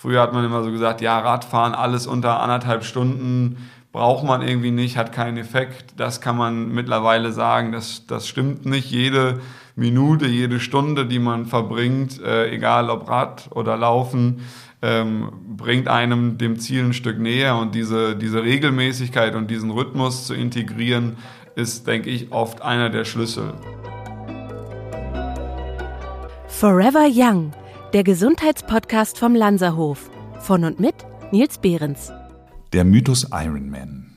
Früher 0.00 0.22
hat 0.22 0.32
man 0.32 0.44
immer 0.44 0.62
so 0.62 0.70
gesagt, 0.70 1.00
ja, 1.00 1.18
Radfahren, 1.18 1.74
alles 1.74 2.06
unter 2.06 2.38
anderthalb 2.40 2.84
Stunden 2.84 3.68
braucht 3.90 4.22
man 4.24 4.42
irgendwie 4.42 4.70
nicht, 4.70 4.96
hat 4.96 5.12
keinen 5.12 5.38
Effekt. 5.38 5.94
Das 5.96 6.20
kann 6.20 6.36
man 6.36 6.68
mittlerweile 6.68 7.32
sagen, 7.32 7.72
das, 7.72 8.06
das 8.06 8.28
stimmt 8.28 8.64
nicht. 8.64 8.92
Jede 8.92 9.40
Minute, 9.74 10.28
jede 10.28 10.60
Stunde, 10.60 11.04
die 11.04 11.18
man 11.18 11.46
verbringt, 11.46 12.22
äh, 12.22 12.48
egal 12.48 12.90
ob 12.90 13.10
Rad 13.10 13.48
oder 13.50 13.76
Laufen, 13.76 14.42
ähm, 14.82 15.32
bringt 15.56 15.88
einem 15.88 16.38
dem 16.38 16.60
Ziel 16.60 16.84
ein 16.84 16.92
Stück 16.92 17.18
näher. 17.18 17.56
Und 17.56 17.74
diese, 17.74 18.14
diese 18.14 18.44
Regelmäßigkeit 18.44 19.34
und 19.34 19.50
diesen 19.50 19.72
Rhythmus 19.72 20.28
zu 20.28 20.34
integrieren, 20.34 21.16
ist, 21.56 21.88
denke 21.88 22.08
ich, 22.10 22.30
oft 22.30 22.62
einer 22.62 22.88
der 22.88 23.04
Schlüssel. 23.04 23.52
Forever 26.46 27.08
Young, 27.12 27.52
der 27.94 28.04
Gesundheitspodcast 28.04 29.18
vom 29.18 29.34
Lanzerhof. 29.34 30.10
Von 30.40 30.64
und 30.64 30.78
mit 30.78 30.94
Nils 31.32 31.56
Behrens. 31.56 32.12
Der 32.74 32.84
Mythos 32.84 33.28
Ironman. 33.32 34.14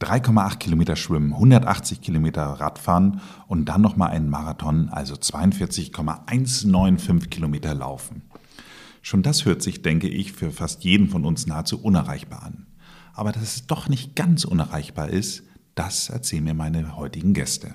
3,8 0.00 0.56
Kilometer 0.56 0.96
schwimmen, 0.96 1.34
180 1.34 2.00
Kilometer 2.00 2.42
Radfahren 2.42 3.20
und 3.48 3.66
dann 3.66 3.82
nochmal 3.82 4.12
einen 4.12 4.30
Marathon, 4.30 4.88
also 4.88 5.14
42,195 5.14 7.28
Kilometer 7.28 7.74
laufen. 7.74 8.22
Schon 9.02 9.22
das 9.22 9.44
hört 9.44 9.62
sich, 9.62 9.82
denke 9.82 10.08
ich, 10.08 10.32
für 10.32 10.50
fast 10.50 10.82
jeden 10.82 11.08
von 11.08 11.26
uns 11.26 11.46
nahezu 11.46 11.82
unerreichbar 11.82 12.44
an. 12.44 12.66
Aber 13.12 13.32
dass 13.32 13.42
es 13.42 13.66
doch 13.66 13.90
nicht 13.90 14.16
ganz 14.16 14.44
unerreichbar 14.44 15.10
ist, 15.10 15.42
das 15.74 16.08
erzählen 16.08 16.44
mir 16.44 16.54
meine 16.54 16.96
heutigen 16.96 17.34
Gäste. 17.34 17.74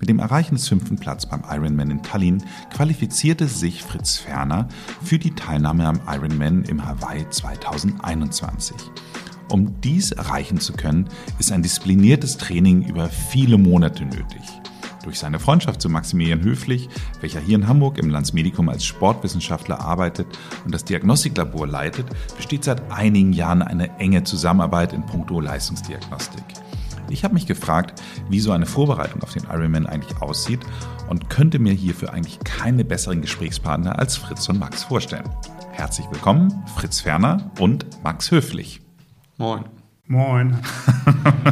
Mit 0.00 0.08
dem 0.08 0.18
Erreichen 0.18 0.54
des 0.54 0.68
fünften 0.68 0.96
Platz 0.96 1.26
beim 1.26 1.42
Ironman 1.48 1.90
in 1.90 2.02
Tallinn 2.02 2.42
qualifizierte 2.72 3.48
sich 3.48 3.82
Fritz 3.82 4.16
Ferner 4.16 4.68
für 5.02 5.18
die 5.18 5.34
Teilnahme 5.34 5.86
am 5.86 6.00
Ironman 6.06 6.64
im 6.64 6.84
Hawaii 6.84 7.28
2021. 7.28 8.76
Um 9.50 9.80
dies 9.80 10.12
erreichen 10.12 10.60
zu 10.60 10.74
können, 10.74 11.08
ist 11.38 11.52
ein 11.52 11.62
diszipliniertes 11.62 12.36
Training 12.36 12.82
über 12.82 13.08
viele 13.08 13.56
Monate 13.56 14.04
nötig. 14.04 14.42
Durch 15.04 15.18
seine 15.18 15.38
Freundschaft 15.38 15.80
zu 15.80 15.88
Maximilian 15.88 16.42
Höflich, 16.42 16.88
welcher 17.20 17.40
hier 17.40 17.56
in 17.56 17.66
Hamburg 17.66 17.96
im 17.96 18.10
Landsmedikum 18.10 18.68
als 18.68 18.84
Sportwissenschaftler 18.84 19.80
arbeitet 19.80 20.26
und 20.66 20.74
das 20.74 20.84
Diagnostiklabor 20.84 21.66
leitet, 21.66 22.06
besteht 22.36 22.64
seit 22.64 22.90
einigen 22.92 23.32
Jahren 23.32 23.62
eine 23.62 23.98
enge 23.98 24.24
Zusammenarbeit 24.24 24.92
in 24.92 25.06
puncto 25.06 25.40
Leistungsdiagnostik. 25.40 26.44
Ich 27.10 27.24
habe 27.24 27.34
mich 27.34 27.46
gefragt, 27.46 28.02
wie 28.28 28.40
so 28.40 28.52
eine 28.52 28.66
Vorbereitung 28.66 29.22
auf 29.22 29.32
den 29.32 29.44
Ironman 29.44 29.86
eigentlich 29.86 30.20
aussieht 30.20 30.60
und 31.08 31.30
könnte 31.30 31.58
mir 31.58 31.72
hierfür 31.72 32.12
eigentlich 32.12 32.38
keine 32.40 32.84
besseren 32.84 33.22
Gesprächspartner 33.22 33.98
als 33.98 34.16
Fritz 34.16 34.48
und 34.48 34.58
Max 34.58 34.84
vorstellen. 34.84 35.28
Herzlich 35.72 36.06
willkommen, 36.10 36.52
Fritz 36.76 37.00
Ferner 37.00 37.50
und 37.58 37.86
Max 38.02 38.30
Höflich. 38.30 38.80
Moin. 39.38 39.64
Moin. 40.06 40.58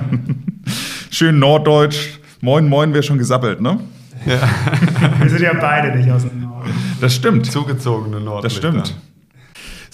Schön 1.11 1.39
norddeutsch. 1.39 2.21
Moin, 2.41 2.69
moin 2.69 2.93
wäre 2.93 3.03
schon 3.03 3.19
gesappelt, 3.19 3.61
ne? 3.61 3.81
Ja. 4.27 4.41
Wir 5.21 5.31
sind 5.31 5.43
ja 5.43 5.55
beide 5.55 5.97
nicht 5.97 6.11
aus 6.11 6.23
dem 6.23 6.41
Norden. 6.41 6.71
Das 7.01 7.15
stimmt. 7.15 7.47
Zugezogene 7.47 8.21
Nordlichter. 8.21 8.73
Das 8.73 8.89
stimmt. 8.89 9.01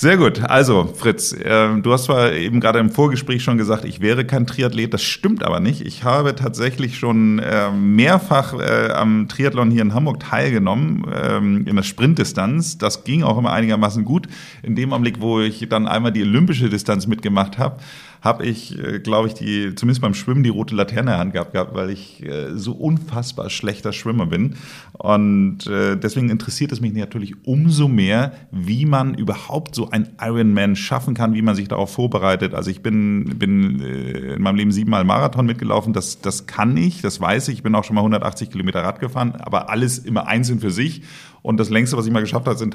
Sehr 0.03 0.17
gut. 0.17 0.43
Also, 0.43 0.93
Fritz, 0.97 1.33
äh, 1.33 1.81
du 1.81 1.93
hast 1.93 2.07
zwar 2.07 2.33
eben 2.33 2.59
gerade 2.59 2.81
im 2.81 2.91
Vorgespräch 2.91 3.45
schon 3.45 3.57
gesagt, 3.57 3.85
ich 3.85 4.01
wäre 4.01 4.25
kein 4.25 4.49
Triathlet. 4.49 4.93
Das 4.93 5.05
stimmt 5.05 5.45
aber 5.45 5.61
nicht. 5.61 5.81
Ich 5.81 6.03
habe 6.03 6.35
tatsächlich 6.35 6.99
schon 6.99 7.39
äh, 7.39 7.71
mehrfach 7.71 8.53
äh, 8.59 8.91
am 8.91 9.29
Triathlon 9.29 9.71
hier 9.71 9.83
in 9.83 9.95
Hamburg 9.95 10.19
teilgenommen, 10.19 11.05
ähm, 11.15 11.67
in 11.69 11.77
der 11.77 11.85
Sprintdistanz. 11.85 12.79
Das 12.79 13.05
ging 13.05 13.23
auch 13.23 13.39
immer 13.39 13.53
einigermaßen 13.53 14.05
gut. 14.05 14.27
In 14.65 14.75
dem 14.75 14.93
Augenblick, 14.93 15.21
wo 15.21 15.39
ich 15.39 15.69
dann 15.69 15.87
einmal 15.87 16.11
die 16.11 16.23
olympische 16.23 16.69
Distanz 16.69 17.07
mitgemacht 17.07 17.59
habe, 17.59 17.77
habe 18.23 18.47
ich, 18.47 18.79
äh, 18.79 19.01
glaube 19.01 19.29
ich, 19.29 19.35
die, 19.35 19.75
zumindest 19.75 20.01
beim 20.01 20.15
Schwimmen 20.15 20.45
die 20.45 20.49
rote 20.49 20.75
Laterne 20.77 21.01
in 21.01 21.07
der 21.07 21.19
Hand 21.19 21.33
gehabt, 21.33 21.53
gehabt 21.53 21.75
weil 21.75 21.91
ich 21.91 22.25
äh, 22.25 22.57
so 22.57 22.73
unfassbar 22.73 23.51
schlechter 23.51 23.93
Schwimmer 23.93 24.27
bin. 24.27 24.55
Und 24.93 25.67
äh, 25.67 25.97
deswegen 25.97 26.31
interessiert 26.31 26.71
es 26.71 26.81
mich 26.81 26.93
natürlich 26.93 27.35
umso 27.45 27.89
mehr, 27.89 28.33
wie 28.53 28.87
man 28.87 29.15
überhaupt 29.15 29.75
so 29.75 29.91
ein 29.91 30.11
Ironman 30.21 30.77
schaffen 30.77 31.15
kann, 31.15 31.35
wie 31.35 31.43
man 31.43 31.57
sich 31.57 31.67
darauf 31.67 31.93
vorbereitet. 31.93 32.55
Also 32.55 32.71
ich 32.71 32.81
bin, 32.81 33.39
bin 33.39 33.81
äh, 33.81 34.35
in 34.35 34.43
meinem 34.43 34.57
Leben 34.57 34.71
siebenmal 34.71 35.03
Marathon 35.03 35.45
mitgelaufen, 35.45 35.93
das, 35.93 36.21
das 36.21 36.47
kann 36.47 36.77
ich, 36.77 37.03
das 37.03 37.21
weiß 37.21 37.49
ich. 37.49 37.57
Ich 37.57 37.63
bin 37.65 37.75
auch 37.75 37.85
schon 37.85 37.97
mal 37.97 38.03
180 38.03 38.51
Kilometer 38.51 38.83
Rad 38.83 39.01
gefahren, 39.01 39.33
aber 39.33 39.69
alles 39.69 39.99
immer 39.99 40.29
einzeln 40.29 40.61
für 40.61 40.71
sich. 40.71 41.03
Und 41.43 41.59
das 41.59 41.71
längste, 41.71 41.97
was 41.97 42.07
ich 42.07 42.13
mal 42.13 42.21
geschafft 42.21 42.47
habe, 42.47 42.57
sind, 42.57 42.75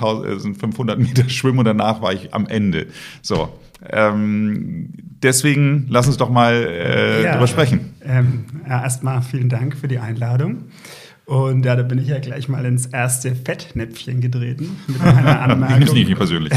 500 0.57 0.99
Meter 0.99 1.29
Schwimmen 1.29 1.59
und 1.59 1.65
danach 1.65 2.01
war 2.01 2.13
ich 2.13 2.33
am 2.33 2.47
Ende. 2.47 2.87
So, 3.21 3.49
ähm, 3.89 4.89
deswegen 5.23 5.87
lass 5.89 6.07
uns 6.07 6.17
doch 6.17 6.29
mal 6.29 6.53
äh, 6.53 7.23
ja, 7.23 7.33
drüber 7.33 7.47
sprechen. 7.47 7.93
Ähm, 8.03 8.45
ja, 8.67 8.83
erstmal 8.83 9.21
vielen 9.21 9.49
Dank 9.49 9.77
für 9.77 9.87
die 9.87 9.99
Einladung. 9.99 10.65
Und 11.25 11.65
ja, 11.65 11.75
da 11.75 11.83
bin 11.83 11.99
ich 11.99 12.07
ja 12.07 12.19
gleich 12.19 12.47
mal 12.47 12.65
ins 12.65 12.85
erste 12.85 13.35
Fettnäpfchen 13.35 14.21
getreten 14.21 14.77
mit 14.87 15.01
einer 15.01 15.41
Anmerkung. 15.41 15.81
ich 15.81 16.07
nicht 16.07 16.15
persönlich. 16.15 16.53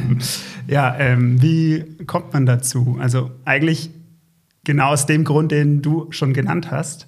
ja, 0.66 0.96
ähm, 0.98 1.42
wie 1.42 1.84
kommt 2.06 2.32
man 2.32 2.46
dazu? 2.46 2.96
Also 2.98 3.30
eigentlich 3.44 3.90
genau 4.64 4.88
aus 4.88 5.04
dem 5.04 5.24
Grund, 5.24 5.52
den 5.52 5.82
du 5.82 6.06
schon 6.10 6.32
genannt 6.32 6.70
hast. 6.70 7.06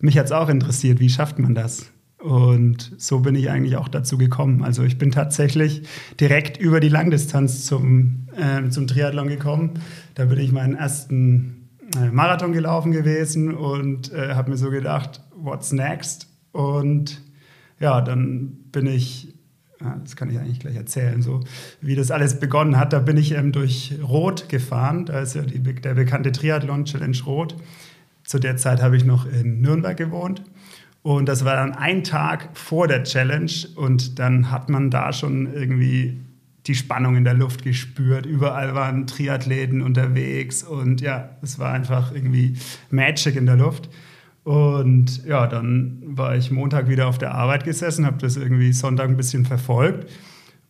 Mich 0.00 0.18
hat 0.18 0.26
es 0.26 0.32
auch 0.32 0.48
interessiert, 0.48 0.98
wie 0.98 1.08
schafft 1.08 1.38
man 1.38 1.54
das? 1.54 1.92
Und 2.22 2.92
so 2.98 3.18
bin 3.18 3.34
ich 3.34 3.50
eigentlich 3.50 3.76
auch 3.76 3.88
dazu 3.88 4.16
gekommen. 4.16 4.62
Also 4.62 4.84
ich 4.84 4.96
bin 4.96 5.10
tatsächlich 5.10 5.82
direkt 6.20 6.56
über 6.56 6.78
die 6.78 6.88
Langdistanz 6.88 7.66
zum, 7.66 8.28
äh, 8.36 8.68
zum 8.70 8.86
Triathlon 8.86 9.26
gekommen. 9.26 9.80
Da 10.14 10.26
bin 10.26 10.38
ich 10.38 10.52
meinen 10.52 10.76
ersten 10.76 11.68
äh, 11.96 12.12
Marathon 12.12 12.52
gelaufen 12.52 12.92
gewesen 12.92 13.52
und 13.52 14.12
äh, 14.12 14.34
habe 14.34 14.52
mir 14.52 14.56
so 14.56 14.70
gedacht, 14.70 15.20
what's 15.34 15.72
next? 15.72 16.28
Und 16.52 17.20
ja, 17.80 18.00
dann 18.00 18.52
bin 18.70 18.86
ich, 18.86 19.34
das 20.04 20.14
kann 20.14 20.30
ich 20.30 20.38
eigentlich 20.38 20.60
gleich 20.60 20.76
erzählen, 20.76 21.22
so 21.22 21.40
wie 21.80 21.96
das 21.96 22.12
alles 22.12 22.38
begonnen 22.38 22.78
hat. 22.78 22.92
Da 22.92 23.00
bin 23.00 23.16
ich 23.16 23.32
ähm, 23.32 23.50
durch 23.50 23.98
Rot 24.00 24.48
gefahren. 24.48 25.06
Da 25.06 25.18
ist 25.18 25.34
ja 25.34 25.42
die, 25.42 25.58
der 25.58 25.94
bekannte 25.94 26.30
Triathlon 26.30 26.84
Challenge 26.84 27.18
Rot. 27.26 27.56
Zu 28.22 28.38
der 28.38 28.56
Zeit 28.56 28.80
habe 28.80 28.96
ich 28.96 29.04
noch 29.04 29.26
in 29.26 29.60
Nürnberg 29.60 29.96
gewohnt. 29.96 30.44
Und 31.02 31.28
das 31.28 31.44
war 31.44 31.56
dann 31.56 31.72
ein 31.72 32.04
Tag 32.04 32.50
vor 32.54 32.86
der 32.86 33.02
Challenge 33.02 33.50
und 33.74 34.18
dann 34.18 34.50
hat 34.50 34.68
man 34.68 34.90
da 34.90 35.12
schon 35.12 35.52
irgendwie 35.52 36.20
die 36.66 36.76
Spannung 36.76 37.16
in 37.16 37.24
der 37.24 37.34
Luft 37.34 37.64
gespürt. 37.64 38.24
Überall 38.24 38.74
waren 38.74 39.08
Triathleten 39.08 39.82
unterwegs 39.82 40.62
und 40.62 41.00
ja, 41.00 41.30
es 41.42 41.58
war 41.58 41.72
einfach 41.72 42.12
irgendwie 42.12 42.56
Magic 42.90 43.34
in 43.34 43.46
der 43.46 43.56
Luft. 43.56 43.90
Und 44.44 45.24
ja, 45.24 45.46
dann 45.46 46.02
war 46.04 46.36
ich 46.36 46.50
Montag 46.50 46.88
wieder 46.88 47.08
auf 47.08 47.18
der 47.18 47.34
Arbeit 47.34 47.64
gesessen, 47.64 48.06
habe 48.06 48.18
das 48.18 48.36
irgendwie 48.36 48.72
Sonntag 48.72 49.08
ein 49.08 49.16
bisschen 49.16 49.44
verfolgt 49.44 50.08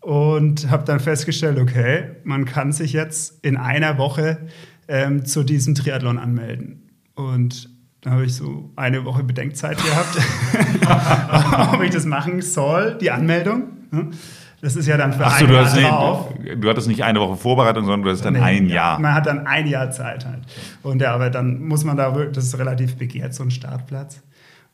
und 0.00 0.70
habe 0.70 0.84
dann 0.84 1.00
festgestellt, 1.00 1.59
okay, 1.59 2.10
man 2.25 2.44
kann 2.44 2.72
sich 2.72 2.93
jetzt 2.93 3.43
in 3.44 3.56
einer 3.56 3.99
Woche 3.99 4.38
ähm, 4.88 5.25
zu 5.25 5.43
diesem 5.43 5.75
Triathlon 5.75 6.19
anmelden. 6.19 6.91
Und 7.14 7.70
da 8.03 8.11
habe 8.11 8.25
ich 8.25 8.35
so 8.35 8.71
eine 8.75 9.05
Woche 9.05 9.23
Bedenkzeit 9.23 9.79
gehabt, 9.79 10.19
ob 11.73 11.83
ich 11.83 11.91
das 11.91 12.05
machen 12.05 12.43
soll, 12.43 12.99
die 13.01 13.13
Anmeldung. 13.13 13.63
Das 14.61 14.75
ist 14.75 14.89
ja 14.89 14.97
dann 14.97 15.13
für 15.13 15.25
Ach 15.25 15.39
so, 15.39 15.47
ein 15.47 15.53
Jahr 15.53 15.75
drauf. 15.77 16.35
du 16.57 16.69
hattest 16.69 16.89
nicht 16.89 17.05
eine 17.05 17.21
Woche 17.21 17.37
Vorbereitung, 17.37 17.85
sondern 17.85 18.03
du 18.03 18.11
hast 18.11 18.25
dann 18.25 18.35
nee, 18.35 18.41
ein 18.41 18.69
Jahr. 18.69 18.99
Man 18.99 19.15
hat 19.15 19.27
dann 19.27 19.47
ein 19.47 19.69
Jahr 19.69 19.93
Zeit 19.93 20.27
halt. 20.27 20.41
Und 20.83 21.01
ja, 21.01 21.15
aber 21.15 21.31
dann 21.31 21.62
muss 21.62 21.85
man 21.85 21.97
da, 21.97 22.11
das 22.11 22.45
ist 22.45 22.59
relativ 22.59 22.97
begehrt, 22.97 23.35
so 23.35 23.45
ein 23.45 23.53
Startplatz. 23.53 24.21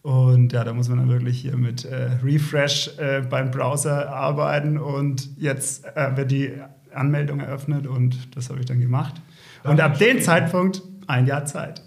Und 0.00 0.54
ja, 0.54 0.64
da 0.64 0.72
muss 0.72 0.88
man 0.88 0.98
dann 0.98 1.08
wirklich 1.10 1.38
hier 1.38 1.56
mit 1.56 1.84
äh, 1.84 2.10
Refresh 2.24 2.96
äh, 2.98 3.20
beim 3.28 3.50
Browser 3.50 4.10
arbeiten. 4.10 4.78
Und 4.78 5.36
jetzt 5.36 5.84
äh, 5.96 6.16
wird 6.16 6.30
die 6.30 6.52
Anmeldung 6.94 7.40
eröffnet 7.40 7.86
und 7.86 8.34
das 8.36 8.48
habe 8.48 8.60
ich 8.60 8.66
dann 8.66 8.80
gemacht. 8.80 9.20
Und 9.64 9.80
ab 9.82 9.98
dem 9.98 10.22
Zeitpunkt 10.22 10.82
ein 11.06 11.26
Jahr 11.26 11.44
Zeit 11.44 11.82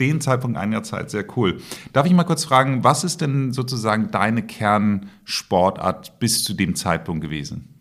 den 0.00 0.20
Zeitpunkt 0.20 0.56
ein 0.56 0.72
Jahr 0.72 0.82
Zeit, 0.82 1.10
sehr 1.10 1.24
cool. 1.36 1.58
Darf 1.92 2.06
ich 2.06 2.12
mal 2.12 2.24
kurz 2.24 2.44
fragen, 2.44 2.84
was 2.84 3.04
ist 3.04 3.20
denn 3.20 3.52
sozusagen 3.52 4.10
deine 4.10 4.42
Kernsportart 4.42 6.18
bis 6.18 6.44
zu 6.44 6.54
dem 6.54 6.74
Zeitpunkt 6.74 7.22
gewesen? 7.22 7.74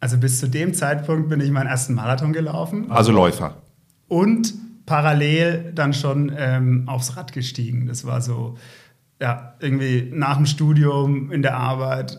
Also 0.00 0.16
bis 0.16 0.40
zu 0.40 0.48
dem 0.48 0.72
Zeitpunkt 0.72 1.28
bin 1.28 1.40
ich 1.40 1.50
meinen 1.50 1.66
ersten 1.66 1.94
Marathon 1.94 2.32
gelaufen. 2.32 2.90
Also 2.90 3.12
Läufer. 3.12 3.56
Und 4.08 4.54
parallel 4.86 5.72
dann 5.74 5.92
schon 5.92 6.32
ähm, 6.36 6.88
aufs 6.88 7.16
Rad 7.16 7.32
gestiegen. 7.32 7.86
Das 7.86 8.06
war 8.06 8.22
so, 8.22 8.56
ja, 9.20 9.54
irgendwie 9.60 10.10
nach 10.12 10.36
dem 10.36 10.46
Studium 10.46 11.30
in 11.30 11.42
der 11.42 11.56
Arbeit 11.56 12.18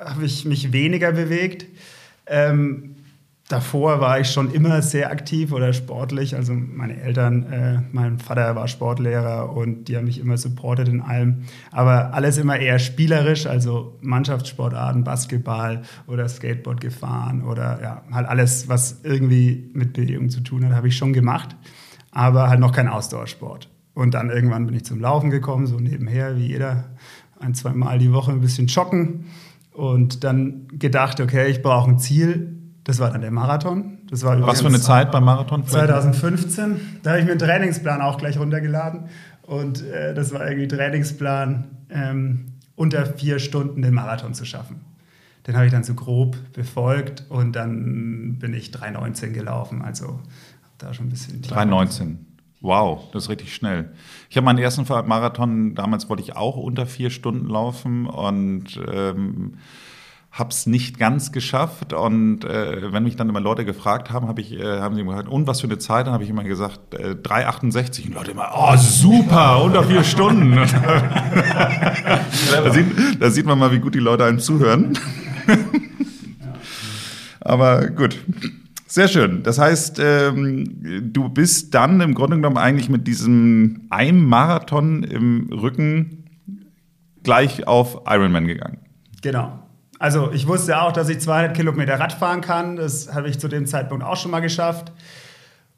habe 0.00 0.24
ich 0.24 0.44
mich 0.44 0.72
weniger 0.72 1.12
bewegt. 1.12 1.66
Ähm, 2.26 2.96
davor 3.48 4.00
war 4.00 4.20
ich 4.20 4.30
schon 4.30 4.52
immer 4.52 4.82
sehr 4.82 5.10
aktiv 5.10 5.52
oder 5.52 5.72
sportlich. 5.72 6.36
Also 6.36 6.52
meine 6.54 7.00
Eltern, 7.00 7.44
äh, 7.44 7.80
mein 7.92 8.18
Vater 8.18 8.54
war 8.54 8.68
Sportlehrer 8.68 9.56
und 9.56 9.88
die 9.88 9.96
haben 9.96 10.04
mich 10.04 10.20
immer 10.20 10.36
supportet 10.36 10.88
in 10.88 11.00
allem. 11.00 11.44
Aber 11.70 12.12
alles 12.12 12.36
immer 12.36 12.58
eher 12.58 12.78
spielerisch, 12.78 13.46
also 13.46 13.96
Mannschaftssportarten, 14.02 15.02
Basketball 15.02 15.82
oder 16.06 16.28
Skateboard 16.28 16.80
gefahren 16.82 17.42
oder 17.42 17.80
ja, 17.82 18.02
halt 18.12 18.28
alles, 18.28 18.68
was 18.68 19.00
irgendwie 19.02 19.70
mit 19.72 19.94
Bewegung 19.94 20.28
zu 20.28 20.40
tun 20.40 20.64
hat, 20.66 20.74
habe 20.74 20.88
ich 20.88 20.96
schon 20.96 21.14
gemacht. 21.14 21.56
Aber 22.10 22.48
halt 22.48 22.60
noch 22.60 22.72
kein 22.72 22.88
Ausdauersport. 22.88 23.70
Und 23.94 24.12
dann 24.14 24.28
irgendwann 24.30 24.66
bin 24.66 24.76
ich 24.76 24.84
zum 24.84 25.00
Laufen 25.00 25.30
gekommen, 25.30 25.66
so 25.66 25.80
nebenher, 25.80 26.36
wie 26.36 26.46
jeder, 26.46 26.84
ein, 27.40 27.54
zwei 27.54 27.72
Mal 27.72 27.98
die 27.98 28.12
Woche 28.12 28.30
ein 28.30 28.40
bisschen 28.40 28.66
joggen. 28.66 29.26
Und 29.72 30.24
dann 30.24 30.68
gedacht, 30.72 31.20
okay, 31.20 31.48
ich 31.48 31.62
brauche 31.62 31.90
ein 31.90 31.98
Ziel, 31.98 32.57
das 32.88 33.00
war 33.00 33.10
dann 33.10 33.20
der 33.20 33.30
Marathon. 33.30 33.98
Das 34.08 34.24
war 34.24 34.40
Was 34.46 34.62
für 34.62 34.68
eine 34.68 34.80
Zeit 34.80 35.12
beim 35.12 35.22
Marathon? 35.22 35.66
2015. 35.66 37.00
Da 37.02 37.10
habe 37.10 37.20
ich 37.20 37.26
mir 37.26 37.32
einen 37.32 37.38
Trainingsplan 37.38 38.00
auch 38.00 38.16
gleich 38.16 38.38
runtergeladen. 38.38 39.10
Und 39.42 39.84
äh, 39.84 40.14
das 40.14 40.32
war 40.32 40.48
irgendwie 40.48 40.68
Trainingsplan, 40.68 41.64
ähm, 41.90 42.54
unter 42.76 43.04
vier 43.04 43.40
Stunden 43.40 43.82
den 43.82 43.92
Marathon 43.92 44.32
zu 44.32 44.46
schaffen. 44.46 44.80
Den 45.46 45.54
habe 45.54 45.66
ich 45.66 45.72
dann 45.72 45.84
so 45.84 45.92
grob 45.92 46.38
befolgt 46.54 47.26
und 47.28 47.52
dann 47.56 48.38
bin 48.38 48.54
ich 48.54 48.70
3,19 48.70 49.32
gelaufen. 49.32 49.82
Also 49.82 50.20
da 50.78 50.94
schon 50.94 51.08
ein 51.08 51.10
bisschen. 51.10 51.42
3,19. 51.42 52.16
Wow, 52.62 53.10
das 53.12 53.24
ist 53.24 53.28
richtig 53.28 53.54
schnell. 53.54 53.92
Ich 54.30 54.38
habe 54.38 54.46
meinen 54.46 54.60
ersten 54.60 54.86
Marathon, 54.88 55.74
damals 55.74 56.08
wollte 56.08 56.22
ich 56.22 56.36
auch 56.36 56.56
unter 56.56 56.86
vier 56.86 57.10
Stunden 57.10 57.48
laufen 57.48 58.06
und 58.06 58.80
ähm, 58.90 59.58
habe 60.30 60.50
es 60.50 60.66
nicht 60.66 60.98
ganz 60.98 61.32
geschafft. 61.32 61.92
Und 61.92 62.44
äh, 62.44 62.92
wenn 62.92 63.02
mich 63.02 63.16
dann 63.16 63.28
immer 63.28 63.40
Leute 63.40 63.64
gefragt 63.64 64.10
haben, 64.10 64.28
hab 64.28 64.38
ich, 64.38 64.52
äh, 64.52 64.80
haben 64.80 64.94
sie 64.94 65.00
immer 65.00 65.12
gesagt, 65.12 65.28
und 65.28 65.46
was 65.46 65.60
für 65.60 65.66
eine 65.66 65.78
Zeit? 65.78 66.06
Dann 66.06 66.14
habe 66.14 66.24
ich 66.24 66.30
immer 66.30 66.44
gesagt, 66.44 66.94
äh, 66.94 67.16
3,68. 67.22 68.06
Und 68.06 68.14
Leute 68.14 68.30
immer, 68.32 68.50
oh 68.54 68.76
super, 68.76 69.62
unter 69.62 69.84
vier 69.84 70.04
Stunden. 70.04 70.54
da, 72.52 72.70
sieht, 72.70 72.86
da, 73.20 73.30
sieht, 73.30 73.46
man 73.46 73.58
mal, 73.58 73.72
wie 73.72 73.80
gut 73.80 73.94
die 73.94 74.00
Leute 74.00 74.24
einem 74.24 74.38
zuhören. 74.38 74.98
Aber 77.40 77.88
gut. 77.88 78.18
Sehr 78.86 79.08
schön. 79.08 79.42
Das 79.42 79.58
heißt, 79.58 80.00
ähm, 80.02 81.12
du 81.12 81.28
bist 81.28 81.74
dann 81.74 82.00
im 82.00 82.14
Grunde 82.14 82.36
genommen 82.36 82.56
eigentlich 82.56 82.88
mit 82.88 83.06
diesem 83.06 83.86
einem 83.90 84.24
Marathon 84.24 85.02
im 85.02 85.50
Rücken 85.52 86.24
gleich 87.22 87.66
auf 87.66 88.02
Ironman 88.06 88.46
gegangen. 88.46 88.78
Genau. 89.20 89.67
Also 89.98 90.30
ich 90.32 90.46
wusste 90.46 90.80
auch, 90.80 90.92
dass 90.92 91.08
ich 91.08 91.20
200 91.20 91.56
Kilometer 91.56 91.98
Rad 91.98 92.12
fahren 92.12 92.40
kann. 92.40 92.76
Das 92.76 93.12
habe 93.12 93.28
ich 93.28 93.38
zu 93.38 93.48
dem 93.48 93.66
Zeitpunkt 93.66 94.04
auch 94.04 94.16
schon 94.16 94.30
mal 94.30 94.40
geschafft. 94.40 94.92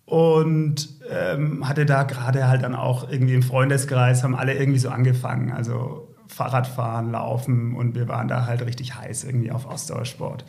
Und 0.04 0.88
ähm, 1.08 1.68
hatte 1.68 1.86
da 1.86 2.02
gerade 2.02 2.48
halt 2.48 2.62
dann 2.62 2.74
auch 2.74 3.10
irgendwie 3.10 3.34
im 3.34 3.42
Freundeskreis, 3.42 4.24
haben 4.24 4.34
alle 4.34 4.54
irgendwie 4.54 4.78
so 4.80 4.90
angefangen. 4.90 5.52
Also 5.52 6.08
Fahrradfahren, 6.26 7.12
Laufen 7.12 7.74
und 7.74 7.94
wir 7.94 8.08
waren 8.08 8.28
da 8.28 8.46
halt 8.46 8.64
richtig 8.64 8.94
heiß 8.94 9.24
irgendwie 9.24 9.50
auf 9.50 9.66
Ausdauersport. 9.66 10.44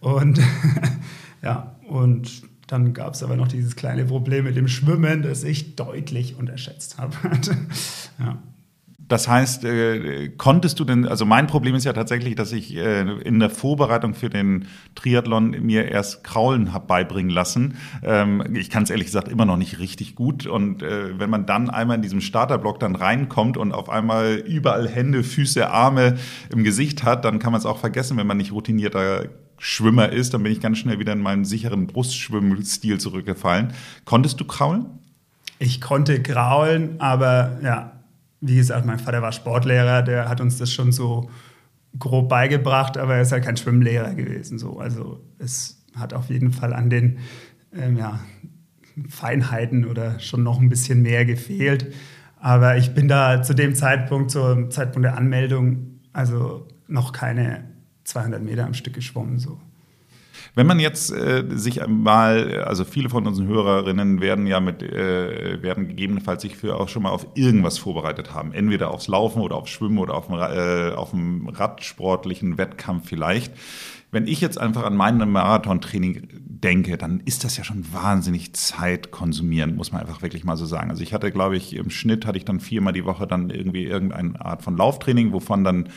Und 0.00 0.40
ja, 1.42 1.76
und 1.88 2.42
dann 2.66 2.94
gab 2.94 3.14
es 3.14 3.22
aber 3.22 3.36
noch 3.36 3.48
dieses 3.48 3.76
kleine 3.76 4.04
Problem 4.04 4.44
mit 4.44 4.56
dem 4.56 4.68
Schwimmen, 4.68 5.22
das 5.22 5.44
ich 5.44 5.76
deutlich 5.76 6.36
unterschätzt 6.36 6.98
habe. 6.98 7.14
ja. 8.18 8.38
Das 9.14 9.28
heißt, 9.28 9.64
äh, 9.64 10.30
konntest 10.30 10.80
du 10.80 10.84
denn, 10.84 11.06
also 11.06 11.24
mein 11.24 11.46
Problem 11.46 11.76
ist 11.76 11.84
ja 11.84 11.92
tatsächlich, 11.92 12.34
dass 12.34 12.50
ich 12.50 12.74
äh, 12.74 13.02
in 13.02 13.38
der 13.38 13.48
Vorbereitung 13.48 14.12
für 14.12 14.28
den 14.28 14.66
Triathlon 14.96 15.52
mir 15.64 15.88
erst 15.88 16.24
Kraulen 16.24 16.72
habe 16.72 16.88
beibringen 16.88 17.30
lassen. 17.30 17.76
Ähm, 18.02 18.56
ich 18.56 18.70
kann 18.70 18.82
es 18.82 18.90
ehrlich 18.90 19.06
gesagt 19.06 19.28
immer 19.28 19.44
noch 19.44 19.56
nicht 19.56 19.78
richtig 19.78 20.16
gut. 20.16 20.48
Und 20.48 20.82
äh, 20.82 21.16
wenn 21.16 21.30
man 21.30 21.46
dann 21.46 21.70
einmal 21.70 21.94
in 21.94 22.02
diesem 22.02 22.20
Starterblock 22.20 22.80
dann 22.80 22.96
reinkommt 22.96 23.56
und 23.56 23.70
auf 23.70 23.88
einmal 23.88 24.34
überall 24.34 24.88
Hände, 24.88 25.22
Füße, 25.22 25.70
Arme 25.70 26.16
im 26.52 26.64
Gesicht 26.64 27.04
hat, 27.04 27.24
dann 27.24 27.38
kann 27.38 27.52
man 27.52 27.60
es 27.60 27.66
auch 27.66 27.78
vergessen, 27.78 28.16
wenn 28.16 28.26
man 28.26 28.38
nicht 28.38 28.50
routinierter 28.50 29.26
Schwimmer 29.58 30.08
ist. 30.08 30.34
Dann 30.34 30.42
bin 30.42 30.50
ich 30.50 30.60
ganz 30.60 30.78
schnell 30.78 30.98
wieder 30.98 31.12
in 31.12 31.20
meinen 31.20 31.44
sicheren 31.44 31.86
Brustschwimmstil 31.86 32.98
zurückgefallen. 32.98 33.74
Konntest 34.06 34.40
du 34.40 34.44
kraulen? 34.44 34.86
Ich 35.60 35.80
konnte 35.80 36.20
kraulen, 36.20 36.96
aber 36.98 37.60
ja, 37.62 37.93
wie 38.46 38.56
gesagt, 38.56 38.84
mein 38.84 38.98
Vater 38.98 39.22
war 39.22 39.32
Sportlehrer, 39.32 40.02
der 40.02 40.28
hat 40.28 40.40
uns 40.40 40.58
das 40.58 40.70
schon 40.70 40.92
so 40.92 41.30
grob 41.98 42.28
beigebracht, 42.28 42.98
aber 42.98 43.14
er 43.16 43.22
ist 43.22 43.32
halt 43.32 43.44
kein 43.44 43.56
Schwimmlehrer 43.56 44.14
gewesen. 44.14 44.58
So. 44.58 44.78
Also 44.78 45.20
es 45.38 45.82
hat 45.96 46.12
auf 46.12 46.28
jeden 46.28 46.52
Fall 46.52 46.74
an 46.74 46.90
den 46.90 47.18
ähm, 47.74 47.96
ja, 47.96 48.20
Feinheiten 49.08 49.86
oder 49.86 50.20
schon 50.20 50.42
noch 50.42 50.60
ein 50.60 50.68
bisschen 50.68 51.02
mehr 51.02 51.24
gefehlt. 51.24 51.92
Aber 52.36 52.76
ich 52.76 52.92
bin 52.94 53.08
da 53.08 53.42
zu 53.42 53.54
dem 53.54 53.74
Zeitpunkt, 53.74 54.30
zum 54.30 54.70
Zeitpunkt 54.70 55.06
der 55.06 55.16
Anmeldung, 55.16 56.00
also 56.12 56.68
noch 56.86 57.12
keine 57.12 57.64
200 58.04 58.42
Meter 58.42 58.66
am 58.66 58.74
Stück 58.74 58.94
geschwommen. 58.94 59.38
So. 59.38 59.58
Wenn 60.54 60.66
man 60.66 60.80
jetzt 60.80 61.12
äh, 61.12 61.44
sich 61.50 61.80
mal, 61.86 62.62
also 62.64 62.84
viele 62.84 63.08
von 63.08 63.26
unseren 63.26 63.46
Hörerinnen 63.46 64.20
werden 64.20 64.46
ja 64.46 64.60
mit, 64.60 64.82
äh, 64.82 65.62
werden 65.62 65.88
gegebenenfalls 65.88 66.42
sich 66.42 66.56
für 66.56 66.76
auch 66.76 66.88
schon 66.88 67.02
mal 67.02 67.10
auf 67.10 67.26
irgendwas 67.34 67.78
vorbereitet 67.78 68.34
haben. 68.34 68.52
Entweder 68.52 68.90
aufs 68.90 69.08
Laufen 69.08 69.40
oder 69.42 69.56
aufs 69.56 69.70
Schwimmen 69.70 69.98
oder 69.98 70.14
auf 70.14 70.26
dem, 70.26 70.36
äh, 70.36 70.94
auf 70.94 71.10
dem 71.10 71.48
radsportlichen 71.48 72.58
Wettkampf 72.58 73.08
vielleicht. 73.08 73.52
Wenn 74.14 74.28
ich 74.28 74.40
jetzt 74.40 74.58
einfach 74.60 74.84
an 74.84 74.96
mein 74.96 75.18
Marathontraining 75.18 76.28
denke, 76.64 76.96
dann 76.96 77.18
ist 77.24 77.42
das 77.42 77.56
ja 77.56 77.64
schon 77.64 77.84
wahnsinnig 77.92 78.52
zeitkonsumierend, 78.54 79.76
muss 79.76 79.90
man 79.90 80.02
einfach 80.02 80.22
wirklich 80.22 80.44
mal 80.44 80.56
so 80.56 80.66
sagen. 80.66 80.90
Also 80.90 81.02
ich 81.02 81.12
hatte, 81.12 81.32
glaube 81.32 81.56
ich, 81.56 81.74
im 81.74 81.90
Schnitt 81.90 82.24
hatte 82.24 82.38
ich 82.38 82.44
dann 82.44 82.60
viermal 82.60 82.92
die 82.92 83.04
Woche 83.04 83.26
dann 83.26 83.50
irgendwie 83.50 83.82
irgendeine 83.82 84.40
Art 84.40 84.62
von 84.62 84.76
Lauftraining, 84.76 85.32
wovon 85.32 85.64
dann 85.64 85.88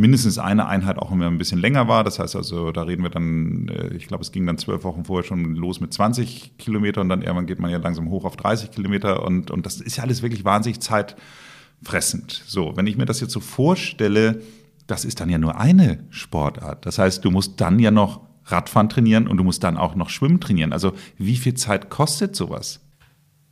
mindestens 0.00 0.38
eine 0.38 0.66
Einheit 0.66 0.98
auch 0.98 1.12
immer 1.12 1.26
ein 1.26 1.38
bisschen 1.38 1.60
länger 1.60 1.86
war. 1.86 2.02
Das 2.02 2.18
heißt 2.18 2.34
also, 2.34 2.72
da 2.72 2.82
reden 2.82 3.02
wir 3.02 3.10
dann, 3.10 3.68
äh, 3.68 3.94
ich 3.94 4.08
glaube, 4.08 4.22
es 4.22 4.32
ging 4.32 4.46
dann 4.46 4.58
zwölf 4.58 4.82
Wochen 4.82 5.04
vorher 5.04 5.24
schon 5.24 5.54
los 5.54 5.80
mit 5.80 5.92
20 5.92 6.56
Kilometern 6.58 7.02
und 7.02 7.08
dann 7.10 7.22
irgendwann 7.22 7.46
geht 7.46 7.60
man 7.60 7.70
ja 7.70 7.78
langsam 7.78 8.08
hoch 8.10 8.24
auf 8.24 8.36
30 8.36 8.70
Kilometer 8.70 9.22
und, 9.24 9.50
und 9.50 9.66
das 9.66 9.80
ist 9.80 9.96
ja 9.96 10.02
alles 10.02 10.22
wirklich 10.22 10.44
wahnsinnig 10.44 10.80
zeitfressend. 10.80 12.42
So, 12.46 12.76
wenn 12.76 12.86
ich 12.86 12.96
mir 12.96 13.04
das 13.04 13.20
jetzt 13.20 13.32
so 13.32 13.40
vorstelle, 13.40 14.40
das 14.86 15.04
ist 15.04 15.20
dann 15.20 15.28
ja 15.28 15.38
nur 15.38 15.58
eine 15.60 16.04
Sportart. 16.08 16.86
Das 16.86 16.98
heißt, 16.98 17.24
du 17.24 17.30
musst 17.30 17.60
dann 17.60 17.78
ja 17.78 17.90
noch 17.90 18.22
Radfahren 18.46 18.88
trainieren 18.88 19.28
und 19.28 19.36
du 19.36 19.44
musst 19.44 19.62
dann 19.62 19.76
auch 19.76 19.94
noch 19.94 20.08
Schwimmen 20.08 20.40
trainieren. 20.40 20.72
Also 20.72 20.92
wie 21.18 21.36
viel 21.36 21.54
Zeit 21.54 21.90
kostet 21.90 22.34
sowas? 22.34 22.80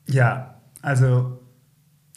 Ja, 0.08 0.60
also 0.80 1.38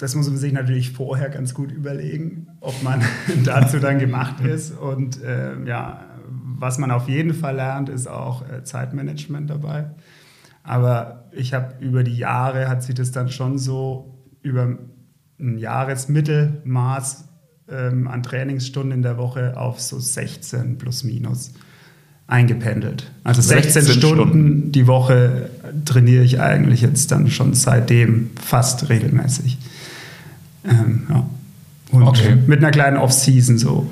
das 0.02 0.16
muss 0.16 0.28
man 0.28 0.38
sich 0.38 0.52
natürlich 0.52 0.92
vorher 0.92 1.30
ganz 1.30 1.54
gut 1.54 1.72
überlegen, 1.72 2.48
ob 2.60 2.82
man 2.82 3.04
dazu 3.44 3.78
dann 3.78 4.00
gemacht 4.00 4.44
ist. 4.44 4.72
Und 4.72 5.22
äh, 5.22 5.64
ja, 5.66 6.06
was 6.28 6.80
man 6.80 6.90
auf 6.90 7.08
jeden 7.08 7.36
Fall 7.36 7.58
lernt, 7.58 7.88
ist 7.88 8.08
auch 8.08 8.44
äh, 8.50 8.64
Zeitmanagement 8.64 9.48
dabei. 9.48 9.92
Aber 10.64 11.30
ich 11.32 11.54
habe 11.54 11.76
über 11.82 12.04
die 12.04 12.18
Jahre, 12.18 12.68
hat 12.68 12.82
sich 12.82 12.96
das 12.96 13.12
dann 13.12 13.30
schon 13.30 13.60
so 13.60 14.18
über 14.42 14.76
ein 15.40 15.60
Jahresmittelmaß 15.60 17.26
ähm, 17.70 18.08
an 18.08 18.24
Trainingsstunden 18.24 18.94
in 18.94 19.02
der 19.04 19.20
Woche 19.20 19.56
auf 19.56 19.80
so 19.80 20.00
16 20.00 20.80
plus 20.80 21.04
minus 21.04 21.54
eingependelt. 22.26 23.12
Also 23.24 23.44
16, 23.44 23.72
16 23.72 23.94
Stunden, 24.00 24.16
Stunden 24.16 24.72
die 24.72 24.88
Woche 24.88 25.52
trainiere 25.86 26.24
ich 26.24 26.40
eigentlich 26.40 26.82
jetzt 26.82 27.12
dann 27.12 27.30
schon 27.30 27.54
seitdem 27.54 28.32
fast 28.42 28.90
regelmäßig. 28.90 29.60
Ähm, 30.64 31.08
ja. 31.10 31.26
Und 31.92 32.04
okay. 32.04 32.38
mit 32.48 32.60
einer 32.60 32.72
kleinen 32.72 32.98
Off-Season 32.98 33.58
so. 33.58 33.92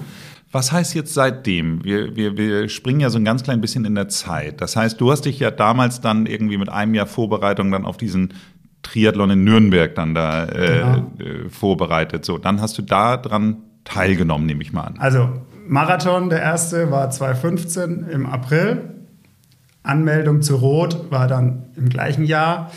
Was 0.52 0.72
heißt 0.72 0.96
jetzt 0.96 1.14
seitdem? 1.14 1.84
Wir, 1.84 2.16
wir, 2.16 2.38
wir 2.38 2.70
springen 2.70 3.02
ja 3.02 3.10
so 3.10 3.20
ein 3.20 3.26
ganz 3.26 3.44
klein 3.44 3.62
bisschen 3.62 3.86
in 3.86 3.94
der 3.94 4.08
Zeit. 4.08 4.62
Das 4.62 4.76
heißt, 4.76 5.00
du 5.00 5.12
hast 5.12 5.26
dich 5.26 5.40
ja 5.40 5.52
damals 5.52 6.02
dann 6.02 6.26
irgendwie 6.26 6.58
mit 6.58 6.70
einem 6.70 6.96
Jahr 6.96 7.06
Vorbereitung 7.06 7.72
dann 7.72 7.86
auf 7.86 7.98
diesen 7.98 8.34
Triathlon 8.82 9.30
in 9.32 9.44
Nürnberg 9.44 9.94
dann 9.94 10.16
da 10.16 10.46
äh, 10.46 10.80
genau. 10.80 11.12
äh, 11.20 11.50
vorbereitet. 11.50 12.26
So, 12.26 12.38
dann 12.38 12.62
hast 12.62 12.78
du 12.78 12.82
da 12.82 13.18
dran 13.18 13.58
teilgenommen, 13.84 14.48
nehme 14.48 14.64
ich 14.64 14.74
mal 14.74 14.84
an. 14.84 14.96
Also 14.98 15.30
Marathon, 15.68 16.30
der 16.30 16.42
erste 16.42 16.90
war 16.90 17.12
2015 17.12 18.08
im 18.10 18.26
April. 18.26 18.96
Anmeldung 19.84 20.42
zu 20.42 20.56
Rot 20.56 21.12
war 21.12 21.28
dann 21.28 21.66
im 21.76 21.90
gleichen 21.90 22.26
Jahr. 22.26 22.72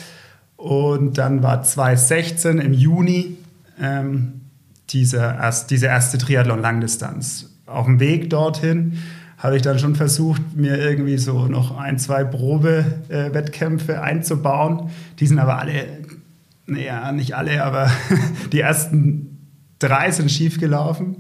Und 0.57 1.17
dann 1.17 1.43
war 1.43 1.63
2016 1.63 2.59
im 2.59 2.75
Juni 2.75 3.39
ähm, 3.81 4.43
diese, 4.91 5.35
diese 5.71 5.87
erste 5.87 6.19
Triathlon-Langdistanz. 6.19 7.51
Auf 7.67 7.87
dem 7.87 8.01
Weg 8.01 8.31
dorthin 8.31 8.99
habe 9.39 9.57
ich 9.57 9.63
dann 9.63 9.79
schon 9.79 9.97
versucht, 9.97 10.57
mir 10.57 10.79
irgendwie 10.79 11.19
so 11.19 11.47
noch 11.47 11.77
ein, 11.77 11.99
zwei 11.99 12.23
Probe-Wettkämpfe 12.23 14.01
einzubauen. 14.01 14.91
Die 15.19 15.27
sind 15.27 15.39
aber 15.39 15.59
alle, 15.59 15.85
naja, 16.67 17.11
nicht 17.13 17.35
alle, 17.35 17.65
aber 17.65 17.91
die 18.53 18.61
ersten 18.61 19.49
drei 19.81 20.11
sind 20.13 20.31
schief 20.31 20.61
gelaufen. 20.61 21.17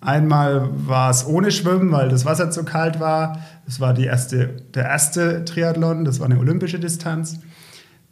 Einmal 0.00 0.70
war 0.72 1.10
es 1.10 1.26
ohne 1.26 1.50
Schwimmen, 1.50 1.90
weil 1.92 2.08
das 2.08 2.24
Wasser 2.24 2.50
zu 2.50 2.64
kalt 2.64 3.00
war. 3.00 3.40
Das 3.66 3.80
war 3.80 3.92
die 3.92 4.04
erste, 4.04 4.62
der 4.74 4.84
erste 4.84 5.44
Triathlon, 5.44 6.04
das 6.04 6.20
war 6.20 6.26
eine 6.26 6.38
olympische 6.38 6.78
Distanz. 6.78 7.40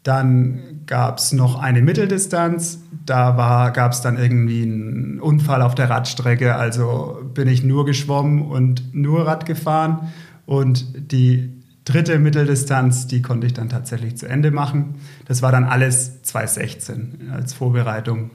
Dann 0.05 0.83
gab 0.87 1.19
es 1.19 1.33
noch 1.33 1.59
eine 1.59 1.83
Mitteldistanz. 1.83 2.79
Da 3.07 3.71
gab 3.75 3.93
es 3.93 4.03
dann 4.03 4.19
irgendwie 4.19 4.63
einen 4.63 5.19
Unfall 5.19 5.63
auf 5.63 5.75
der 5.75 5.91
Radstrecke. 5.91 6.55
Also 6.55 7.19
bin 7.35 7.49
ich 7.49 7.65
nur 7.65 7.85
geschwommen 7.87 8.43
und 8.43 8.95
nur 8.95 9.27
Rad 9.27 9.47
gefahren. 9.47 10.13
Und 10.47 11.11
die 11.11 11.51
dritte 11.87 12.19
Mitteldistanz, 12.19 13.07
die 13.07 13.23
konnte 13.23 13.47
ich 13.47 13.55
dann 13.55 13.71
tatsächlich 13.71 14.17
zu 14.17 14.27
Ende 14.27 14.51
machen. 14.51 14.97
Das 15.27 15.41
war 15.41 15.53
dann 15.53 15.65
alles 15.65 16.23
2016 16.23 17.31
als 17.33 17.55
Vorbereitung. 17.55 18.31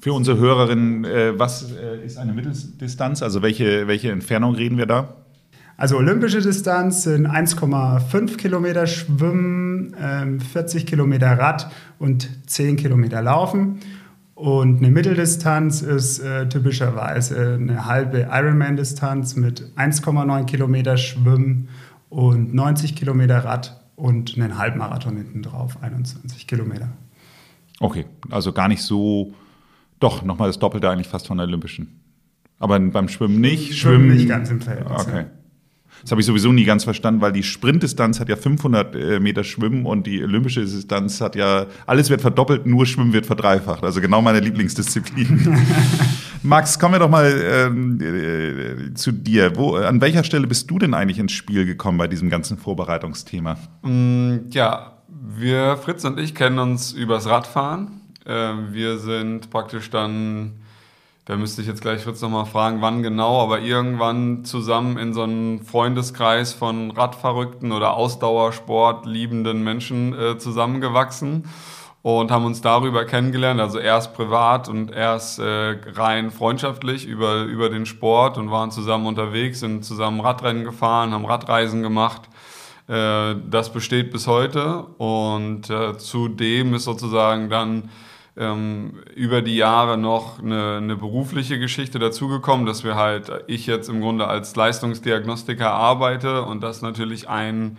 Für 0.00 0.12
unsere 0.12 0.38
Hörerinnen, 0.38 1.04
äh, 1.04 1.38
was 1.38 1.70
äh, 1.70 2.04
ist 2.04 2.18
eine 2.18 2.32
Mitteldistanz? 2.32 3.22
Also 3.22 3.42
welche, 3.42 3.86
welche 3.86 4.10
Entfernung 4.10 4.54
reden 4.54 4.76
wir 4.76 4.86
da? 4.86 5.14
Also 5.78 5.98
olympische 5.98 6.40
Distanz 6.40 7.02
sind 7.02 7.26
1,5 7.26 8.36
Kilometer 8.36 8.86
Schwimmen, 8.86 9.94
40 10.40 10.82
ähm, 10.82 10.86
Kilometer 10.86 11.38
Rad 11.38 11.70
und 11.98 12.30
10 12.48 12.76
Kilometer 12.76 13.20
Laufen. 13.20 13.80
Und 14.34 14.78
eine 14.78 14.90
Mitteldistanz 14.90 15.82
ist 15.82 16.18
äh, 16.18 16.48
typischerweise 16.48 17.58
eine 17.60 17.86
halbe 17.86 18.28
Ironman-Distanz 18.30 19.36
mit 19.36 19.72
1,9 19.76 20.44
Kilometer 20.44 20.96
Schwimmen 20.96 21.68
und 22.08 22.54
90 22.54 22.96
Kilometer 22.96 23.38
Rad 23.44 23.80
und 23.96 24.36
einen 24.36 24.58
Halbmarathon 24.58 25.16
hinten 25.16 25.42
drauf, 25.42 25.78
21 25.82 26.46
Kilometer. 26.46 26.88
Okay, 27.80 28.06
also 28.30 28.52
gar 28.52 28.68
nicht 28.68 28.82
so, 28.82 29.34
doch, 30.00 30.22
nochmal 30.22 30.48
das 30.48 30.58
Doppelte 30.58 30.88
eigentlich 30.90 31.08
fast 31.08 31.26
von 31.26 31.38
der 31.38 31.46
Olympischen. 31.46 32.00
Aber 32.58 32.78
beim 32.80 33.08
Schwimmen 33.08 33.40
nicht? 33.40 33.76
Schwimmen, 33.76 34.04
Schwimmen 34.04 34.16
nicht 34.16 34.28
ganz 34.28 34.50
im 34.50 34.60
Feld. 34.62 34.86
Okay. 34.86 35.20
Ja. 35.20 35.26
Das 36.02 36.10
habe 36.10 36.20
ich 36.20 36.26
sowieso 36.26 36.52
nie 36.52 36.64
ganz 36.64 36.84
verstanden, 36.84 37.20
weil 37.20 37.32
die 37.32 37.42
Sprintdistanz 37.42 38.20
hat 38.20 38.28
ja 38.28 38.36
500 38.36 38.94
äh, 38.94 39.20
Meter 39.20 39.44
Schwimmen 39.44 39.86
und 39.86 40.06
die 40.06 40.22
olympische 40.22 40.60
Distanz 40.60 41.20
hat 41.20 41.36
ja, 41.36 41.66
alles 41.86 42.10
wird 42.10 42.20
verdoppelt, 42.20 42.66
nur 42.66 42.86
Schwimmen 42.86 43.12
wird 43.12 43.26
verdreifacht. 43.26 43.82
Also 43.82 44.00
genau 44.00 44.22
meine 44.22 44.40
Lieblingsdisziplin. 44.40 45.56
Max, 46.42 46.78
kommen 46.78 46.94
wir 46.94 46.98
doch 47.00 47.10
mal 47.10 47.42
ähm, 47.44 48.00
äh, 48.00 48.94
zu 48.94 49.12
dir. 49.12 49.56
Wo, 49.56 49.76
an 49.76 50.00
welcher 50.00 50.24
Stelle 50.24 50.46
bist 50.46 50.70
du 50.70 50.78
denn 50.78 50.94
eigentlich 50.94 51.18
ins 51.18 51.32
Spiel 51.32 51.66
gekommen 51.66 51.98
bei 51.98 52.08
diesem 52.08 52.30
ganzen 52.30 52.56
Vorbereitungsthema? 52.58 53.56
Mm, 53.82 54.48
ja, 54.50 54.92
wir, 55.08 55.76
Fritz 55.76 56.04
und 56.04 56.20
ich, 56.20 56.34
kennen 56.34 56.58
uns 56.58 56.92
übers 56.92 57.26
Radfahren. 57.26 58.00
Äh, 58.24 58.52
wir 58.70 58.98
sind 58.98 59.50
praktisch 59.50 59.90
dann 59.90 60.52
da 61.26 61.36
müsste 61.36 61.60
ich 61.60 61.66
jetzt 61.66 61.82
gleich 61.82 62.02
Fritz 62.02 62.22
nochmal 62.22 62.46
fragen, 62.46 62.80
wann 62.80 63.02
genau, 63.02 63.42
aber 63.42 63.60
irgendwann 63.60 64.44
zusammen 64.44 64.96
in 64.96 65.12
so 65.12 65.22
einem 65.22 65.60
Freundeskreis 65.60 66.54
von 66.54 66.92
Radverrückten 66.92 67.72
oder 67.72 67.94
Ausdauersport 67.94 69.06
liebenden 69.06 69.64
Menschen 69.64 70.16
äh, 70.16 70.38
zusammengewachsen 70.38 71.48
und 72.02 72.30
haben 72.30 72.44
uns 72.44 72.60
darüber 72.60 73.04
kennengelernt, 73.04 73.60
also 73.60 73.80
erst 73.80 74.14
privat 74.14 74.68
und 74.68 74.92
erst 74.92 75.40
äh, 75.40 75.76
rein 75.96 76.30
freundschaftlich 76.30 77.04
über, 77.06 77.42
über 77.42 77.70
den 77.70 77.86
Sport 77.86 78.38
und 78.38 78.52
waren 78.52 78.70
zusammen 78.70 79.06
unterwegs, 79.06 79.58
sind 79.58 79.84
zusammen 79.84 80.20
Radrennen 80.20 80.62
gefahren, 80.62 81.12
haben 81.12 81.26
Radreisen 81.26 81.82
gemacht. 81.82 82.22
Äh, 82.86 83.34
das 83.50 83.72
besteht 83.72 84.12
bis 84.12 84.28
heute 84.28 84.84
und 84.98 85.70
äh, 85.70 85.98
zudem 85.98 86.74
ist 86.74 86.84
sozusagen 86.84 87.50
dann 87.50 87.90
ähm, 88.36 89.02
über 89.14 89.42
die 89.42 89.56
Jahre 89.56 89.96
noch 89.96 90.38
eine, 90.42 90.76
eine 90.76 90.96
berufliche 90.96 91.58
Geschichte 91.58 91.98
dazugekommen, 91.98 92.66
dass 92.66 92.84
wir 92.84 92.94
halt, 92.94 93.30
ich 93.46 93.66
jetzt 93.66 93.88
im 93.88 94.00
Grunde 94.00 94.28
als 94.28 94.54
Leistungsdiagnostiker 94.56 95.70
arbeite 95.70 96.42
und 96.42 96.62
das 96.62 96.82
natürlich 96.82 97.28
ein 97.28 97.78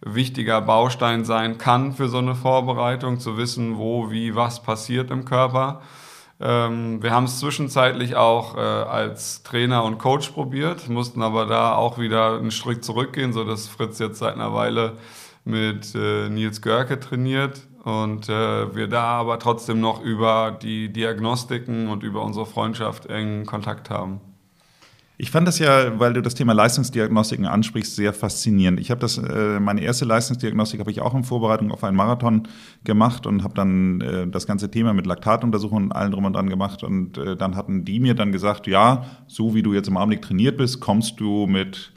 wichtiger 0.00 0.60
Baustein 0.60 1.24
sein 1.24 1.58
kann 1.58 1.92
für 1.92 2.08
so 2.08 2.18
eine 2.18 2.34
Vorbereitung, 2.34 3.18
zu 3.18 3.36
wissen, 3.36 3.76
wo, 3.76 4.10
wie, 4.10 4.34
was 4.34 4.62
passiert 4.62 5.10
im 5.10 5.24
Körper. 5.24 5.82
Ähm, 6.40 7.02
wir 7.02 7.10
haben 7.10 7.24
es 7.24 7.40
zwischenzeitlich 7.40 8.14
auch 8.14 8.56
äh, 8.56 8.60
als 8.60 9.42
Trainer 9.42 9.82
und 9.84 9.98
Coach 9.98 10.30
probiert, 10.30 10.88
mussten 10.88 11.20
aber 11.20 11.46
da 11.46 11.74
auch 11.74 11.98
wieder 11.98 12.38
einen 12.38 12.52
Schritt 12.52 12.84
zurückgehen, 12.84 13.32
so 13.32 13.44
dass 13.44 13.66
Fritz 13.66 13.98
jetzt 13.98 14.20
seit 14.20 14.34
einer 14.34 14.54
Weile 14.54 14.96
mit 15.44 15.94
äh, 15.94 16.28
Nils 16.28 16.62
Görke 16.62 17.00
trainiert 17.00 17.66
und 17.88 18.28
äh, 18.28 18.74
wir 18.76 18.86
da 18.86 19.04
aber 19.04 19.38
trotzdem 19.38 19.80
noch 19.80 20.02
über 20.02 20.58
die 20.62 20.92
Diagnostiken 20.92 21.88
und 21.88 22.02
über 22.02 22.22
unsere 22.22 22.44
Freundschaft 22.44 23.06
engen 23.06 23.46
Kontakt 23.46 23.88
haben. 23.88 24.20
Ich 25.16 25.30
fand 25.30 25.48
das 25.48 25.58
ja, 25.58 25.98
weil 25.98 26.12
du 26.12 26.20
das 26.20 26.34
Thema 26.34 26.52
Leistungsdiagnostiken 26.52 27.46
ansprichst, 27.46 27.96
sehr 27.96 28.12
faszinierend. 28.12 28.78
Ich 28.78 28.90
habe 28.90 29.00
das, 29.00 29.16
äh, 29.16 29.58
meine 29.58 29.80
erste 29.80 30.04
Leistungsdiagnostik 30.04 30.80
habe 30.80 30.90
ich 30.90 31.00
auch 31.00 31.14
in 31.14 31.24
Vorbereitung 31.24 31.72
auf 31.72 31.82
einen 31.82 31.96
Marathon 31.96 32.46
gemacht 32.84 33.26
und 33.26 33.42
habe 33.42 33.54
dann 33.54 34.02
äh, 34.02 34.28
das 34.28 34.46
ganze 34.46 34.70
Thema 34.70 34.92
mit 34.92 35.06
Laktatuntersuchungen 35.06 35.84
und 35.86 35.92
allem 35.92 36.12
drum 36.12 36.26
und 36.26 36.34
dran 36.34 36.50
gemacht. 36.50 36.84
Und 36.84 37.16
äh, 37.16 37.36
dann 37.36 37.56
hatten 37.56 37.86
die 37.86 38.00
mir 38.00 38.14
dann 38.14 38.32
gesagt, 38.32 38.66
ja, 38.66 39.06
so 39.26 39.54
wie 39.54 39.62
du 39.62 39.72
jetzt 39.72 39.88
im 39.88 39.96
Augenblick 39.96 40.22
trainiert 40.22 40.58
bist, 40.58 40.78
kommst 40.80 41.18
du 41.18 41.46
mit 41.46 41.90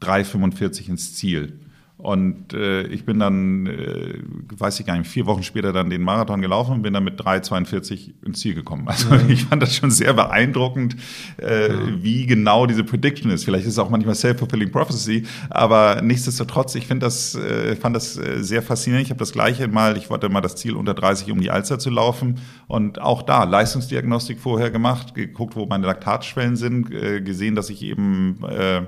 3,45 0.00 0.88
ins 0.88 1.14
Ziel. 1.14 1.60
Und 2.02 2.52
äh, 2.52 2.82
ich 2.88 3.04
bin 3.04 3.20
dann, 3.20 3.66
äh, 3.66 4.14
weiß 4.58 4.80
ich 4.80 4.86
gar 4.86 4.98
nicht, 4.98 5.08
vier 5.08 5.24
Wochen 5.26 5.44
später 5.44 5.72
dann 5.72 5.88
den 5.88 6.02
Marathon 6.02 6.42
gelaufen 6.42 6.72
und 6.72 6.82
bin 6.82 6.92
dann 6.92 7.04
mit 7.04 7.20
3,42 7.20 8.14
ins 8.26 8.40
Ziel 8.40 8.54
gekommen. 8.54 8.88
Also 8.88 9.14
mhm. 9.14 9.30
ich 9.30 9.44
fand 9.44 9.62
das 9.62 9.76
schon 9.76 9.92
sehr 9.92 10.12
beeindruckend, 10.12 10.96
äh, 11.38 11.68
mhm. 11.68 12.02
wie 12.02 12.26
genau 12.26 12.66
diese 12.66 12.82
Prediction 12.82 13.30
ist. 13.30 13.44
Vielleicht 13.44 13.66
ist 13.66 13.74
es 13.74 13.78
auch 13.78 13.88
manchmal 13.88 14.16
self-fulfilling 14.16 14.72
prophecy, 14.72 15.22
aber 15.48 16.02
nichtsdestotrotz, 16.02 16.74
ich 16.74 16.88
finde 16.88 17.06
das, 17.06 17.36
äh, 17.36 17.76
fand 17.76 17.94
das 17.94 18.18
äh, 18.18 18.42
sehr 18.42 18.62
faszinierend. 18.62 19.06
Ich 19.06 19.10
habe 19.10 19.20
das 19.20 19.30
gleiche 19.30 19.68
mal, 19.68 19.96
ich 19.96 20.10
wollte 20.10 20.28
mal 20.28 20.40
das 20.40 20.56
Ziel 20.56 20.74
unter 20.74 20.94
30 20.94 21.30
um 21.30 21.40
die 21.40 21.52
Alster 21.52 21.78
zu 21.78 21.90
laufen 21.90 22.40
und 22.66 23.00
auch 23.00 23.22
da 23.22 23.44
Leistungsdiagnostik 23.44 24.40
vorher 24.40 24.72
gemacht, 24.72 25.14
geguckt, 25.14 25.54
wo 25.54 25.66
meine 25.66 25.86
Laktatschwellen 25.86 26.56
sind, 26.56 26.92
äh, 26.92 27.20
gesehen, 27.20 27.54
dass 27.54 27.70
ich 27.70 27.80
eben 27.82 28.42
äh, 28.44 28.82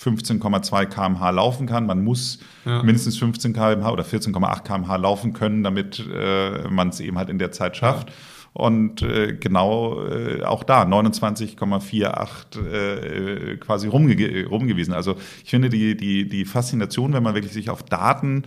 15,2 0.00 0.86
km/h 0.86 1.30
laufen 1.30 1.66
kann. 1.66 1.86
Man 1.86 2.02
muss 2.02 2.40
ja. 2.64 2.82
mindestens 2.82 3.16
15 3.18 3.52
km/h 3.52 3.90
oder 3.90 4.04
14,8 4.04 4.62
km/h 4.62 4.96
laufen 4.96 5.32
können, 5.32 5.62
damit 5.62 6.04
äh, 6.12 6.68
man 6.68 6.88
es 6.88 7.00
eben 7.00 7.16
halt 7.16 7.28
in 7.28 7.38
der 7.38 7.52
Zeit 7.52 7.76
schafft. 7.76 8.10
Ja. 8.10 8.14
Und 8.54 9.02
äh, 9.02 9.34
genau 9.34 10.04
äh, 10.06 10.44
auch 10.44 10.62
da 10.62 10.84
29,48 10.84 12.68
äh, 12.72 13.56
quasi 13.56 13.88
rumge 13.88 14.46
rumgewiesen. 14.46 14.94
Also 14.94 15.16
ich 15.42 15.50
finde 15.50 15.68
die, 15.70 15.96
die, 15.96 16.28
die 16.28 16.44
Faszination, 16.44 17.12
wenn 17.12 17.24
man 17.24 17.34
wirklich 17.34 17.52
sich 17.52 17.68
auf 17.68 17.82
Daten 17.82 18.44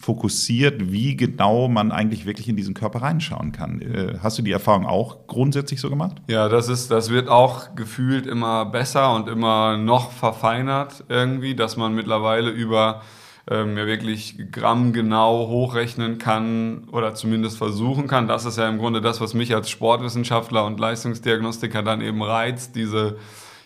fokussiert, 0.00 0.90
wie 0.90 1.14
genau 1.14 1.68
man 1.68 1.92
eigentlich 1.92 2.24
wirklich 2.24 2.48
in 2.48 2.56
diesen 2.56 2.72
Körper 2.72 3.02
reinschauen 3.02 3.52
kann. 3.52 3.82
Äh, 3.82 4.18
hast 4.22 4.38
du 4.38 4.42
die 4.42 4.50
Erfahrung 4.50 4.86
auch 4.86 5.26
grundsätzlich 5.26 5.80
so 5.80 5.90
gemacht? 5.90 6.16
Ja, 6.26 6.48
das 6.48 6.68
ist, 6.70 6.90
das 6.90 7.10
wird 7.10 7.28
auch 7.28 7.74
gefühlt 7.74 8.26
immer 8.26 8.64
besser 8.64 9.14
und 9.14 9.28
immer 9.28 9.76
noch 9.76 10.10
verfeinert 10.10 11.04
irgendwie, 11.10 11.54
dass 11.54 11.76
man 11.76 11.94
mittlerweile 11.94 12.48
über 12.48 13.02
ähm, 13.48 13.76
ja 13.76 13.84
wirklich 13.86 14.38
grammgenau 14.50 15.48
hochrechnen 15.48 16.16
kann 16.16 16.88
oder 16.92 17.14
zumindest 17.14 17.58
versuchen 17.58 18.06
kann. 18.06 18.26
Das 18.26 18.46
ist 18.46 18.56
ja 18.56 18.70
im 18.70 18.78
Grunde 18.78 19.02
das, 19.02 19.20
was 19.20 19.34
mich 19.34 19.54
als 19.54 19.68
Sportwissenschaftler 19.68 20.64
und 20.64 20.80
Leistungsdiagnostiker 20.80 21.82
dann 21.82 22.00
eben 22.00 22.22
reizt, 22.22 22.74
diese, 22.74 23.18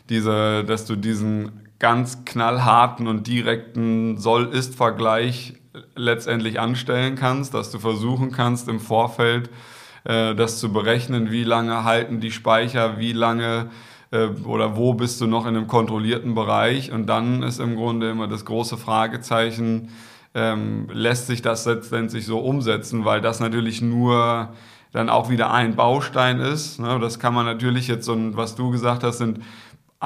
diese, 0.08 0.64
dass 0.64 0.84
du 0.84 0.96
diesen 0.96 1.60
ganz 1.78 2.24
knallharten 2.24 3.06
und 3.06 3.28
direkten 3.28 4.18
Soll-Ist-Vergleich 4.18 5.54
letztendlich 5.96 6.60
anstellen 6.60 7.16
kannst, 7.16 7.54
dass 7.54 7.70
du 7.70 7.78
versuchen 7.78 8.30
kannst 8.30 8.68
im 8.68 8.80
Vorfeld 8.80 9.50
äh, 10.04 10.34
das 10.34 10.58
zu 10.58 10.72
berechnen, 10.72 11.30
wie 11.30 11.44
lange 11.44 11.84
halten 11.84 12.20
die 12.20 12.30
Speicher, 12.30 12.98
wie 12.98 13.12
lange 13.12 13.70
äh, 14.10 14.28
oder 14.44 14.76
wo 14.76 14.94
bist 14.94 15.20
du 15.20 15.26
noch 15.26 15.46
in 15.46 15.56
einem 15.56 15.66
kontrollierten 15.66 16.34
Bereich 16.34 16.92
und 16.92 17.06
dann 17.06 17.42
ist 17.42 17.58
im 17.58 17.76
Grunde 17.76 18.10
immer 18.10 18.28
das 18.28 18.44
große 18.44 18.76
Fragezeichen, 18.76 19.90
ähm, 20.34 20.88
lässt 20.92 21.26
sich 21.26 21.42
das 21.42 21.64
letztendlich 21.66 22.26
so 22.26 22.38
umsetzen, 22.38 23.04
weil 23.04 23.20
das 23.20 23.40
natürlich 23.40 23.82
nur 23.82 24.50
dann 24.92 25.08
auch 25.08 25.28
wieder 25.28 25.52
ein 25.52 25.74
Baustein 25.74 26.38
ist. 26.38 26.78
Ne? 26.78 26.98
Das 27.00 27.18
kann 27.18 27.34
man 27.34 27.46
natürlich 27.46 27.88
jetzt, 27.88 28.04
so, 28.06 28.16
was 28.36 28.54
du 28.54 28.70
gesagt 28.70 29.02
hast, 29.02 29.18
sind 29.18 29.40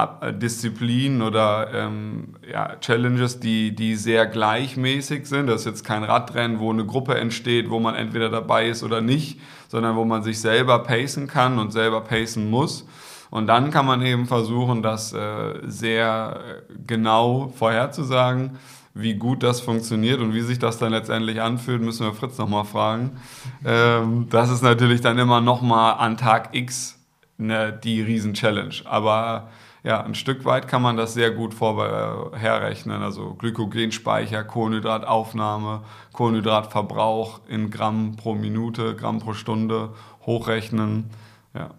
Disziplinen 0.05 1.21
oder 1.21 1.73
ähm, 1.73 2.35
ja, 2.49 2.75
Challenges, 2.79 3.39
die, 3.39 3.75
die 3.75 3.95
sehr 3.95 4.25
gleichmäßig 4.25 5.25
sind. 5.25 5.47
Das 5.47 5.61
ist 5.61 5.65
jetzt 5.65 5.83
kein 5.83 6.03
Radrennen, 6.03 6.59
wo 6.59 6.71
eine 6.71 6.85
Gruppe 6.85 7.15
entsteht, 7.15 7.69
wo 7.69 7.79
man 7.79 7.95
entweder 7.95 8.29
dabei 8.29 8.67
ist 8.69 8.83
oder 8.83 9.01
nicht, 9.01 9.39
sondern 9.67 9.95
wo 9.95 10.05
man 10.05 10.23
sich 10.23 10.39
selber 10.39 10.79
pacen 10.79 11.27
kann 11.27 11.59
und 11.59 11.71
selber 11.71 12.01
pacen 12.01 12.49
muss. 12.49 12.87
Und 13.29 13.47
dann 13.47 13.69
kann 13.71 13.85
man 13.85 14.01
eben 14.01 14.25
versuchen, 14.25 14.81
das 14.81 15.13
äh, 15.13 15.59
sehr 15.63 16.63
genau 16.87 17.53
vorherzusagen. 17.55 18.57
Wie 18.95 19.13
gut 19.13 19.43
das 19.43 19.61
funktioniert 19.61 20.19
und 20.19 20.33
wie 20.33 20.41
sich 20.41 20.57
das 20.57 20.79
dann 20.79 20.91
letztendlich 20.91 21.41
anfühlt, 21.41 21.81
müssen 21.81 22.05
wir 22.05 22.13
Fritz 22.13 22.37
nochmal 22.37 22.65
fragen. 22.65 23.19
Ähm, 23.63 24.27
das 24.29 24.49
ist 24.49 24.63
natürlich 24.63 25.01
dann 25.01 25.19
immer 25.19 25.41
nochmal 25.41 25.95
an 25.99 26.17
Tag 26.17 26.49
X 26.53 26.99
ne, 27.37 27.71
die 27.83 28.01
Riesen-Challenge. 28.01 28.75
Aber 28.85 29.49
ja, 29.83 30.03
ein 30.03 30.15
Stück 30.15 30.43
weit 30.43 30.67
kann 30.67 30.81
man 30.81 30.97
das 30.97 31.13
sehr 31.13 31.31
gut 31.31 31.53
vorherrechnen. 31.53 33.01
Also 33.01 33.35
Glykogenspeicher, 33.35 34.43
Kohlenhydrataufnahme, 34.43 35.81
Kohlenhydratverbrauch 36.11 37.41
in 37.47 37.69
Gramm 37.69 38.17
pro 38.17 38.35
Minute, 38.35 38.95
Gramm 38.95 39.19
pro 39.19 39.33
Stunde 39.33 39.93
hochrechnen. 40.25 41.05
Ja. 41.53 41.71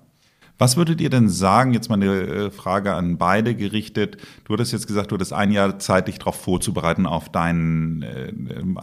Was 0.57 0.76
würdet 0.76 1.00
ihr 1.00 1.09
denn 1.09 1.30
sagen, 1.30 1.73
jetzt 1.73 1.88
mal 1.88 1.95
eine 1.95 2.21
äh, 2.21 2.50
Frage 2.50 2.95
an 2.95 3.16
beide 3.16 3.54
gerichtet, 3.54 4.19
du 4.45 4.52
hattest 4.52 4.73
jetzt 4.73 4.87
gesagt, 4.87 5.11
du 5.11 5.14
hattest 5.14 5.33
ein 5.33 5.52
Jahr 5.52 5.78
Zeit, 5.78 6.09
dich 6.09 6.19
darauf 6.19 6.37
vorzubereiten, 6.37 7.07
auf 7.07 7.30
deinen 7.30 8.02
äh, 8.02 8.33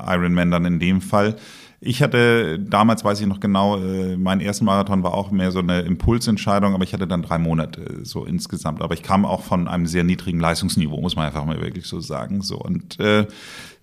Ironman 0.07 0.49
dann 0.49 0.65
in 0.65 0.79
dem 0.79 1.01
Fall. 1.01 1.35
Ich 1.79 2.01
hatte 2.01 2.57
damals, 2.59 3.03
weiß 3.03 3.21
ich 3.21 3.27
noch 3.27 3.39
genau, 3.39 3.77
äh, 3.77 4.17
mein 4.17 4.41
ersten 4.41 4.65
Marathon 4.65 5.03
war 5.03 5.13
auch 5.13 5.29
mehr 5.29 5.51
so 5.51 5.59
eine 5.59 5.81
Impulsentscheidung, 5.81 6.73
aber 6.73 6.83
ich 6.83 6.93
hatte 6.93 7.07
dann 7.07 7.21
drei 7.21 7.37
Monate 7.37 7.81
äh, 7.81 8.05
so 8.05 8.25
insgesamt. 8.25 8.81
Aber 8.81 8.95
ich 8.95 9.03
kam 9.03 9.25
auch 9.25 9.43
von 9.43 9.67
einem 9.67 9.85
sehr 9.85 10.03
niedrigen 10.03 10.39
Leistungsniveau, 10.39 10.99
muss 10.99 11.15
man 11.15 11.27
einfach 11.27 11.45
mal 11.45 11.61
wirklich 11.61 11.85
so 11.85 11.99
sagen. 11.99 12.41
So 12.41 12.57
und 12.57 12.99
äh, 12.99 13.27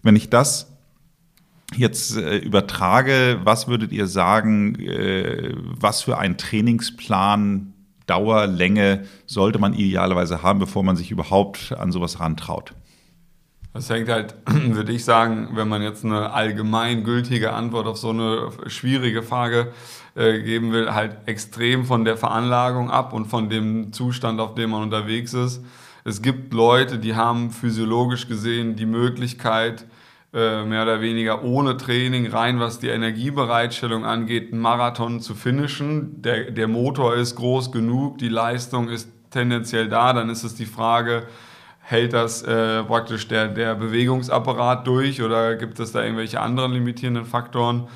wenn 0.02 0.16
ich 0.16 0.28
das 0.28 0.72
jetzt 1.76 2.16
äh, 2.16 2.38
übertrage, 2.38 3.40
was 3.44 3.68
würdet 3.68 3.92
ihr 3.92 4.08
sagen, 4.08 4.74
äh, 4.80 5.52
was 5.54 6.02
für 6.02 6.18
ein 6.18 6.36
Trainingsplan 6.36 7.74
Dauer, 8.06 8.46
Länge 8.46 9.04
sollte 9.24 9.58
man 9.58 9.72
idealerweise 9.72 10.42
haben, 10.42 10.58
bevor 10.58 10.82
man 10.82 10.96
sich 10.96 11.10
überhaupt 11.10 11.72
an 11.72 11.90
sowas 11.90 12.20
rantraut? 12.20 12.74
Das 13.74 13.90
hängt 13.90 14.08
halt, 14.08 14.36
würde 14.46 14.92
ich 14.92 15.04
sagen, 15.04 15.48
wenn 15.54 15.68
man 15.68 15.82
jetzt 15.82 16.04
eine 16.04 16.32
allgemeingültige 16.32 17.52
Antwort 17.52 17.88
auf 17.88 17.98
so 17.98 18.10
eine 18.10 18.50
schwierige 18.68 19.24
Frage 19.24 19.72
äh, 20.14 20.40
geben 20.42 20.72
will, 20.72 20.94
halt 20.94 21.16
extrem 21.26 21.84
von 21.84 22.04
der 22.04 22.16
Veranlagung 22.16 22.88
ab 22.88 23.12
und 23.12 23.26
von 23.26 23.50
dem 23.50 23.92
Zustand, 23.92 24.40
auf 24.40 24.54
dem 24.54 24.70
man 24.70 24.82
unterwegs 24.84 25.34
ist. 25.34 25.64
Es 26.04 26.22
gibt 26.22 26.54
Leute, 26.54 26.98
die 26.98 27.16
haben 27.16 27.50
physiologisch 27.50 28.28
gesehen 28.28 28.76
die 28.76 28.86
Möglichkeit, 28.86 29.86
äh, 30.32 30.64
mehr 30.64 30.84
oder 30.84 31.00
weniger 31.00 31.42
ohne 31.42 31.76
Training, 31.76 32.28
rein 32.28 32.60
was 32.60 32.78
die 32.78 32.88
Energiebereitstellung 32.88 34.04
angeht, 34.04 34.52
einen 34.52 34.62
Marathon 34.62 35.20
zu 35.20 35.34
finishen. 35.34 36.22
Der, 36.22 36.52
der 36.52 36.68
Motor 36.68 37.16
ist 37.16 37.34
groß 37.34 37.72
genug, 37.72 38.18
die 38.18 38.28
Leistung 38.28 38.88
ist 38.88 39.08
tendenziell 39.30 39.88
da, 39.88 40.12
dann 40.12 40.30
ist 40.30 40.44
es 40.44 40.54
die 40.54 40.66
Frage, 40.66 41.26
hält 41.84 42.14
das 42.14 42.42
äh, 42.42 42.82
praktisch 42.82 43.28
der, 43.28 43.48
der 43.48 43.74
Bewegungsapparat 43.74 44.86
durch 44.86 45.22
oder 45.22 45.54
gibt 45.56 45.78
es 45.78 45.92
da 45.92 46.02
irgendwelche 46.02 46.40
anderen 46.40 46.72
limitierenden 46.72 47.26
Faktoren? 47.26 47.88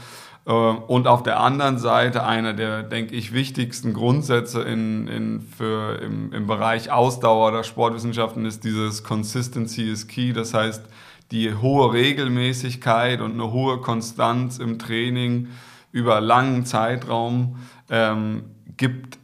Äh, 0.47 0.53
und 0.53 1.07
auf 1.07 1.23
der 1.23 1.41
anderen 1.41 1.79
Seite 1.79 2.25
einer 2.25 2.53
der, 2.53 2.83
denke 2.83 3.15
ich, 3.15 3.33
wichtigsten 3.33 3.95
Grundsätze 3.95 4.63
in, 4.63 5.09
in, 5.09 5.41
für, 5.41 6.01
im, 6.03 6.33
im 6.35 6.47
Bereich 6.47 6.93
Ausdauer 6.93 7.51
der 7.51 7.63
Sportwissenschaften 7.63 8.45
ist 8.45 8.63
dieses 8.63 9.05
Consistency 9.05 9.91
is 9.91 10.07
Key. 10.07 10.35
Das 10.35 10.53
heißt, 10.53 10.85
die 11.31 11.55
hohe 11.55 11.93
Regelmäßigkeit 11.93 13.23
und 13.23 13.33
eine 13.33 13.53
hohe 13.53 13.79
Konstanz 13.81 14.59
im 14.59 14.79
Training 14.79 15.49
über 15.93 16.21
langen 16.21 16.67
Zeitraum 16.67 17.57
ähm, 17.91 18.45
gibt 18.77 19.18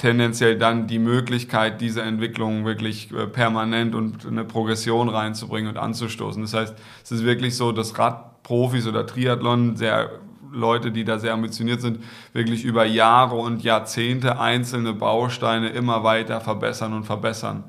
tendenziell 0.00 0.56
dann 0.56 0.86
die 0.86 0.98
Möglichkeit, 0.98 1.82
diese 1.82 2.00
Entwicklung 2.00 2.64
wirklich 2.64 3.12
äh, 3.12 3.26
permanent 3.26 3.94
und 3.94 4.26
eine 4.26 4.44
Progression 4.44 5.10
reinzubringen 5.10 5.68
und 5.68 5.76
anzustoßen. 5.76 6.40
Das 6.40 6.54
heißt, 6.54 6.74
es 7.04 7.12
ist 7.12 7.24
wirklich 7.24 7.54
so, 7.54 7.70
dass 7.70 7.98
Radprofis 7.98 8.86
oder 8.86 9.06
Triathlon 9.06 9.76
sehr 9.76 10.10
Leute, 10.50 10.90
die 10.90 11.04
da 11.04 11.18
sehr 11.18 11.34
ambitioniert 11.34 11.82
sind, 11.82 12.02
wirklich 12.32 12.64
über 12.64 12.84
Jahre 12.84 13.36
und 13.36 13.62
Jahrzehnte 13.62 14.40
einzelne 14.40 14.94
Bausteine 14.94 15.68
immer 15.68 16.02
weiter 16.02 16.40
verbessern 16.40 16.94
und 16.94 17.04
verbessern. 17.04 17.64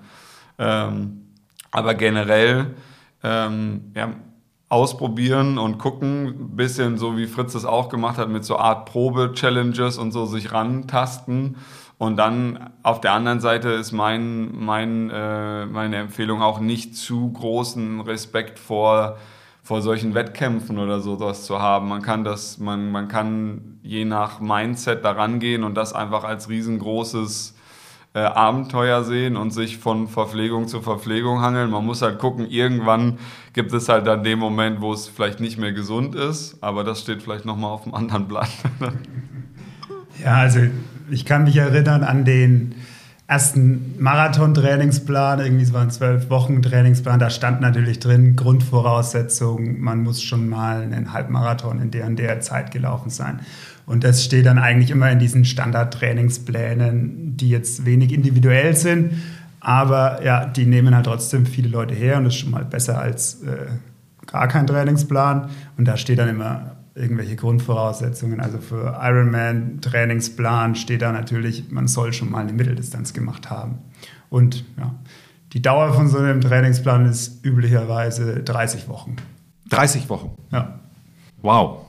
Ähm, 0.58 1.28
aber 1.70 1.94
generell 1.96 2.76
ähm, 3.24 3.92
ja, 3.94 4.14
ausprobieren 4.70 5.58
und 5.58 5.80
gucken, 5.80 6.56
bisschen 6.56 6.98
so 6.98 7.18
wie 7.18 7.28
Fritz 7.28 7.56
es 7.56 7.66
auch 7.66 7.90
gemacht 7.90 8.18
hat, 8.18 8.30
mit 8.30 8.46
so 8.46 8.58
Art 8.58 8.90
Probe-Challenges 8.90 9.98
und 9.98 10.14
so 10.14 10.26
sich 10.26 10.54
rantasten. 10.54 11.58
Und 12.01 12.17
dann 12.17 12.72
auf 12.81 13.00
der 13.00 13.13
anderen 13.13 13.41
Seite 13.41 13.70
ist 13.70 13.91
mein, 13.91 14.55
mein, 14.58 15.12
äh, 15.12 15.67
meine 15.67 15.98
Empfehlung 15.98 16.41
auch 16.41 16.60
nicht 16.60 16.96
zu 16.96 17.31
großen 17.31 18.01
Respekt 18.01 18.58
vor, 18.58 19.17
vor 19.62 19.84
solchen 19.84 20.15
Wettkämpfen 20.15 20.79
oder 20.79 21.00
sowas 21.00 21.46
zu 21.46 21.60
haben. 21.62 21.89
Man 21.89 22.01
kann 22.01 22.24
das, 22.24 22.58
man, 22.58 22.91
man 22.91 23.08
kann 23.08 23.77
je 23.84 24.05
nach 24.05 24.39
Mindset 24.39 25.06
daran 25.06 25.39
gehen 25.39 25.63
und 25.63 25.76
das 25.76 25.93
einfach 25.93 26.23
als 26.23 26.49
riesengroßes 26.49 27.56
äh, 28.15 28.21
Abenteuer 28.21 29.04
sehen 29.04 29.38
und 29.38 29.52
sich 29.52 29.78
von 29.78 30.08
Verpflegung 30.08 30.67
zu 30.67 30.82
Verpflegung 30.82 31.41
hangeln. 31.41 31.69
Man 31.69 31.86
muss 31.86 32.02
halt 32.02 32.17
gucken, 32.17 32.49
irgendwann 32.49 33.19
gibt 33.54 33.73
es 33.73 33.89
halt 33.89 34.08
dann 34.08 34.23
den 34.23 34.39
Moment, 34.39 34.82
wo 34.82 34.91
es 34.91 35.08
vielleicht 35.08 35.39
nicht 35.39 35.60
mehr 35.60 35.71
gesund 35.71 36.15
ist, 36.15 36.63
aber 36.63 36.84
das 36.84 37.02
steht 37.02 37.21
vielleicht 37.21 37.45
nochmal 37.45 37.69
auf 37.69 37.84
einem 37.84 37.93
anderen 37.93 38.28
Blatt. 38.28 38.49
ja, 40.23 40.38
also 40.38 40.62
ich 41.12 41.26
kann 41.26 41.43
mich 41.43 41.58
erinnern 41.58 42.04
an 42.04 42.26
den 42.26 42.76
ersten 43.28 43.95
Marathon-Trainingsplan, 44.00 45.39
irgendwie 45.39 45.63
es 45.63 45.71
waren 45.71 45.89
zwölf 45.89 46.30
Wochen 46.30 46.62
Trainingsplan, 46.62 47.19
da 47.19 47.30
stand 47.30 47.62
natürlich 47.62 48.00
drin, 48.00 48.36
Grundvoraussetzung, 48.36 49.80
man 49.80 50.04
muss 50.04 50.21
schon 50.21 50.50
mal 50.50 50.82
einen 50.82 51.13
Halbmarathon 51.13 51.82
in 51.82 51.91
der 51.91 52.08
und 52.08 52.17
der 52.17 52.41
Zeit 52.41 52.71
gelaufen 52.71 53.10
sein. 53.10 53.39
Und 53.86 54.04
das 54.04 54.24
steht 54.24 54.45
dann 54.45 54.58
eigentlich 54.58 54.91
immer 54.91 55.10
in 55.10 55.19
diesen 55.19 55.45
Standard-Trainingsplänen, 55.45 57.38
die 57.38 57.50
jetzt 57.50 57.86
wenig 57.86 58.12
individuell 58.12 58.76
sind, 58.76 59.13
aber 59.62 60.26
ja, 60.26 60.45
die 60.45 60.65
nehmen 60.65 60.93
halt 60.95 61.06
trotzdem 61.06 61.45
viele 61.45 61.69
Leute 61.69 61.93
her 61.93 62.17
und 62.17 62.26
das 62.26 62.34
ist 62.34 62.39
schon 62.39 62.52
mal 62.52 62.65
besser 62.65 63.00
als 63.00 63.43
äh, 63.43 63.67
gar 64.26 64.47
kein 64.47 64.65
Trainingsplan. 64.65 65.50
Und 65.78 65.88
da 65.88 65.97
steht 65.97 66.17
dann 66.19 66.30
immer 66.30 66.78
irgendwelche 66.95 67.36
Grundvoraussetzungen. 67.36 68.39
Also 68.39 68.60
für 68.60 68.99
Ironman 69.01 69.80
Trainingsplan 69.82 70.75
steht 70.75 71.01
da 71.01 71.12
natürlich, 71.12 71.71
man 71.71 71.88
soll 71.88 72.13
schon 72.13 72.30
mal 72.30 72.39
eine 72.39 72.54
Mitteldistanz 72.54 73.13
gemacht 73.13 73.49
haben. 73.49 73.80
Und 74.30 74.65
ja, 74.77 74.95
die 75.54 75.62
Dauer 75.62 75.93
von 75.93 76.08
so 76.08 76.17
einem 76.17 76.41
Trainingsplan 76.41 77.06
ist 77.06 77.45
üblicherweise 77.45 78.41
30 78.43 78.88
Wochen. 78.88 79.15
30 79.69 80.10
Wochen? 80.10 80.32
Ja. 80.51 80.80
Wow. 81.41 81.86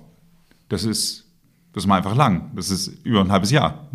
Das 0.69 0.85
ist, 0.85 1.27
das 1.73 1.85
ist 1.85 1.89
mal 1.89 1.99
einfach 1.99 2.17
lang. 2.17 2.51
Das 2.55 2.71
ist 2.71 2.89
über 3.05 3.21
ein 3.21 3.31
halbes 3.31 3.51
Jahr. 3.51 3.87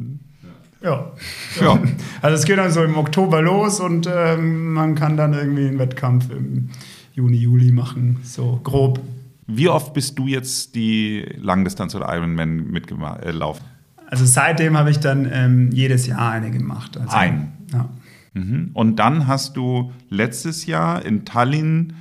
Ja. 0.81 1.11
ja. 1.59 1.79
Also 2.21 2.35
es 2.35 2.45
geht 2.45 2.57
dann 2.57 2.71
so 2.71 2.83
im 2.83 2.97
Oktober 2.97 3.41
los 3.41 3.79
und 3.79 4.09
ähm, 4.11 4.73
man 4.73 4.95
kann 4.95 5.17
dann 5.17 5.33
irgendwie 5.33 5.67
einen 5.67 5.79
Wettkampf 5.79 6.29
im 6.31 6.69
Juni, 7.13 7.37
Juli 7.37 7.71
machen, 7.71 8.19
so 8.23 8.59
grob. 8.63 8.99
Wie 9.47 9.69
oft 9.69 9.93
bist 9.93 10.19
du 10.19 10.27
jetzt 10.27 10.75
die 10.75 11.25
Langdistanz 11.37 11.95
oder 11.95 12.13
Ironman 12.13 12.67
mitgelaufen? 12.69 13.65
Also 14.09 14.25
seitdem 14.25 14.77
habe 14.77 14.91
ich 14.91 14.99
dann 14.99 15.27
ähm, 15.31 15.71
jedes 15.71 16.07
Jahr 16.07 16.31
eine 16.31 16.51
gemacht. 16.51 16.97
Also, 16.97 17.15
Ein? 17.15 17.53
Ja. 17.71 17.89
Mhm. 18.33 18.71
Und 18.73 18.97
dann 18.97 19.27
hast 19.27 19.57
du 19.57 19.91
letztes 20.09 20.65
Jahr 20.65 21.03
in 21.03 21.25
Tallinn 21.25 21.93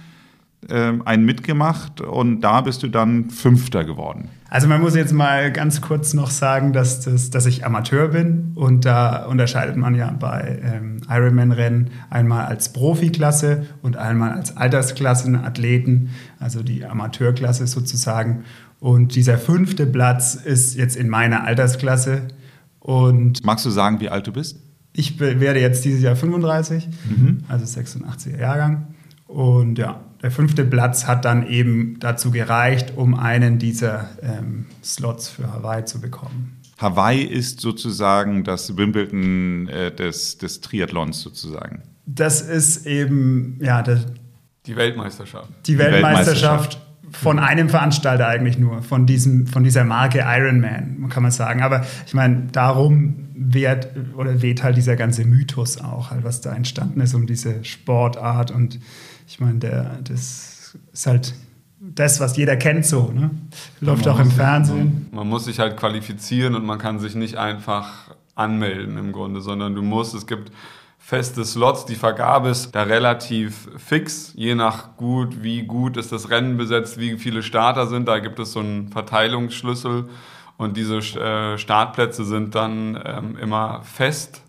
ähm, 0.68 1.02
einen 1.06 1.24
mitgemacht 1.24 2.00
und 2.00 2.40
da 2.40 2.60
bist 2.60 2.82
du 2.82 2.88
dann 2.88 3.30
Fünfter 3.30 3.84
geworden. 3.84 4.28
Also 4.48 4.68
man 4.68 4.80
muss 4.80 4.94
jetzt 4.94 5.12
mal 5.12 5.50
ganz 5.50 5.80
kurz 5.80 6.14
noch 6.14 6.30
sagen, 6.30 6.72
dass, 6.72 7.00
das, 7.00 7.30
dass 7.30 7.46
ich 7.46 7.66
Amateur 7.66 8.08
bin 8.08 8.52
und 8.54 8.84
da 8.84 9.26
unterscheidet 9.26 9.76
man 9.76 9.94
ja 9.94 10.10
bei 10.12 10.60
ähm, 10.62 11.00
Ironman-Rennen 11.08 11.90
einmal 12.10 12.46
als 12.46 12.72
Profiklasse 12.72 13.66
und 13.82 13.96
einmal 13.96 14.32
als 14.32 14.56
Altersklassenathleten, 14.56 16.10
also 16.38 16.62
die 16.62 16.84
Amateurklasse 16.84 17.66
sozusagen. 17.66 18.44
Und 18.78 19.16
dieser 19.16 19.38
fünfte 19.38 19.86
Platz 19.86 20.34
ist 20.36 20.76
jetzt 20.76 20.96
in 20.96 21.08
meiner 21.08 21.44
Altersklasse. 21.44 22.22
Und 22.78 23.44
Magst 23.44 23.66
du 23.66 23.70
sagen, 23.70 24.00
wie 24.00 24.10
alt 24.10 24.28
du 24.28 24.32
bist? 24.32 24.60
Ich 24.92 25.18
werde 25.18 25.60
jetzt 25.60 25.84
dieses 25.84 26.02
Jahr 26.02 26.16
35, 26.16 26.88
mhm. 27.04 27.38
also 27.48 27.64
86er 27.64 28.38
Jahrgang. 28.38 28.94
Und 29.26 29.76
ja, 29.76 30.00
der 30.22 30.30
fünfte 30.30 30.64
Platz 30.64 31.06
hat 31.06 31.24
dann 31.24 31.46
eben 31.46 31.98
dazu 32.00 32.30
gereicht, 32.30 32.94
um 32.96 33.14
einen 33.14 33.58
dieser 33.58 34.08
ähm, 34.22 34.66
Slots 34.82 35.28
für 35.28 35.52
Hawaii 35.52 35.84
zu 35.84 36.00
bekommen. 36.00 36.56
Hawaii 36.78 37.22
ist 37.22 37.60
sozusagen 37.60 38.44
das 38.44 38.76
Wimbledon 38.76 39.68
äh, 39.68 39.94
des, 39.94 40.38
des 40.38 40.60
Triathlons 40.60 41.22
sozusagen. 41.22 41.82
Das 42.04 42.42
ist 42.42 42.86
eben, 42.86 43.58
ja, 43.60 43.82
der, 43.82 44.00
die 44.66 44.76
Weltmeisterschaft. 44.76 45.48
Die 45.66 45.78
Weltmeisterschaft 45.78 46.78
von 47.10 47.38
einem 47.38 47.68
Veranstalter 47.68 48.26
eigentlich 48.26 48.58
nur, 48.58 48.82
von, 48.82 49.06
diesem, 49.06 49.46
von 49.46 49.64
dieser 49.64 49.84
Marke 49.84 50.24
Ironman, 50.26 51.08
kann 51.08 51.22
man 51.22 51.32
sagen. 51.32 51.62
Aber 51.62 51.84
ich 52.06 52.14
meine, 52.14 52.48
darum 52.52 53.28
wehrt, 53.34 53.88
oder 54.16 54.42
weht 54.42 54.62
halt 54.62 54.76
dieser 54.76 54.96
ganze 54.96 55.24
Mythos 55.24 55.78
auch, 55.78 56.10
halt, 56.10 56.24
was 56.24 56.40
da 56.40 56.54
entstanden 56.54 57.00
ist 57.00 57.14
um 57.14 57.26
diese 57.26 57.64
Sportart 57.64 58.50
und 58.50 58.78
ich 59.26 59.40
meine, 59.40 59.58
der, 59.58 59.98
das 60.02 60.76
ist 60.92 61.06
halt 61.06 61.34
das, 61.80 62.20
was 62.20 62.36
jeder 62.36 62.56
kennt, 62.56 62.86
so. 62.86 63.10
Ne? 63.12 63.30
Läuft 63.80 64.08
auch 64.08 64.18
im 64.18 64.30
Fernsehen. 64.30 65.08
Man, 65.10 65.20
man 65.20 65.28
muss 65.28 65.44
sich 65.44 65.58
halt 65.58 65.76
qualifizieren 65.76 66.54
und 66.54 66.64
man 66.64 66.78
kann 66.78 66.98
sich 66.98 67.14
nicht 67.14 67.36
einfach 67.36 68.10
anmelden 68.34 68.98
im 68.98 69.12
Grunde, 69.12 69.40
sondern 69.40 69.74
du 69.74 69.82
musst, 69.82 70.14
es 70.14 70.26
gibt 70.26 70.52
feste 70.98 71.44
Slots. 71.44 71.86
Die 71.86 71.94
Vergabe 71.94 72.48
ist 72.48 72.72
da 72.72 72.82
relativ 72.82 73.68
fix, 73.76 74.32
je 74.34 74.54
nach 74.54 74.96
gut, 74.96 75.42
wie 75.42 75.62
gut 75.62 75.96
ist 75.96 76.12
das 76.12 76.30
Rennen 76.30 76.56
besetzt, 76.56 76.98
wie 76.98 77.16
viele 77.16 77.42
Starter 77.42 77.86
sind. 77.86 78.08
Da 78.08 78.18
gibt 78.18 78.38
es 78.38 78.52
so 78.52 78.60
einen 78.60 78.88
Verteilungsschlüssel 78.88 80.08
und 80.56 80.76
diese 80.76 80.98
äh, 80.98 81.58
Startplätze 81.58 82.24
sind 82.24 82.54
dann 82.54 83.00
ähm, 83.04 83.36
immer 83.38 83.82
fest 83.82 84.42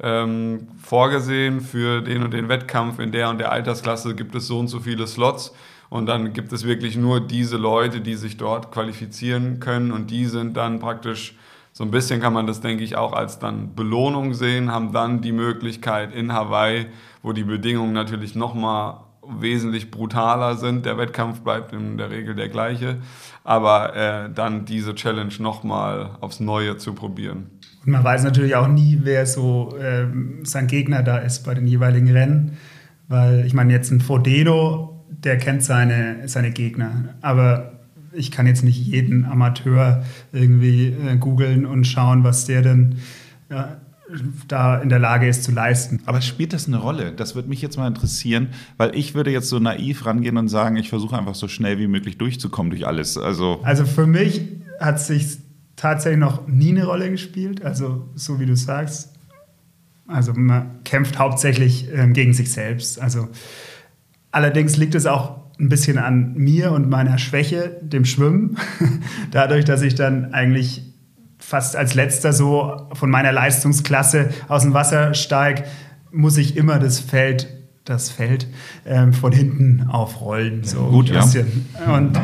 ähm, 0.00 0.68
vorgesehen 0.82 1.60
für 1.60 2.00
den 2.00 2.22
und 2.22 2.32
den 2.32 2.48
Wettkampf. 2.48 2.98
In 2.98 3.12
der 3.12 3.30
und 3.30 3.38
der 3.38 3.52
Altersklasse 3.52 4.14
gibt 4.14 4.34
es 4.34 4.46
so 4.46 4.58
und 4.58 4.68
so 4.68 4.80
viele 4.80 5.06
Slots. 5.06 5.54
Und 5.90 6.06
dann 6.06 6.32
gibt 6.32 6.52
es 6.52 6.64
wirklich 6.64 6.96
nur 6.96 7.20
diese 7.20 7.56
Leute, 7.56 8.00
die 8.00 8.14
sich 8.14 8.36
dort 8.36 8.70
qualifizieren 8.70 9.58
können 9.58 9.90
und 9.90 10.10
die 10.10 10.26
sind 10.26 10.56
dann 10.56 10.80
praktisch 10.80 11.34
so 11.72 11.84
ein 11.84 11.92
bisschen 11.92 12.20
kann 12.20 12.32
man 12.32 12.48
das, 12.48 12.60
denke 12.60 12.82
ich, 12.82 12.96
auch 12.96 13.12
als 13.12 13.38
dann 13.38 13.76
Belohnung 13.76 14.34
sehen, 14.34 14.72
haben 14.72 14.92
dann 14.92 15.20
die 15.20 15.30
Möglichkeit 15.30 16.12
in 16.12 16.32
Hawaii, 16.32 16.86
wo 17.22 17.32
die 17.32 17.44
Bedingungen 17.44 17.92
natürlich 17.92 18.34
nochmal 18.34 18.96
wesentlich 19.28 19.90
brutaler 19.90 20.56
sind. 20.56 20.86
Der 20.86 20.98
Wettkampf 20.98 21.40
bleibt 21.40 21.72
in 21.72 21.98
der 21.98 22.10
Regel 22.10 22.34
der 22.34 22.48
gleiche, 22.48 22.98
aber 23.44 23.96
äh, 23.96 24.30
dann 24.32 24.64
diese 24.64 24.94
Challenge 24.94 25.32
nochmal 25.38 26.10
aufs 26.20 26.40
Neue 26.40 26.76
zu 26.76 26.94
probieren. 26.94 27.50
Und 27.84 27.92
man 27.92 28.04
weiß 28.04 28.24
natürlich 28.24 28.54
auch 28.56 28.68
nie, 28.68 29.00
wer 29.02 29.26
so 29.26 29.74
ähm, 29.80 30.40
sein 30.44 30.66
Gegner 30.66 31.02
da 31.02 31.18
ist 31.18 31.44
bei 31.44 31.54
den 31.54 31.66
jeweiligen 31.66 32.10
Rennen, 32.10 32.56
weil 33.08 33.44
ich 33.46 33.54
meine, 33.54 33.72
jetzt 33.72 33.90
ein 33.90 34.00
Fodeno, 34.00 35.04
der 35.10 35.38
kennt 35.38 35.62
seine, 35.64 36.28
seine 36.28 36.50
Gegner, 36.50 37.14
aber 37.22 37.72
ich 38.12 38.30
kann 38.30 38.46
jetzt 38.46 38.64
nicht 38.64 38.78
jeden 38.78 39.24
Amateur 39.24 40.02
irgendwie 40.32 40.88
äh, 40.88 41.16
googeln 41.16 41.66
und 41.66 41.86
schauen, 41.86 42.24
was 42.24 42.46
der 42.46 42.62
denn 42.62 42.96
ja, 43.50 43.78
da 44.46 44.78
in 44.78 44.88
der 44.88 44.98
Lage 44.98 45.28
ist 45.28 45.44
zu 45.44 45.52
leisten. 45.52 46.00
Aber 46.06 46.20
spielt 46.20 46.52
das 46.52 46.66
eine 46.66 46.78
Rolle? 46.78 47.12
Das 47.12 47.34
würde 47.34 47.48
mich 47.48 47.60
jetzt 47.60 47.76
mal 47.76 47.86
interessieren, 47.86 48.48
weil 48.76 48.94
ich 48.96 49.14
würde 49.14 49.30
jetzt 49.30 49.48
so 49.48 49.58
naiv 49.58 50.06
rangehen 50.06 50.36
und 50.36 50.48
sagen, 50.48 50.76
ich 50.76 50.88
versuche 50.88 51.16
einfach 51.16 51.34
so 51.34 51.48
schnell 51.48 51.78
wie 51.78 51.86
möglich 51.88 52.18
durchzukommen 52.18 52.70
durch 52.70 52.86
alles. 52.86 53.18
Also, 53.18 53.60
also 53.62 53.84
für 53.84 54.06
mich 54.06 54.42
hat 54.80 55.00
sich 55.00 55.38
tatsächlich 55.76 56.20
noch 56.20 56.46
nie 56.46 56.70
eine 56.70 56.86
Rolle 56.86 57.10
gespielt. 57.10 57.62
Also 57.62 58.08
so 58.14 58.40
wie 58.40 58.46
du 58.46 58.56
sagst. 58.56 59.14
Also 60.06 60.32
man 60.32 60.82
kämpft 60.84 61.18
hauptsächlich 61.18 61.88
ähm, 61.92 62.14
gegen 62.14 62.32
sich 62.32 62.50
selbst. 62.50 63.00
Also 63.00 63.28
allerdings 64.30 64.76
liegt 64.78 64.94
es 64.94 65.06
auch 65.06 65.38
ein 65.60 65.68
bisschen 65.68 65.98
an 65.98 66.34
mir 66.34 66.72
und 66.72 66.88
meiner 66.88 67.18
Schwäche, 67.18 67.78
dem 67.82 68.04
Schwimmen. 68.04 68.56
Dadurch, 69.30 69.64
dass 69.64 69.82
ich 69.82 69.94
dann 69.94 70.32
eigentlich 70.32 70.87
fast 71.48 71.76
als 71.76 71.94
letzter 71.94 72.34
so 72.34 72.88
von 72.92 73.08
meiner 73.08 73.32
Leistungsklasse 73.32 74.28
aus 74.48 74.64
dem 74.64 74.74
Wasser 74.74 75.14
steige, 75.14 75.64
muss 76.12 76.36
ich 76.36 76.58
immer 76.58 76.78
das 76.78 77.00
Feld, 77.00 77.48
das 77.86 78.10
Feld 78.10 78.46
ähm, 78.84 79.14
von 79.14 79.32
hinten 79.32 79.86
aufrollen. 79.88 80.62
So 80.64 80.84
Gut, 80.88 81.08
ja. 81.08 81.24
Und 81.86 82.20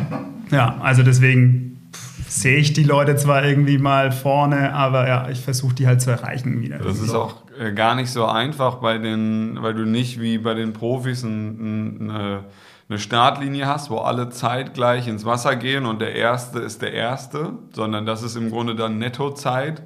ja, 0.50 0.76
also 0.82 1.02
deswegen 1.02 1.90
sehe 2.28 2.56
ich 2.56 2.74
die 2.74 2.82
Leute 2.82 3.16
zwar 3.16 3.46
irgendwie 3.46 3.78
mal 3.78 4.12
vorne, 4.12 4.74
aber 4.74 5.08
ja, 5.08 5.30
ich 5.30 5.40
versuche 5.40 5.74
die 5.74 5.86
halt 5.86 6.02
zu 6.02 6.10
erreichen 6.10 6.60
wieder. 6.60 6.80
Das 6.80 7.00
ist 7.00 7.14
auch 7.14 7.44
äh, 7.58 7.72
gar 7.72 7.94
nicht 7.94 8.10
so 8.10 8.26
einfach 8.26 8.74
bei 8.74 8.98
den, 8.98 9.56
weil 9.62 9.72
du 9.72 9.86
nicht 9.86 10.20
wie 10.20 10.36
bei 10.36 10.52
den 10.52 10.74
Profis 10.74 11.22
ein, 11.22 12.10
eine 12.10 12.44
eine 12.88 12.98
Startlinie 12.98 13.66
hast, 13.66 13.90
wo 13.90 13.98
alle 13.98 14.28
zeitgleich 14.28 15.08
ins 15.08 15.24
Wasser 15.24 15.56
gehen 15.56 15.86
und 15.86 16.00
der 16.00 16.14
Erste 16.14 16.58
ist 16.58 16.82
der 16.82 16.92
Erste, 16.92 17.54
sondern 17.72 18.04
das 18.04 18.22
ist 18.22 18.36
im 18.36 18.50
Grunde 18.50 18.74
dann 18.74 18.98
Nettozeit. 18.98 19.82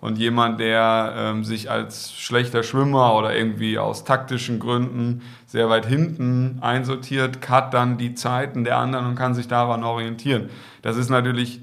Und 0.00 0.18
jemand, 0.18 0.58
der 0.58 1.14
ähm, 1.16 1.44
sich 1.44 1.70
als 1.70 2.12
schlechter 2.12 2.64
Schwimmer 2.64 3.14
oder 3.14 3.36
irgendwie 3.36 3.78
aus 3.78 4.02
taktischen 4.02 4.58
Gründen 4.58 5.22
sehr 5.46 5.70
weit 5.70 5.86
hinten 5.86 6.58
einsortiert, 6.60 7.48
hat 7.48 7.72
dann 7.72 7.98
die 7.98 8.14
Zeiten 8.14 8.64
der 8.64 8.78
anderen 8.78 9.06
und 9.06 9.14
kann 9.14 9.34
sich 9.34 9.46
daran 9.46 9.84
orientieren. 9.84 10.50
Das 10.82 10.96
ist 10.96 11.08
natürlich 11.08 11.60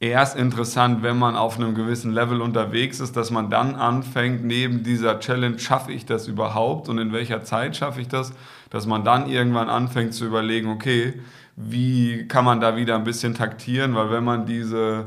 erst 0.00 0.36
interessant, 0.36 1.02
wenn 1.02 1.18
man 1.18 1.34
auf 1.34 1.58
einem 1.58 1.74
gewissen 1.74 2.12
Level 2.12 2.42
unterwegs 2.42 3.00
ist, 3.00 3.16
dass 3.16 3.30
man 3.30 3.48
dann 3.50 3.74
anfängt, 3.74 4.44
neben 4.44 4.82
dieser 4.82 5.18
Challenge, 5.18 5.58
schaffe 5.58 5.90
ich 5.90 6.04
das 6.06 6.28
überhaupt 6.28 6.90
und 6.90 6.98
in 6.98 7.14
welcher 7.14 7.42
Zeit 7.42 7.74
schaffe 7.74 8.02
ich 8.02 8.08
das, 8.08 8.32
dass 8.70 8.86
man 8.86 9.04
dann 9.04 9.28
irgendwann 9.28 9.68
anfängt 9.68 10.14
zu 10.14 10.26
überlegen, 10.26 10.68
okay, 10.68 11.14
wie 11.56 12.28
kann 12.28 12.44
man 12.44 12.60
da 12.60 12.76
wieder 12.76 12.94
ein 12.94 13.04
bisschen 13.04 13.34
taktieren, 13.34 13.94
weil 13.94 14.10
wenn 14.10 14.24
man 14.24 14.46
diese, 14.46 15.06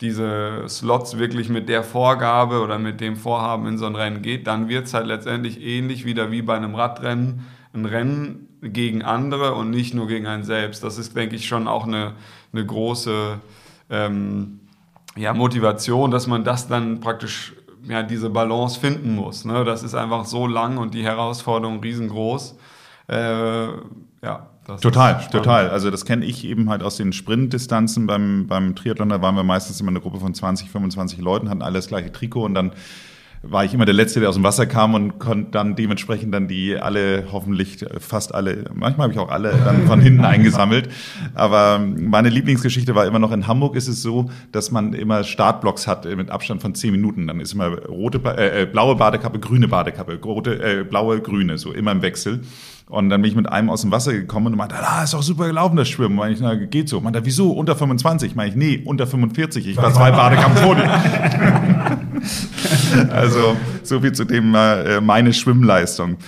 diese 0.00 0.64
Slots 0.68 1.18
wirklich 1.18 1.48
mit 1.48 1.68
der 1.68 1.84
Vorgabe 1.84 2.60
oder 2.60 2.78
mit 2.78 3.00
dem 3.00 3.16
Vorhaben 3.16 3.66
in 3.66 3.78
so 3.78 3.86
ein 3.86 3.94
Rennen 3.94 4.22
geht, 4.22 4.46
dann 4.46 4.68
wird 4.68 4.86
es 4.86 4.94
halt 4.94 5.06
letztendlich 5.06 5.62
ähnlich 5.62 6.04
wieder 6.04 6.30
wie 6.30 6.42
bei 6.42 6.56
einem 6.56 6.74
Radrennen, 6.74 7.46
ein 7.72 7.84
Rennen 7.84 8.48
gegen 8.62 9.02
andere 9.02 9.54
und 9.54 9.70
nicht 9.70 9.94
nur 9.94 10.08
gegen 10.08 10.26
einen 10.26 10.44
selbst. 10.44 10.82
Das 10.82 10.98
ist, 10.98 11.16
denke 11.16 11.36
ich, 11.36 11.46
schon 11.46 11.68
auch 11.68 11.86
eine, 11.86 12.14
eine 12.52 12.66
große 12.66 13.38
ähm, 13.90 14.60
ja, 15.16 15.34
Motivation, 15.34 16.10
dass 16.10 16.26
man 16.26 16.44
das 16.44 16.68
dann 16.68 17.00
praktisch 17.00 17.54
ja, 17.88 18.02
diese 18.02 18.30
Balance 18.30 18.78
finden 18.78 19.14
muss. 19.14 19.44
Ne? 19.44 19.64
Das 19.64 19.82
ist 19.82 19.94
einfach 19.94 20.24
so 20.24 20.46
lang 20.46 20.78
und 20.78 20.94
die 20.94 21.04
Herausforderung 21.04 21.80
riesengroß. 21.80 22.56
Äh, 23.08 23.66
ja, 24.24 24.48
total, 24.80 25.26
total. 25.30 25.70
Also 25.70 25.90
das 25.90 26.04
kenne 26.04 26.24
ich 26.24 26.44
eben 26.44 26.70
halt 26.70 26.82
aus 26.82 26.96
den 26.96 27.12
Sprintdistanzen 27.12 28.06
beim, 28.06 28.46
beim 28.46 28.74
Triathlon. 28.76 29.08
Da 29.08 29.20
waren 29.20 29.34
wir 29.34 29.42
meistens 29.42 29.80
immer 29.80 29.90
eine 29.90 30.00
Gruppe 30.00 30.20
von 30.20 30.34
20, 30.34 30.70
25 30.70 31.20
Leuten, 31.20 31.50
hatten 31.50 31.62
alles 31.62 31.88
gleiche 31.88 32.12
Trikot 32.12 32.44
und 32.44 32.54
dann 32.54 32.72
war 33.42 33.64
ich 33.64 33.74
immer 33.74 33.84
der 33.84 33.94
Letzte, 33.94 34.20
der 34.20 34.28
aus 34.28 34.36
dem 34.36 34.44
Wasser 34.44 34.66
kam 34.66 34.94
und 34.94 35.18
konnte 35.18 35.50
dann 35.50 35.74
dementsprechend 35.74 36.32
dann 36.32 36.46
die 36.46 36.76
alle, 36.76 37.26
hoffentlich 37.32 37.84
fast 37.98 38.34
alle, 38.34 38.70
manchmal 38.72 39.06
habe 39.06 39.14
ich 39.14 39.18
auch 39.18 39.30
alle 39.30 39.50
dann 39.64 39.86
von 39.86 40.00
hinten 40.00 40.24
eingesammelt. 40.24 40.88
Aber 41.34 41.80
meine 41.80 42.28
Lieblingsgeschichte 42.28 42.94
war 42.94 43.06
immer 43.06 43.18
noch 43.18 43.32
in 43.32 43.48
Hamburg 43.48 43.74
ist 43.74 43.88
es 43.88 44.00
so, 44.00 44.30
dass 44.52 44.70
man 44.70 44.92
immer 44.94 45.24
Startblocks 45.24 45.88
hat 45.88 46.04
mit 46.04 46.30
Abstand 46.30 46.62
von 46.62 46.74
zehn 46.74 46.92
Minuten. 46.92 47.26
Dann 47.26 47.40
ist 47.40 47.52
immer 47.52 47.76
rote, 47.86 48.20
äh, 48.36 48.62
äh, 48.62 48.66
blaue 48.66 48.94
Badekappe, 48.94 49.40
grüne 49.40 49.66
Badekappe, 49.66 50.20
rote, 50.22 50.62
äh, 50.62 50.84
blaue, 50.84 51.20
grüne, 51.20 51.58
so 51.58 51.72
immer 51.72 51.90
im 51.90 52.02
Wechsel. 52.02 52.42
Und 52.92 53.08
dann 53.08 53.22
bin 53.22 53.30
ich 53.30 53.34
mit 53.34 53.48
einem 53.48 53.70
aus 53.70 53.80
dem 53.80 53.90
Wasser 53.90 54.12
gekommen 54.12 54.48
und 54.48 54.56
meinte, 54.56 54.74
ah, 54.78 55.02
ist 55.02 55.14
auch 55.14 55.22
super 55.22 55.46
gelaufen, 55.46 55.76
das 55.76 55.88
Schwimmen. 55.88 56.14
Meine 56.14 56.34
ich, 56.34 56.40
na, 56.40 56.54
geht 56.54 56.90
so. 56.90 57.00
Meinte, 57.00 57.24
wieso? 57.24 57.50
Unter 57.50 57.74
25? 57.74 58.34
Meine 58.34 58.50
ich, 58.50 58.54
nee, 58.54 58.82
unter 58.84 59.06
45. 59.06 59.66
Ich 59.66 59.78
war 59.78 59.94
zwei 59.94 60.10
Badekampf 60.10 60.60
vor 60.60 60.76
also, 63.10 63.56
so 63.82 64.00
viel 64.00 64.12
zu 64.12 64.26
dem, 64.26 64.54
äh, 64.54 65.00
meine 65.00 65.32
Schwimmleistung. 65.32 66.18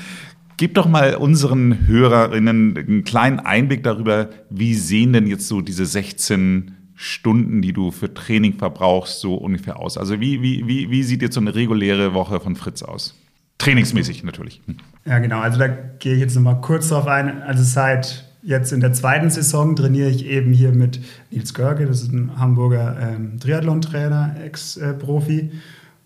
Gib 0.56 0.72
doch 0.72 0.88
mal 0.88 1.16
unseren 1.16 1.86
Hörerinnen 1.86 2.78
einen 2.78 3.04
kleinen 3.04 3.40
Einblick 3.40 3.82
darüber, 3.82 4.30
wie 4.48 4.72
sehen 4.72 5.12
denn 5.12 5.26
jetzt 5.26 5.48
so 5.48 5.60
diese 5.60 5.84
16 5.84 6.76
Stunden, 6.94 7.60
die 7.60 7.74
du 7.74 7.90
für 7.90 8.14
Training 8.14 8.54
verbrauchst, 8.54 9.20
so 9.20 9.34
ungefähr 9.34 9.78
aus? 9.78 9.98
Also 9.98 10.18
wie, 10.18 10.40
wie, 10.40 10.66
wie, 10.66 10.90
wie 10.90 11.02
sieht 11.02 11.20
jetzt 11.20 11.34
so 11.34 11.42
eine 11.42 11.54
reguläre 11.54 12.14
Woche 12.14 12.40
von 12.40 12.56
Fritz 12.56 12.82
aus? 12.82 13.14
Trainingsmäßig 13.58 14.24
natürlich. 14.24 14.60
Ja, 15.04 15.18
genau. 15.18 15.40
Also 15.40 15.58
da 15.58 15.68
gehe 15.68 16.14
ich 16.14 16.20
jetzt 16.20 16.34
nochmal 16.34 16.60
kurz 16.60 16.88
drauf 16.88 17.06
ein. 17.06 17.42
Also 17.42 17.62
seit 17.62 18.24
jetzt 18.42 18.72
in 18.72 18.80
der 18.80 18.92
zweiten 18.92 19.30
Saison 19.30 19.74
trainiere 19.74 20.10
ich 20.10 20.26
eben 20.26 20.52
hier 20.52 20.72
mit 20.72 21.00
Nils 21.30 21.54
Görge, 21.54 21.86
das 21.86 22.02
ist 22.02 22.12
ein 22.12 22.38
Hamburger 22.38 22.96
ähm, 23.00 23.40
Triathlon-Trainer, 23.40 24.36
Ex-Profi. 24.44 25.52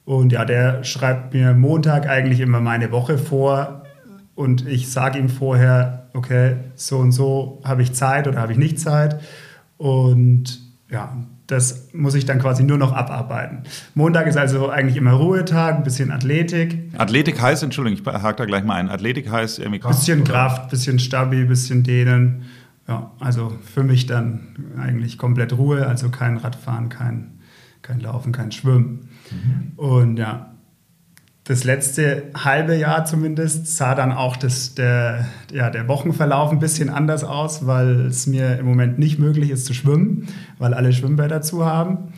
Und 0.04 0.32
ja, 0.32 0.44
der 0.44 0.84
schreibt 0.84 1.34
mir 1.34 1.52
Montag 1.52 2.08
eigentlich 2.08 2.40
immer 2.40 2.60
meine 2.60 2.92
Woche 2.92 3.18
vor 3.18 3.82
und 4.34 4.66
ich 4.66 4.90
sage 4.90 5.18
ihm 5.18 5.28
vorher, 5.28 6.06
okay, 6.14 6.56
so 6.76 6.98
und 6.98 7.12
so 7.12 7.60
habe 7.64 7.82
ich 7.82 7.92
Zeit 7.92 8.28
oder 8.28 8.40
habe 8.40 8.52
ich 8.52 8.58
nicht 8.58 8.78
Zeit. 8.78 9.20
Und 9.76 10.60
ja, 10.90 11.16
das 11.48 11.88
muss 11.94 12.14
ich 12.14 12.26
dann 12.26 12.38
quasi 12.38 12.62
nur 12.62 12.76
noch 12.76 12.92
abarbeiten. 12.92 13.62
Montag 13.94 14.26
ist 14.26 14.36
also 14.36 14.68
eigentlich 14.68 14.96
immer 14.96 15.12
Ruhetag, 15.12 15.76
ein 15.76 15.82
bisschen 15.82 16.12
Athletik. 16.12 16.78
Athletik 16.96 17.40
heißt, 17.40 17.62
Entschuldigung, 17.62 17.98
ich 17.98 18.22
hake 18.22 18.36
da 18.36 18.44
gleich 18.44 18.64
mal 18.64 18.74
ein. 18.74 18.90
Athletik 18.90 19.30
heißt 19.30 19.58
irgendwie 19.58 19.78
Kraft. 19.78 19.98
Bisschen 19.98 20.24
Kraft, 20.24 20.70
bisschen 20.70 20.98
Stabi, 20.98 21.44
bisschen 21.44 21.82
Dehnen. 21.82 22.42
Ja, 22.86 23.12
also 23.18 23.56
für 23.62 23.82
mich 23.82 24.06
dann 24.06 24.74
eigentlich 24.78 25.16
komplett 25.16 25.56
Ruhe, 25.56 25.86
also 25.86 26.10
kein 26.10 26.36
Radfahren, 26.36 26.90
kein, 26.90 27.38
kein 27.80 28.00
Laufen, 28.00 28.30
kein 28.32 28.52
Schwimmen. 28.52 29.08
Mhm. 29.30 29.72
Und 29.76 30.16
ja, 30.18 30.52
das 31.48 31.64
letzte 31.64 32.24
halbe 32.36 32.76
Jahr 32.76 33.06
zumindest 33.06 33.74
sah 33.74 33.94
dann 33.94 34.12
auch 34.12 34.36
das, 34.36 34.74
der, 34.74 35.24
ja, 35.50 35.70
der 35.70 35.88
Wochenverlauf 35.88 36.52
ein 36.52 36.58
bisschen 36.58 36.90
anders 36.90 37.24
aus, 37.24 37.66
weil 37.66 38.04
es 38.04 38.26
mir 38.26 38.58
im 38.58 38.66
Moment 38.66 38.98
nicht 38.98 39.18
möglich 39.18 39.48
ist 39.48 39.64
zu 39.64 39.72
schwimmen, 39.72 40.28
weil 40.58 40.74
alle 40.74 40.92
Schwimmbäder 40.92 41.40
zu 41.40 41.64
haben. 41.64 42.12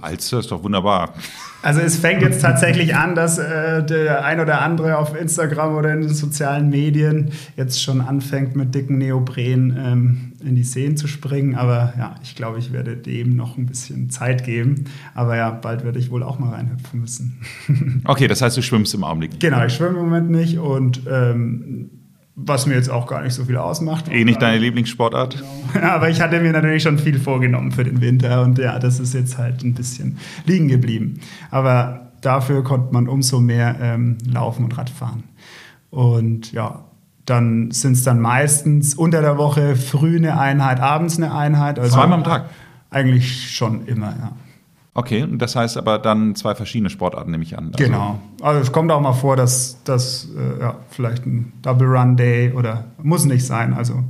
Alster 0.00 0.40
ist 0.40 0.50
doch 0.50 0.62
wunderbar. 0.62 1.14
Also 1.62 1.80
es 1.80 1.96
fängt 1.96 2.20
jetzt 2.20 2.42
tatsächlich 2.42 2.94
an, 2.94 3.14
dass 3.14 3.38
äh, 3.38 3.82
der 3.82 4.24
ein 4.24 4.40
oder 4.40 4.60
andere 4.60 4.98
auf 4.98 5.18
Instagram 5.18 5.74
oder 5.74 5.92
in 5.92 6.02
den 6.02 6.14
sozialen 6.14 6.68
Medien 6.68 7.30
jetzt 7.56 7.82
schon 7.82 8.02
anfängt, 8.02 8.54
mit 8.54 8.74
dicken 8.74 8.98
Neopren 8.98 9.74
ähm, 9.76 10.32
in 10.44 10.54
die 10.54 10.64
Seen 10.64 10.98
zu 10.98 11.08
springen. 11.08 11.54
Aber 11.54 11.94
ja, 11.98 12.14
ich 12.22 12.36
glaube, 12.36 12.58
ich 12.58 12.72
werde 12.72 12.96
dem 12.96 13.36
noch 13.36 13.56
ein 13.56 13.66
bisschen 13.66 14.10
Zeit 14.10 14.44
geben. 14.44 14.84
Aber 15.14 15.36
ja, 15.36 15.50
bald 15.50 15.82
werde 15.82 15.98
ich 15.98 16.10
wohl 16.10 16.22
auch 16.22 16.38
mal 16.38 16.50
reinhüpfen 16.50 17.00
müssen. 17.00 17.40
okay, 18.04 18.28
das 18.28 18.42
heißt, 18.42 18.56
du 18.56 18.62
schwimmst 18.62 18.94
im 18.94 19.02
Augenblick 19.02 19.32
nicht. 19.32 19.40
Genau, 19.40 19.64
ich 19.64 19.72
schwimme 19.72 19.98
im 19.98 20.04
Moment 20.04 20.30
nicht 20.30 20.58
und 20.58 21.00
ähm, 21.10 21.90
was 22.36 22.66
mir 22.66 22.74
jetzt 22.74 22.90
auch 22.90 23.06
gar 23.06 23.22
nicht 23.22 23.32
so 23.32 23.46
viel 23.46 23.56
ausmacht. 23.56 24.08
Eh 24.10 24.24
nicht 24.24 24.40
deine 24.42 24.58
Lieblingssportart? 24.58 25.42
Genau. 25.72 25.86
aber 25.86 26.10
ich 26.10 26.20
hatte 26.20 26.38
mir 26.40 26.52
natürlich 26.52 26.82
schon 26.82 26.98
viel 26.98 27.18
vorgenommen 27.18 27.72
für 27.72 27.82
den 27.82 28.02
Winter 28.02 28.42
und 28.42 28.58
ja, 28.58 28.78
das 28.78 29.00
ist 29.00 29.14
jetzt 29.14 29.38
halt 29.38 29.64
ein 29.64 29.74
bisschen 29.74 30.18
liegen 30.44 30.68
geblieben. 30.68 31.20
Aber 31.50 32.12
dafür 32.20 32.62
konnte 32.62 32.92
man 32.92 33.08
umso 33.08 33.40
mehr 33.40 33.76
ähm, 33.80 34.18
laufen 34.30 34.64
und 34.64 34.76
Radfahren. 34.76 35.24
Und 35.90 36.52
ja, 36.52 36.84
dann 37.24 37.70
sind 37.70 37.92
es 37.92 38.04
dann 38.04 38.20
meistens 38.20 38.94
unter 38.94 39.22
der 39.22 39.38
Woche 39.38 39.74
früh 39.74 40.16
eine 40.16 40.38
Einheit, 40.38 40.78
abends 40.78 41.16
eine 41.16 41.34
Einheit. 41.34 41.78
Also 41.78 41.96
Zweimal 41.96 42.18
am 42.18 42.24
Tag? 42.24 42.50
Eigentlich 42.90 43.50
schon 43.50 43.86
immer, 43.86 44.10
ja. 44.10 44.32
Okay, 44.96 45.24
und 45.24 45.38
das 45.38 45.54
heißt 45.54 45.76
aber 45.76 45.98
dann 45.98 46.34
zwei 46.36 46.54
verschiedene 46.54 46.88
Sportarten, 46.88 47.30
nehme 47.30 47.42
ich 47.42 47.58
an. 47.58 47.66
Also 47.66 47.84
genau. 47.84 48.18
Also 48.40 48.60
es 48.62 48.72
kommt 48.72 48.90
auch 48.90 49.00
mal 49.00 49.12
vor, 49.12 49.36
dass 49.36 49.76
das 49.84 50.30
äh, 50.34 50.60
ja, 50.60 50.78
vielleicht 50.88 51.26
ein 51.26 51.52
Double 51.60 51.86
Run 51.86 52.16
Day 52.16 52.52
oder 52.52 52.86
muss 53.02 53.26
nicht 53.26 53.44
sein. 53.44 53.74
Also 53.74 54.04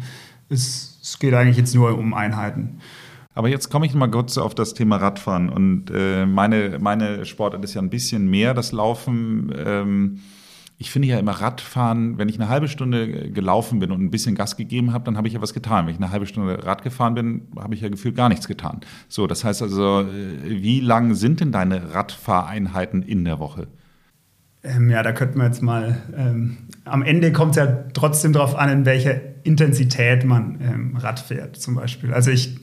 es, 0.48 1.00
es 1.02 1.18
geht 1.18 1.34
eigentlich 1.34 1.56
jetzt 1.56 1.74
nur 1.74 1.98
um 1.98 2.14
Einheiten. 2.14 2.78
Aber 3.34 3.48
jetzt 3.48 3.68
komme 3.68 3.84
ich 3.84 3.94
mal 3.94 4.08
kurz 4.08 4.38
auf 4.38 4.54
das 4.54 4.74
Thema 4.74 4.98
Radfahren. 4.98 5.48
Und 5.48 5.90
äh, 5.92 6.24
meine, 6.24 6.78
meine 6.78 7.24
Sportart 7.26 7.64
ist 7.64 7.74
ja 7.74 7.82
ein 7.82 7.90
bisschen 7.90 8.30
mehr 8.30 8.54
das 8.54 8.70
Laufen. 8.70 9.52
Ähm, 9.56 10.20
ich 10.78 10.90
finde 10.90 11.08
ja 11.08 11.18
immer 11.18 11.32
Radfahren, 11.32 12.18
wenn 12.18 12.28
ich 12.28 12.38
eine 12.38 12.50
halbe 12.50 12.68
Stunde 12.68 13.30
gelaufen 13.30 13.78
bin 13.78 13.90
und 13.90 14.02
ein 14.02 14.10
bisschen 14.10 14.34
Gas 14.34 14.56
gegeben 14.56 14.92
habe, 14.92 15.04
dann 15.04 15.16
habe 15.16 15.26
ich 15.26 15.34
ja 15.34 15.40
was 15.40 15.54
getan. 15.54 15.86
Wenn 15.86 15.94
ich 15.94 16.00
eine 16.00 16.10
halbe 16.10 16.26
Stunde 16.26 16.64
Rad 16.66 16.82
gefahren 16.82 17.14
bin, 17.14 17.48
habe 17.58 17.74
ich 17.74 17.80
ja 17.80 17.88
gefühlt 17.88 18.14
gar 18.14 18.28
nichts 18.28 18.46
getan. 18.46 18.80
So, 19.08 19.26
das 19.26 19.42
heißt 19.42 19.62
also, 19.62 20.02
äh, 20.02 20.06
wie 20.44 20.80
lang 20.80 21.14
sind 21.14 21.40
denn 21.40 21.50
deine 21.50 21.94
Radfahreinheiten 21.94 23.02
in 23.02 23.24
der 23.24 23.38
Woche? 23.38 23.68
Ähm, 24.62 24.90
ja, 24.90 25.02
da 25.02 25.12
könnten 25.12 25.38
wir 25.38 25.46
jetzt 25.46 25.62
mal. 25.62 26.02
Ähm, 26.14 26.58
am 26.84 27.02
Ende 27.02 27.32
kommt 27.32 27.52
es 27.52 27.56
ja 27.56 27.84
trotzdem 27.94 28.34
darauf 28.34 28.54
an, 28.54 28.68
in 28.68 28.84
welcher 28.84 29.18
Intensität 29.44 30.24
man 30.24 30.58
ähm, 30.60 30.96
Rad 30.98 31.20
fährt, 31.20 31.56
zum 31.56 31.76
Beispiel. 31.76 32.12
Also 32.12 32.30
ich, 32.30 32.58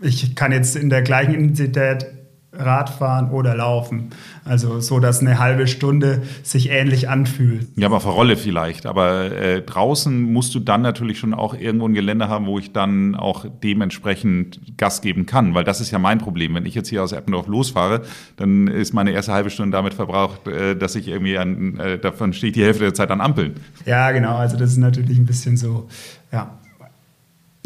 ich 0.00 0.34
kann 0.34 0.50
jetzt 0.50 0.74
in 0.74 0.90
der 0.90 1.02
gleichen 1.02 1.34
Intensität 1.34 2.17
Radfahren 2.58 3.30
oder 3.30 3.54
Laufen. 3.54 4.10
Also 4.44 4.80
so, 4.80 4.98
dass 5.00 5.20
eine 5.20 5.38
halbe 5.38 5.66
Stunde 5.66 6.22
sich 6.42 6.70
ähnlich 6.70 7.08
anfühlt. 7.08 7.68
Ja, 7.76 7.86
aber 7.86 7.96
auf 7.96 8.06
Rolle 8.06 8.36
vielleicht. 8.36 8.86
Aber 8.86 9.32
äh, 9.32 9.62
draußen 9.62 10.20
musst 10.20 10.54
du 10.54 10.60
dann 10.60 10.82
natürlich 10.82 11.18
schon 11.18 11.34
auch 11.34 11.54
irgendwo 11.54 11.86
ein 11.86 11.94
Gelände 11.94 12.28
haben, 12.28 12.46
wo 12.46 12.58
ich 12.58 12.72
dann 12.72 13.14
auch 13.14 13.46
dementsprechend 13.62 14.76
Gas 14.76 15.00
geben 15.00 15.26
kann. 15.26 15.54
Weil 15.54 15.64
das 15.64 15.80
ist 15.80 15.90
ja 15.90 15.98
mein 15.98 16.18
Problem. 16.18 16.54
Wenn 16.54 16.66
ich 16.66 16.74
jetzt 16.74 16.88
hier 16.88 17.02
aus 17.02 17.12
Eppendorf 17.12 17.46
losfahre, 17.46 18.02
dann 18.36 18.68
ist 18.68 18.92
meine 18.92 19.12
erste 19.12 19.32
halbe 19.32 19.50
Stunde 19.50 19.76
damit 19.76 19.94
verbraucht, 19.94 20.46
äh, 20.48 20.76
dass 20.76 20.94
ich 20.94 21.08
irgendwie 21.08 21.38
an, 21.38 21.78
äh, 21.78 21.98
davon 21.98 22.32
stehe 22.32 22.50
ich 22.50 22.54
die 22.54 22.64
Hälfte 22.64 22.84
der 22.84 22.94
Zeit 22.94 23.10
an 23.10 23.20
Ampeln. 23.20 23.54
Ja, 23.86 24.10
genau. 24.10 24.36
Also 24.36 24.56
das 24.56 24.70
ist 24.70 24.78
natürlich 24.78 25.18
ein 25.18 25.26
bisschen 25.26 25.56
so, 25.56 25.88
ja, 26.32 26.58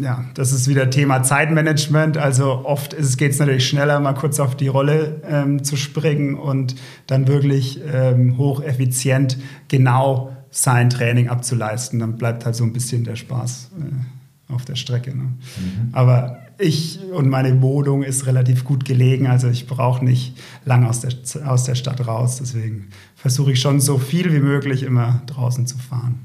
ja, 0.01 0.25
das 0.33 0.51
ist 0.51 0.67
wieder 0.67 0.89
Thema 0.89 1.23
Zeitmanagement. 1.23 2.17
Also 2.17 2.65
oft 2.65 2.95
geht 3.17 3.31
es 3.31 3.39
natürlich 3.39 3.67
schneller, 3.67 3.99
mal 3.99 4.13
kurz 4.13 4.39
auf 4.39 4.55
die 4.55 4.67
Rolle 4.67 5.21
ähm, 5.27 5.63
zu 5.63 5.75
springen 5.77 6.35
und 6.35 6.75
dann 7.07 7.27
wirklich 7.27 7.79
ähm, 7.91 8.37
hocheffizient 8.37 9.37
genau 9.67 10.35
sein 10.51 10.89
Training 10.89 11.29
abzuleisten. 11.29 11.99
Dann 11.99 12.17
bleibt 12.17 12.45
halt 12.45 12.55
so 12.55 12.63
ein 12.63 12.73
bisschen 12.73 13.03
der 13.03 13.15
Spaß 13.15 13.71
äh, 13.79 14.53
auf 14.53 14.65
der 14.65 14.75
Strecke. 14.75 15.15
Ne? 15.15 15.23
Mhm. 15.23 15.89
Aber 15.93 16.39
ich 16.57 16.99
und 17.11 17.29
meine 17.29 17.61
Wohnung 17.61 18.03
ist 18.03 18.25
relativ 18.25 18.63
gut 18.63 18.85
gelegen, 18.85 19.27
also 19.27 19.47
ich 19.47 19.67
brauche 19.67 20.03
nicht 20.03 20.37
lang 20.65 20.85
aus 20.85 21.01
der, 21.01 21.13
aus 21.47 21.63
der 21.63 21.75
Stadt 21.75 22.05
raus. 22.05 22.37
Deswegen 22.39 22.89
versuche 23.15 23.51
ich 23.51 23.61
schon 23.61 23.79
so 23.79 23.97
viel 23.97 24.33
wie 24.33 24.39
möglich 24.39 24.83
immer 24.83 25.21
draußen 25.27 25.67
zu 25.67 25.77
fahren. 25.77 26.19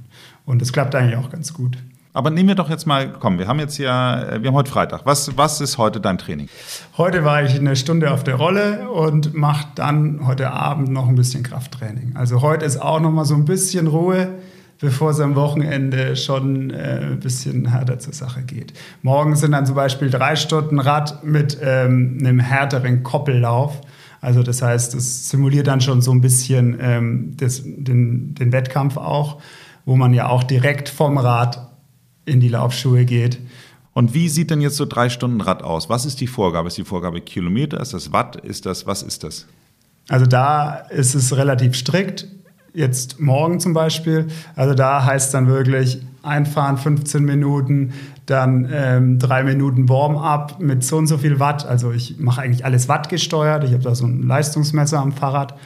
Und 0.45 0.63
es 0.63 0.73
klappt 0.73 0.95
eigentlich 0.95 1.17
auch 1.17 1.31
ganz 1.31 1.53
gut. 1.53 1.79
Aber 2.19 2.31
nehmen 2.31 2.49
wir 2.49 2.57
doch 2.57 2.69
jetzt 2.69 2.85
mal, 2.85 3.13
komm, 3.13 3.39
wir 3.39 3.47
haben 3.47 3.61
jetzt 3.61 3.79
ja, 3.79 4.21
äh, 4.21 4.43
wir 4.43 4.49
haben 4.49 4.57
heute 4.57 4.73
Freitag. 4.73 5.03
Was, 5.05 5.37
was 5.37 5.61
ist 5.61 5.79
heute 5.79 6.01
dein 6.01 6.19
Training? 6.19 6.49
Heute 6.97 7.25
war 7.25 7.45
ich 7.45 7.55
eine 7.55 7.77
Stunde 7.77 8.11
auf 8.11 8.25
der 8.25 8.35
Rolle 8.35 8.91
und 8.91 9.35
mache 9.35 9.69
dann 9.77 10.27
heute 10.27 10.51
Abend 10.51 10.89
noch 10.89 11.09
ein 11.09 11.15
bisschen 11.15 11.45
Krafttraining. 11.45 12.17
Also 12.17 12.43
heute 12.43 12.65
ist 12.65 12.83
auch 12.83 12.99
noch 12.99 13.13
mal 13.13 13.25
so 13.25 13.37
ein 13.37 13.45
bisschen 13.45 13.87
Ruhe, 13.87 14.31
bevor 14.81 15.13
es 15.13 15.21
am 15.21 15.37
Wochenende 15.37 16.17
schon 16.17 16.71
äh, 16.71 17.03
ein 17.03 17.21
bisschen 17.21 17.67
härter 17.67 18.01
zur 18.01 18.15
Sache 18.15 18.43
geht. 18.43 18.73
Morgen 19.03 19.37
sind 19.37 19.53
dann 19.53 19.65
zum 19.65 19.77
Beispiel 19.77 20.11
drei 20.11 20.35
Stunden 20.35 20.81
Rad 20.81 21.23
mit 21.23 21.57
ähm, 21.63 22.19
einem 22.19 22.41
härteren 22.41 23.05
Koppellauf. 23.05 23.81
Also 24.21 24.43
das 24.43 24.61
heißt, 24.61 24.93
es 24.97 25.31
simuliert 25.31 25.69
dann 25.69 25.81
schon 25.81 26.03
so 26.03 26.11
ein 26.11 26.21
bisschen 26.21 26.79
ähm, 26.81 27.35
das, 27.37 27.63
den, 27.63 28.35
den 28.35 28.51
Wettkampf 28.51 28.97
auch, 28.97 29.41
wo 29.85 29.95
man 29.95 30.13
ja 30.13 30.27
auch 30.27 30.43
direkt 30.43 30.89
vom 30.89 31.17
Rad 31.17 31.68
in 32.29 32.41
die 32.41 32.49
Laufschuhe 32.49 33.05
geht. 33.05 33.39
Und 33.93 34.15
wie 34.15 34.29
sieht 34.29 34.51
denn 34.51 34.61
jetzt 34.61 34.77
so 34.77 34.87
drei 34.87 35.09
Stunden 35.09 35.41
Rad 35.41 35.63
aus? 35.63 35.89
Was 35.89 36.07
ist 36.07 36.21
die 36.21 36.29
Vorgabe? 36.29 36.69
Ist 36.69 36.79
die 36.79 36.85
Vorgabe 36.85 37.21
Kilometer? 37.21 37.81
Ist 37.81 37.95
das 37.95 38.13
Watt? 38.13 38.37
Ist 38.37 38.65
das, 38.65 38.87
was 38.87 39.03
ist 39.03 39.25
das? 39.25 39.47
Also 40.09 40.25
da 40.25 40.75
ist 40.91 41.15
es 41.15 41.37
relativ 41.37 41.75
strikt. 41.75 42.29
Jetzt 42.75 43.19
morgen 43.19 43.59
zum 43.59 43.73
Beispiel. 43.73 44.29
Also 44.55 44.75
da 44.75 45.05
heißt 45.05 45.35
dann 45.35 45.49
wirklich 45.49 46.01
einfahren 46.23 46.77
15 46.77 47.25
Minuten, 47.25 47.93
dann 48.27 48.69
ähm, 48.73 49.19
drei 49.19 49.43
Minuten 49.43 49.89
Warm-up 49.89 50.61
mit 50.61 50.85
so 50.85 50.97
und 50.97 51.07
so 51.07 51.19
viel 51.19 51.41
Watt. 51.41 51.67
Also 51.67 51.91
ich 51.91 52.19
mache 52.19 52.43
eigentlich 52.43 52.65
alles 52.65 52.89
Watt 52.89 53.09
gesteuert. 53.09 53.65
Ich 53.65 53.73
habe 53.73 53.83
da 53.83 53.95
so 53.95 54.07
ein 54.07 54.23
Leistungsmesser 54.23 55.01
am 55.01 55.13
Fahrrad. 55.13 55.59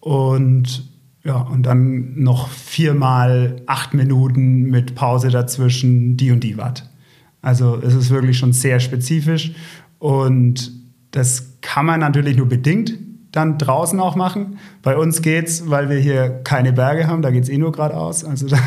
Und 0.00 0.88
ja, 1.28 1.36
und 1.36 1.64
dann 1.64 2.14
noch 2.18 2.48
viermal 2.48 3.60
acht 3.66 3.92
Minuten 3.92 4.62
mit 4.62 4.94
Pause 4.94 5.28
dazwischen, 5.28 6.16
die 6.16 6.30
und 6.30 6.42
die 6.42 6.56
Watt. 6.56 6.88
Also 7.42 7.78
es 7.82 7.94
ist 7.94 8.08
wirklich 8.08 8.38
schon 8.38 8.54
sehr 8.54 8.80
spezifisch 8.80 9.52
und 9.98 10.72
das 11.10 11.58
kann 11.60 11.84
man 11.84 12.00
natürlich 12.00 12.38
nur 12.38 12.48
bedingt 12.48 12.94
dann 13.30 13.58
draußen 13.58 14.00
auch 14.00 14.16
machen. 14.16 14.58
Bei 14.82 14.96
uns 14.96 15.20
geht's, 15.20 15.68
weil 15.68 15.90
wir 15.90 15.98
hier 15.98 16.40
keine 16.44 16.72
Berge 16.72 17.06
haben, 17.08 17.20
da 17.20 17.30
geht 17.30 17.42
es 17.42 17.50
eh 17.50 17.58
nur 17.58 17.72
geradeaus. 17.72 18.24
Also 18.24 18.46
da 18.48 18.58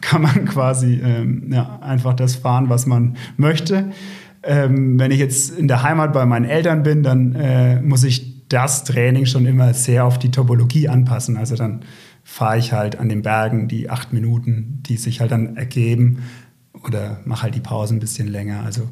kann 0.00 0.22
man 0.22 0.46
quasi 0.46 1.02
ähm, 1.04 1.52
ja, 1.52 1.80
einfach 1.82 2.14
das 2.14 2.34
fahren, 2.34 2.70
was 2.70 2.86
man 2.86 3.18
möchte. 3.36 3.90
Ähm, 4.42 4.98
wenn 4.98 5.10
ich 5.10 5.18
jetzt 5.18 5.50
in 5.50 5.68
der 5.68 5.82
Heimat 5.82 6.14
bei 6.14 6.24
meinen 6.24 6.46
Eltern 6.46 6.82
bin, 6.82 7.02
dann 7.02 7.34
äh, 7.34 7.82
muss 7.82 8.04
ich 8.04 8.29
das 8.50 8.84
Training 8.84 9.26
schon 9.26 9.46
immer 9.46 9.72
sehr 9.72 10.04
auf 10.04 10.18
die 10.18 10.30
Topologie 10.30 10.88
anpassen. 10.88 11.36
Also 11.38 11.56
dann 11.56 11.84
fahre 12.24 12.58
ich 12.58 12.72
halt 12.72 12.96
an 12.96 13.08
den 13.08 13.22
Bergen 13.22 13.68
die 13.68 13.88
acht 13.88 14.12
Minuten, 14.12 14.82
die 14.86 14.96
sich 14.96 15.20
halt 15.20 15.30
dann 15.30 15.56
ergeben 15.56 16.24
oder 16.84 17.20
mache 17.24 17.44
halt 17.44 17.54
die 17.54 17.60
Pause 17.60 17.94
ein 17.94 18.00
bisschen 18.00 18.28
länger. 18.28 18.62
Also 18.64 18.88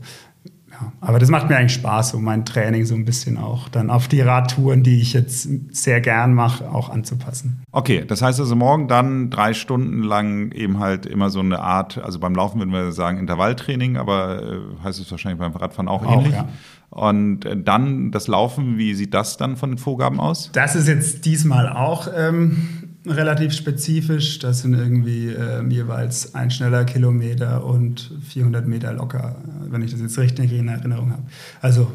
ja, 0.81 0.93
aber 1.01 1.19
das 1.19 1.29
macht 1.29 1.49
mir 1.49 1.57
eigentlich 1.57 1.75
Spaß, 1.75 2.11
so 2.11 2.19
mein 2.19 2.45
Training 2.45 2.85
so 2.85 2.95
ein 2.95 3.05
bisschen 3.05 3.37
auch 3.37 3.69
dann 3.69 3.91
auf 3.91 4.09
die 4.09 4.21
Radtouren, 4.21 4.83
die 4.83 5.01
ich 5.01 5.13
jetzt 5.13 5.49
sehr 5.75 6.01
gern 6.01 6.35
mache, 6.35 6.71
auch 6.71 6.91
anzupassen. 6.91 7.63
Okay, 7.73 8.05
das 8.07 8.23
heißt 8.23 8.39
also 8.39 8.55
morgen 8.55 8.87
dann 8.87 9.31
drei 9.31 9.55
Stunden 9.55 10.03
lang 10.03 10.53
eben 10.53 10.79
halt 10.79 11.07
immer 11.07 11.31
so 11.31 11.41
eine 11.41 11.61
Art, 11.61 11.99
also 11.99 12.19
beim 12.21 12.35
Laufen 12.35 12.59
würden 12.61 12.73
wir 12.73 12.93
sagen 12.93 13.19
Intervalltraining, 13.19 13.97
aber 13.97 14.43
äh, 14.43 14.85
heißt 14.85 15.01
es 15.01 15.11
wahrscheinlich 15.11 15.41
beim 15.41 15.53
Radfahren 15.53 15.89
auch, 15.89 16.05
auch 16.05 16.13
ähnlich. 16.13 16.35
Ja. 16.35 16.49
Und 16.91 17.45
äh, 17.45 17.57
dann 17.61 18.11
das 18.11 18.29
Laufen, 18.29 18.79
wie 18.79 18.95
sieht 18.95 19.15
das 19.15 19.37
dann 19.37 19.57
von 19.57 19.71
den 19.71 19.79
Vorgaben 19.79 20.21
aus? 20.21 20.51
Das 20.53 20.75
ist 20.75 20.89
jetzt 20.89 21.25
diesmal 21.25 21.69
auch 21.69 22.09
ähm, 22.17 22.88
relativ 23.11 23.53
spezifisch. 23.53 24.39
Das 24.39 24.61
sind 24.61 24.75
irgendwie 24.75 25.29
ähm, 25.29 25.71
jeweils 25.71 26.35
ein 26.35 26.51
schneller 26.51 26.85
Kilometer 26.85 27.65
und 27.65 28.11
400 28.29 28.67
Meter 28.67 28.93
locker, 28.93 29.37
wenn 29.69 29.83
ich 29.83 29.93
das 29.93 30.01
jetzt 30.01 30.19
richtig 30.19 30.53
in 30.53 30.69
Erinnerung 30.69 31.13
habe. 31.13 31.23
Also 31.61 31.91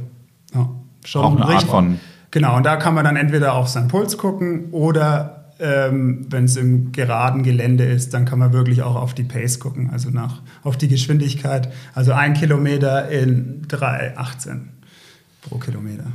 ja, 0.54 0.70
schon 1.06 1.24
auch 1.24 1.36
eine 1.36 1.46
Art 1.46 1.64
von. 1.64 2.00
Genau, 2.32 2.58
und 2.58 2.66
da 2.66 2.78
kann 2.78 2.96
man 2.96 3.06
dann 3.06 3.16
entweder 3.16 3.54
auf 3.54 3.68
seinen 3.68 3.88
Puls 3.90 4.18
gucken 4.18 4.72
oder 4.72 5.44
ähm, 5.60 6.26
wenn 6.30 6.46
es 6.46 6.56
im 6.56 6.92
geraden 6.92 7.44
Gelände 7.44 7.86
ist, 7.86 8.14
dann 8.14 8.26
kann 8.26 8.40
man 8.40 8.54
wirklich 8.54 8.82
auch 8.82 8.96
auf 8.96 9.14
die 9.14 9.24
Pace 9.24 9.60
gucken, 9.60 9.92
also 9.92 10.10
nach, 10.10 10.42
auf 10.64 10.78
die 10.78 10.88
Geschwindigkeit. 10.88 11.72
Also 11.94 12.14
ein 12.14 12.34
Kilometer 12.34 13.10
in 13.10 13.66
3,18 13.68 14.62
pro 15.42 15.58
Kilometer. 15.58 16.06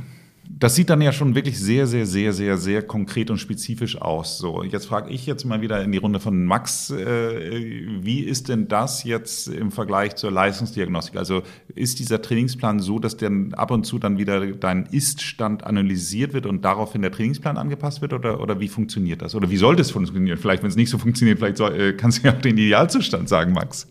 Das 0.59 0.75
sieht 0.75 0.89
dann 0.89 1.01
ja 1.01 1.13
schon 1.13 1.35
wirklich 1.35 1.57
sehr, 1.57 1.87
sehr, 1.87 2.05
sehr, 2.05 2.33
sehr, 2.33 2.57
sehr 2.57 2.81
konkret 2.81 3.31
und 3.31 3.37
spezifisch 3.37 4.01
aus. 4.01 4.39
So, 4.39 4.61
jetzt 4.61 4.87
frage 4.87 5.09
ich 5.09 5.25
jetzt 5.25 5.45
mal 5.45 5.61
wieder 5.61 5.81
in 5.81 5.93
die 5.93 5.99
Runde 5.99 6.19
von 6.19 6.43
Max, 6.43 6.89
äh, 6.89 7.85
wie 8.01 8.19
ist 8.19 8.49
denn 8.49 8.67
das 8.67 9.05
jetzt 9.05 9.47
im 9.47 9.71
Vergleich 9.71 10.17
zur 10.17 10.31
Leistungsdiagnostik? 10.31 11.15
Also 11.15 11.43
ist 11.75 11.99
dieser 11.99 12.21
Trainingsplan 12.21 12.81
so, 12.81 12.99
dass 12.99 13.15
dann 13.15 13.53
ab 13.53 13.71
und 13.71 13.85
zu 13.85 13.99
dann 13.99 14.17
wieder 14.17 14.45
dein 14.47 14.85
Ist-Stand 14.87 15.63
analysiert 15.63 16.33
wird 16.33 16.45
und 16.45 16.65
daraufhin 16.65 17.03
der 17.03 17.13
Trainingsplan 17.13 17.57
angepasst 17.57 18.01
wird? 18.01 18.11
Oder, 18.11 18.41
oder 18.41 18.59
wie 18.59 18.67
funktioniert 18.67 19.21
das? 19.21 19.35
Oder 19.35 19.49
wie 19.49 19.57
sollte 19.57 19.81
es 19.81 19.91
funktionieren? 19.91 20.37
Vielleicht, 20.37 20.61
wenn 20.61 20.69
es 20.69 20.75
nicht 20.75 20.89
so 20.89 20.97
funktioniert, 20.97 21.39
vielleicht 21.39 21.55
soll, 21.55 21.73
äh, 21.79 21.93
kannst 21.93 22.17
du 22.17 22.27
ja 22.27 22.35
auch 22.35 22.41
den 22.41 22.57
Idealzustand 22.57 23.29
sagen, 23.29 23.53
Max. 23.53 23.87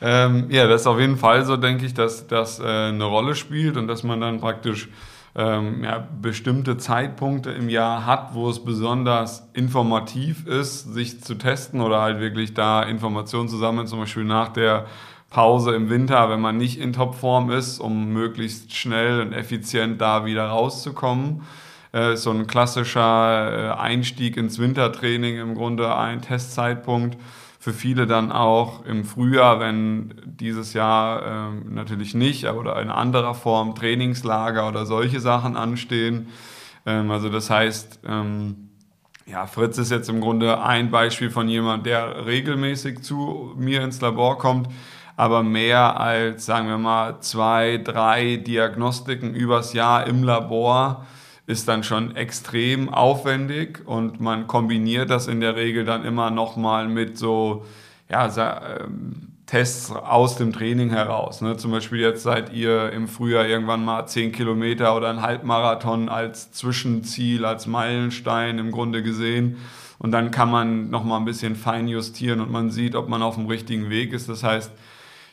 Ähm, 0.00 0.46
ja, 0.50 0.66
das 0.66 0.82
ist 0.82 0.86
auf 0.86 1.00
jeden 1.00 1.16
Fall 1.16 1.44
so, 1.44 1.56
denke 1.56 1.86
ich, 1.86 1.94
dass 1.94 2.26
das 2.26 2.60
äh, 2.60 2.64
eine 2.64 3.04
Rolle 3.04 3.34
spielt 3.34 3.76
und 3.76 3.88
dass 3.88 4.02
man 4.02 4.20
dann 4.20 4.40
praktisch 4.40 4.88
ähm, 5.36 5.82
ja, 5.82 6.06
bestimmte 6.20 6.76
Zeitpunkte 6.76 7.50
im 7.50 7.68
Jahr 7.68 8.06
hat, 8.06 8.34
wo 8.34 8.48
es 8.48 8.64
besonders 8.64 9.48
informativ 9.52 10.46
ist, 10.46 10.92
sich 10.94 11.22
zu 11.22 11.34
testen 11.34 11.80
oder 11.80 12.00
halt 12.00 12.20
wirklich 12.20 12.54
da 12.54 12.82
Informationen 12.82 13.48
zu 13.48 13.56
sammeln, 13.56 13.86
zum 13.86 14.00
Beispiel 14.00 14.24
nach 14.24 14.48
der 14.48 14.86
Pause 15.30 15.74
im 15.74 15.90
Winter, 15.90 16.30
wenn 16.30 16.40
man 16.40 16.56
nicht 16.56 16.78
in 16.78 16.92
Topform 16.92 17.50
ist, 17.50 17.80
um 17.80 18.12
möglichst 18.12 18.72
schnell 18.72 19.20
und 19.20 19.32
effizient 19.32 20.00
da 20.00 20.24
wieder 20.24 20.46
rauszukommen. 20.46 21.42
Äh, 21.90 22.14
so 22.14 22.30
ein 22.30 22.46
klassischer 22.46 23.72
äh, 23.72 23.80
Einstieg 23.80 24.36
ins 24.36 24.60
Wintertraining 24.60 25.38
im 25.38 25.56
Grunde 25.56 25.96
ein 25.96 26.22
Testzeitpunkt 26.22 27.16
für 27.64 27.72
viele 27.72 28.06
dann 28.06 28.30
auch 28.30 28.84
im 28.84 29.06
Frühjahr, 29.06 29.58
wenn 29.58 30.12
dieses 30.26 30.74
Jahr 30.74 31.48
ähm, 31.48 31.74
natürlich 31.74 32.14
nicht, 32.14 32.44
oder 32.44 32.78
in 32.82 32.90
anderer 32.90 33.34
Form 33.34 33.74
Trainingslager 33.74 34.68
oder 34.68 34.84
solche 34.84 35.18
Sachen 35.18 35.56
anstehen. 35.56 36.28
Ähm, 36.84 37.10
also 37.10 37.30
das 37.30 37.48
heißt, 37.48 38.00
ähm, 38.06 38.68
ja, 39.24 39.46
Fritz 39.46 39.78
ist 39.78 39.90
jetzt 39.90 40.10
im 40.10 40.20
Grunde 40.20 40.62
ein 40.62 40.90
Beispiel 40.90 41.30
von 41.30 41.48
jemand, 41.48 41.86
der 41.86 42.26
regelmäßig 42.26 43.00
zu 43.00 43.54
mir 43.56 43.82
ins 43.82 43.98
Labor 44.02 44.36
kommt, 44.36 44.68
aber 45.16 45.42
mehr 45.42 45.98
als, 45.98 46.44
sagen 46.44 46.68
wir 46.68 46.76
mal, 46.76 47.20
zwei, 47.20 47.80
drei 47.82 48.36
Diagnostiken 48.36 49.34
übers 49.34 49.72
Jahr 49.72 50.06
im 50.06 50.22
Labor 50.22 51.06
ist 51.46 51.68
dann 51.68 51.82
schon 51.82 52.16
extrem 52.16 52.88
aufwendig 52.88 53.82
und 53.86 54.20
man 54.20 54.46
kombiniert 54.46 55.10
das 55.10 55.26
in 55.26 55.40
der 55.40 55.56
Regel 55.56 55.84
dann 55.84 56.04
immer 56.04 56.30
nochmal 56.30 56.88
mit 56.88 57.18
so 57.18 57.64
ja, 58.08 58.26
ähm, 58.80 59.34
Tests 59.46 59.90
aus 59.92 60.36
dem 60.36 60.52
Training 60.52 60.90
heraus. 60.90 61.42
Ne? 61.42 61.56
Zum 61.56 61.70
Beispiel 61.70 62.00
jetzt 62.00 62.22
seid 62.22 62.52
ihr 62.52 62.90
im 62.92 63.08
Frühjahr 63.08 63.46
irgendwann 63.46 63.84
mal 63.84 64.06
10 64.06 64.32
Kilometer 64.32 64.96
oder 64.96 65.10
ein 65.10 65.20
Halbmarathon 65.20 66.08
als 66.08 66.50
Zwischenziel, 66.52 67.44
als 67.44 67.66
Meilenstein 67.66 68.58
im 68.58 68.70
Grunde 68.70 69.02
gesehen. 69.02 69.58
Und 69.98 70.12
dann 70.12 70.30
kann 70.30 70.50
man 70.50 70.88
nochmal 70.90 71.20
ein 71.20 71.26
bisschen 71.26 71.56
fein 71.56 71.88
justieren 71.88 72.40
und 72.40 72.50
man 72.50 72.70
sieht, 72.70 72.94
ob 72.94 73.08
man 73.08 73.22
auf 73.22 73.34
dem 73.34 73.46
richtigen 73.46 73.90
Weg 73.90 74.12
ist. 74.12 74.28
Das 74.30 74.42
heißt, 74.42 74.72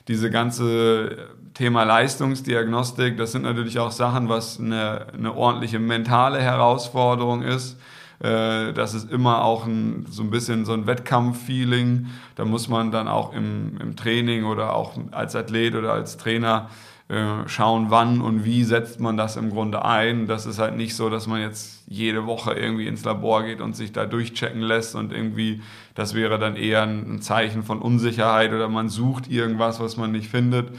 diese 0.07 0.29
ganze 0.29 1.29
Thema 1.53 1.83
Leistungsdiagnostik, 1.83 3.17
das 3.17 3.33
sind 3.33 3.43
natürlich 3.43 3.77
auch 3.79 3.91
Sachen, 3.91 4.29
was 4.29 4.59
eine, 4.59 5.07
eine 5.13 5.35
ordentliche 5.35 5.79
mentale 5.79 6.41
Herausforderung 6.41 7.41
ist. 7.41 7.77
Äh, 8.19 8.73
das 8.73 8.93
ist 8.93 9.11
immer 9.11 9.43
auch 9.43 9.65
ein, 9.65 10.05
so 10.09 10.23
ein 10.23 10.29
bisschen 10.29 10.65
so 10.65 10.73
ein 10.73 10.87
Wettkampffeeling. 10.87 12.07
Da 12.35 12.45
muss 12.45 12.69
man 12.69 12.91
dann 12.91 13.07
auch 13.07 13.33
im, 13.33 13.77
im 13.81 13.95
Training 13.95 14.45
oder 14.45 14.75
auch 14.75 14.93
als 15.11 15.35
Athlet 15.35 15.75
oder 15.75 15.93
als 15.93 16.17
Trainer 16.17 16.69
äh, 17.09 17.47
schauen, 17.47 17.87
wann 17.89 18.21
und 18.21 18.45
wie 18.45 18.63
setzt 18.63 19.01
man 19.01 19.17
das 19.17 19.35
im 19.35 19.49
Grunde 19.49 19.83
ein. 19.83 20.27
Das 20.27 20.45
ist 20.45 20.59
halt 20.59 20.77
nicht 20.77 20.95
so, 20.95 21.09
dass 21.09 21.27
man 21.27 21.41
jetzt 21.41 21.83
jede 21.87 22.25
Woche 22.25 22.53
irgendwie 22.53 22.87
ins 22.87 23.03
Labor 23.03 23.43
geht 23.43 23.59
und 23.59 23.75
sich 23.75 23.91
da 23.91 24.05
durchchecken 24.05 24.61
lässt 24.61 24.95
und 24.95 25.11
irgendwie, 25.11 25.61
das 25.95 26.13
wäre 26.13 26.39
dann 26.39 26.55
eher 26.55 26.83
ein 26.83 27.21
Zeichen 27.21 27.63
von 27.63 27.79
Unsicherheit 27.79 28.53
oder 28.53 28.69
man 28.69 28.87
sucht 28.87 29.29
irgendwas, 29.29 29.81
was 29.81 29.97
man 29.97 30.13
nicht 30.13 30.29
findet, 30.29 30.69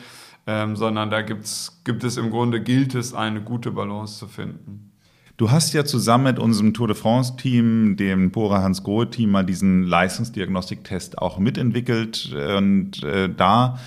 ähm, 0.46 0.76
sondern 0.76 1.11
da 1.11 1.22
gibt's, 1.22 1.83
gibt 1.85 2.05
es 2.05 2.16
im 2.16 2.31
Grunde, 2.31 2.61
gilt 2.61 2.94
es, 2.94 3.14
eine 3.14 3.42
gute 3.42 3.70
Balance 3.70 4.18
zu 4.18 4.26
finden. 4.26 4.92
Du 5.37 5.50
hast 5.50 5.72
ja 5.72 5.85
zusammen 5.85 6.24
mit 6.24 6.38
unserem 6.38 6.74
Tour 6.74 6.88
de 6.88 6.96
France-Team, 6.96 7.96
dem 7.96 8.31
Bora 8.31 8.62
Hans 8.62 8.83
Grohe-Team, 8.83 9.31
mal 9.31 9.44
diesen 9.44 9.85
Leistungsdiagnostiktest 9.85 11.18
auch 11.18 11.38
mitentwickelt. 11.38 12.33
Und 12.35 13.02
äh, 13.02 13.28
da 13.35 13.78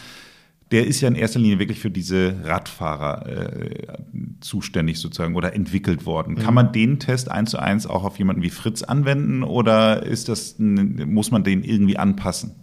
der 0.72 0.88
ist 0.88 1.02
ja 1.02 1.08
in 1.08 1.15
erster 1.15 1.39
Linie 1.39 1.60
wirklich 1.60 1.80
für 1.80 1.91
diese 1.91 2.36
Radfahrer 2.44 3.28
äh, 3.28 3.98
zuständig 4.41 5.00
sozusagen 5.00 5.36
oder 5.36 5.54
entwickelt 5.54 6.06
worden. 6.06 6.34
Mhm. 6.36 6.39
Kann 6.39 6.54
man 6.54 6.72
den 6.72 7.00
Test 7.00 7.30
eins 7.30 7.52
zu 7.52 7.60
eins 7.60 7.86
auch 7.86 8.04
auf 8.04 8.18
jemanden 8.18 8.41
wie 8.41 8.50
Fritz 8.50 8.82
anwenden 8.82 9.44
oder 9.44 10.04
ist 10.04 10.28
das, 10.28 10.56
muss 10.58 11.32
man 11.32 11.44
den 11.44 11.63
irgendwie 11.63 11.98
anpassen? 11.98 12.56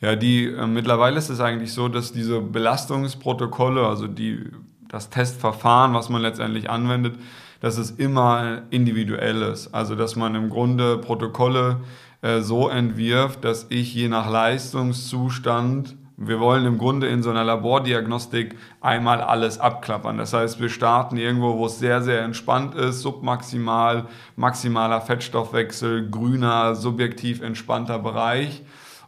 Ja, 0.00 0.16
die, 0.16 0.46
äh, 0.46 0.66
mittlerweile 0.66 1.18
ist 1.18 1.28
es 1.28 1.40
eigentlich 1.40 1.72
so, 1.72 1.88
dass 1.88 2.12
diese 2.12 2.40
Belastungsprotokolle, 2.40 3.86
also 3.86 4.06
die, 4.06 4.44
das 4.88 5.10
Testverfahren, 5.10 5.94
was 5.94 6.08
man 6.08 6.22
letztendlich 6.22 6.70
anwendet, 6.70 7.16
dass 7.60 7.76
es 7.76 7.90
immer 7.90 8.62
individuell 8.70 9.42
ist. 9.42 9.74
Also, 9.74 9.94
dass 9.94 10.16
man 10.16 10.34
im 10.34 10.48
Grunde 10.48 10.96
Protokolle 10.98 11.80
äh, 12.22 12.40
so 12.40 12.68
entwirft, 12.68 13.44
dass 13.44 13.66
ich 13.68 13.94
je 13.94 14.08
nach 14.08 14.30
Leistungszustand 14.30 15.96
wir 16.22 16.38
wollen 16.38 16.66
im 16.66 16.76
Grunde 16.76 17.08
in 17.08 17.22
so 17.22 17.30
einer 17.30 17.44
Labordiagnostik 17.44 18.54
einmal 18.82 19.22
alles 19.22 19.58
abklappern. 19.58 20.18
Das 20.18 20.34
heißt, 20.34 20.60
wir 20.60 20.68
starten 20.68 21.16
irgendwo, 21.16 21.56
wo 21.56 21.64
es 21.64 21.78
sehr, 21.78 22.02
sehr 22.02 22.20
entspannt 22.20 22.74
ist, 22.74 23.00
submaximal, 23.00 24.04
maximaler 24.36 25.00
Fettstoffwechsel, 25.00 26.10
grüner, 26.10 26.74
subjektiv 26.74 27.40
entspannter 27.40 27.98
Bereich. 27.98 28.62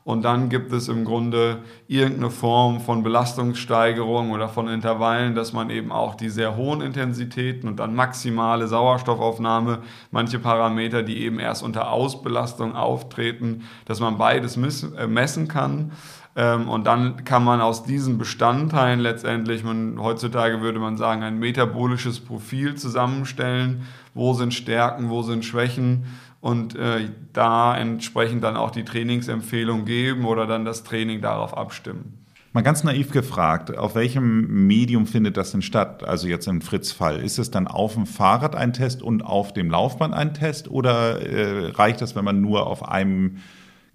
Und 0.04 0.24
dann 0.24 0.48
gibt 0.48 0.72
es 0.72 0.88
im 0.88 1.04
Grunde 1.04 1.58
irgendeine 1.86 2.30
Form 2.30 2.80
von 2.80 3.04
Belastungssteigerung 3.04 4.32
oder 4.32 4.48
von 4.48 4.66
Intervallen, 4.66 5.36
dass 5.36 5.52
man 5.52 5.70
eben 5.70 5.92
auch 5.92 6.16
die 6.16 6.28
sehr 6.28 6.56
hohen 6.56 6.80
Intensitäten 6.80 7.68
und 7.68 7.78
dann 7.78 7.94
maximale 7.94 8.66
Sauerstoffaufnahme, 8.66 9.78
manche 10.10 10.40
Parameter, 10.40 11.04
die 11.04 11.18
eben 11.18 11.38
erst 11.38 11.62
unter 11.62 11.92
Ausbelastung 11.92 12.74
auftreten, 12.74 13.62
dass 13.84 14.00
man 14.00 14.18
beides 14.18 14.56
äh, 14.56 15.06
messen 15.06 15.46
kann. 15.46 15.92
Ähm, 16.34 16.68
und 16.68 16.86
dann 16.86 17.24
kann 17.24 17.44
man 17.44 17.60
aus 17.60 17.84
diesen 17.84 18.18
Bestandteilen 18.18 18.98
letztendlich, 18.98 19.62
man, 19.62 20.00
heutzutage 20.00 20.62
würde 20.62 20.80
man 20.80 20.96
sagen, 20.96 21.22
ein 21.22 21.38
metabolisches 21.38 22.20
Profil 22.20 22.74
zusammenstellen. 22.74 23.86
Wo 24.14 24.34
sind 24.34 24.52
Stärken, 24.52 25.10
wo 25.10 25.22
sind 25.22 25.44
Schwächen? 25.44 26.06
Und 26.42 26.74
äh, 26.74 27.08
da 27.32 27.74
entsprechend 27.78 28.44
dann 28.44 28.56
auch 28.56 28.72
die 28.72 28.84
Trainingsempfehlung 28.84 29.86
geben 29.86 30.26
oder 30.26 30.46
dann 30.46 30.66
das 30.66 30.82
Training 30.84 31.22
darauf 31.22 31.56
abstimmen. 31.56 32.18
Mal 32.52 32.60
ganz 32.60 32.84
naiv 32.84 33.12
gefragt, 33.12 33.78
auf 33.78 33.94
welchem 33.94 34.66
Medium 34.66 35.06
findet 35.06 35.38
das 35.38 35.52
denn 35.52 35.62
statt? 35.62 36.04
Also 36.04 36.28
jetzt 36.28 36.46
im 36.48 36.60
Fritz-Fall. 36.60 37.22
Ist 37.22 37.38
es 37.38 37.50
dann 37.50 37.66
auf 37.66 37.94
dem 37.94 38.04
Fahrrad 38.04 38.54
ein 38.54 38.74
Test 38.74 39.02
und 39.02 39.22
auf 39.22 39.54
dem 39.54 39.70
Laufband 39.70 40.12
ein 40.12 40.34
Test 40.34 40.68
oder 40.68 41.22
äh, 41.22 41.70
reicht 41.70 42.02
das, 42.02 42.14
wenn 42.14 42.26
man 42.26 42.42
nur 42.42 42.66
auf 42.66 42.86
einem 42.86 43.38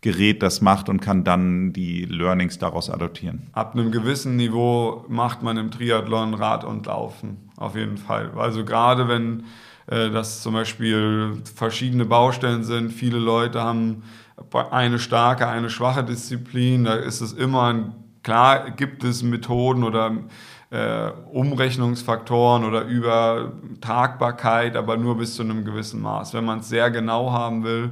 Gerät 0.02 0.42
das 0.42 0.62
macht 0.62 0.90
und 0.90 1.02
kann 1.02 1.24
dann 1.24 1.74
die 1.74 2.06
Learnings 2.06 2.58
daraus 2.58 2.90
adoptieren. 2.90 3.48
Ab 3.52 3.74
einem 3.74 3.92
gewissen 3.92 4.38
Niveau 4.38 5.06
macht 5.08 5.44
man 5.44 5.58
im 5.58 5.70
Triathlon 5.70 6.34
Rad 6.34 6.64
und 6.64 6.86
Laufen, 6.86 7.50
auf 7.58 7.76
jeden 7.76 7.98
Fall. 7.98 8.32
Also 8.38 8.64
gerade 8.64 9.08
wenn 9.08 9.44
äh, 9.88 10.10
das 10.10 10.42
zum 10.42 10.54
Beispiel 10.54 11.42
verschiedene 11.56 12.06
Baustellen 12.06 12.64
sind, 12.64 12.92
viele 12.92 13.20
Leute 13.20 13.62
haben 13.62 14.04
eine 14.72 15.00
starke, 15.00 15.48
eine 15.48 15.70
schwache 15.70 16.04
Disziplin, 16.04 16.84
da 16.84 16.94
ist 16.94 17.22
es 17.22 17.34
immer, 17.34 17.94
klar 18.22 18.70
gibt 18.72 19.04
es 19.04 19.24
Methoden 19.24 19.84
oder 19.84 20.12
äh, 20.70 21.12
Umrechnungsfaktoren 21.32 22.64
oder 22.64 22.84
Übertragbarkeit, 22.84 24.76
aber 24.76 24.98
nur 24.98 25.18
bis 25.18 25.36
zu 25.36 25.44
einem 25.44 25.66
gewissen 25.66 26.02
Maß. 26.02 26.34
Wenn 26.34 26.46
man 26.46 26.60
es 26.60 26.70
sehr 26.70 26.92
genau 26.92 27.32
haben 27.32 27.64
will, 27.64 27.92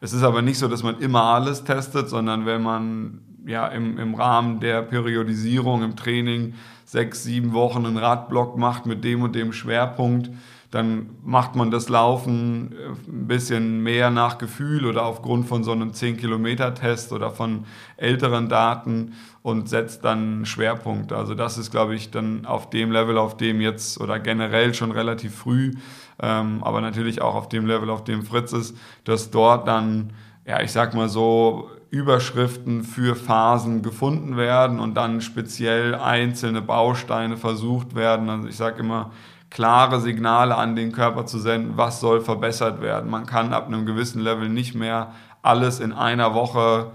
es 0.00 0.12
ist 0.12 0.22
aber 0.22 0.42
nicht 0.42 0.58
so, 0.58 0.68
dass 0.68 0.82
man 0.82 0.98
immer 0.98 1.22
alles 1.22 1.64
testet, 1.64 2.08
sondern 2.08 2.44
wenn 2.46 2.62
man 2.62 3.20
ja 3.46 3.66
im, 3.68 3.98
im 3.98 4.14
Rahmen 4.14 4.60
der 4.60 4.82
Periodisierung 4.82 5.82
im 5.82 5.96
Training 5.96 6.54
sechs, 6.84 7.24
sieben 7.24 7.52
Wochen 7.52 7.86
einen 7.86 7.98
Radblock 7.98 8.56
macht 8.56 8.86
mit 8.86 9.04
dem 9.04 9.22
und 9.22 9.34
dem 9.34 9.52
Schwerpunkt, 9.52 10.30
dann 10.74 11.10
macht 11.22 11.54
man 11.54 11.70
das 11.70 11.88
Laufen 11.88 12.72
äh, 12.72 13.10
ein 13.10 13.26
bisschen 13.26 13.82
mehr 13.82 14.10
nach 14.10 14.38
Gefühl 14.38 14.86
oder 14.86 15.04
aufgrund 15.04 15.46
von 15.46 15.64
so 15.64 15.72
einem 15.72 15.90
10-Kilometer-Test 15.90 17.12
oder 17.12 17.30
von 17.30 17.64
älteren 17.96 18.48
Daten 18.48 19.14
und 19.42 19.68
setzt 19.68 20.04
dann 20.04 20.18
einen 20.18 20.46
Schwerpunkt. 20.46 21.12
Also 21.12 21.34
das 21.34 21.58
ist, 21.58 21.70
glaube 21.70 21.94
ich, 21.94 22.10
dann 22.10 22.46
auf 22.46 22.70
dem 22.70 22.90
Level, 22.90 23.18
auf 23.18 23.36
dem 23.36 23.60
jetzt 23.60 24.00
oder 24.00 24.18
generell 24.18 24.74
schon 24.74 24.90
relativ 24.90 25.34
früh 25.34 25.72
ähm, 26.20 26.62
aber 26.62 26.80
natürlich 26.80 27.20
auch 27.22 27.34
auf 27.34 27.48
dem 27.48 27.66
Level, 27.66 27.90
auf 27.90 28.04
dem 28.04 28.22
Fritz 28.22 28.52
ist, 28.52 28.76
dass 29.04 29.30
dort 29.30 29.66
dann, 29.66 30.12
ja, 30.46 30.60
ich 30.60 30.72
sag 30.72 30.94
mal 30.94 31.08
so, 31.08 31.70
Überschriften 31.90 32.82
für 32.82 33.14
Phasen 33.14 33.82
gefunden 33.82 34.36
werden 34.36 34.80
und 34.80 34.94
dann 34.94 35.20
speziell 35.20 35.94
einzelne 35.94 36.60
Bausteine 36.60 37.36
versucht 37.36 37.94
werden. 37.94 38.28
Also 38.28 38.48
ich 38.48 38.56
sage 38.56 38.80
immer, 38.80 39.12
klare 39.54 40.00
Signale 40.00 40.56
an 40.56 40.74
den 40.74 40.90
Körper 40.90 41.26
zu 41.26 41.38
senden, 41.38 41.76
was 41.76 42.00
soll 42.00 42.20
verbessert 42.20 42.82
werden. 42.82 43.08
Man 43.08 43.24
kann 43.24 43.52
ab 43.52 43.68
einem 43.68 43.86
gewissen 43.86 44.20
Level 44.20 44.48
nicht 44.48 44.74
mehr 44.74 45.12
alles 45.42 45.78
in 45.78 45.92
einer 45.92 46.34
Woche 46.34 46.90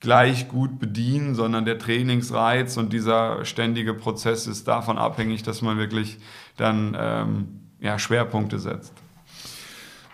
gleich 0.00 0.48
gut 0.48 0.78
bedienen, 0.78 1.34
sondern 1.34 1.66
der 1.66 1.78
Trainingsreiz 1.78 2.78
und 2.78 2.94
dieser 2.94 3.44
ständige 3.44 3.92
Prozess 3.92 4.46
ist 4.46 4.66
davon 4.66 4.96
abhängig, 4.96 5.42
dass 5.42 5.60
man 5.60 5.76
wirklich 5.76 6.16
dann 6.56 6.96
ähm, 6.98 7.48
ja, 7.78 7.98
Schwerpunkte 7.98 8.58
setzt. 8.58 8.94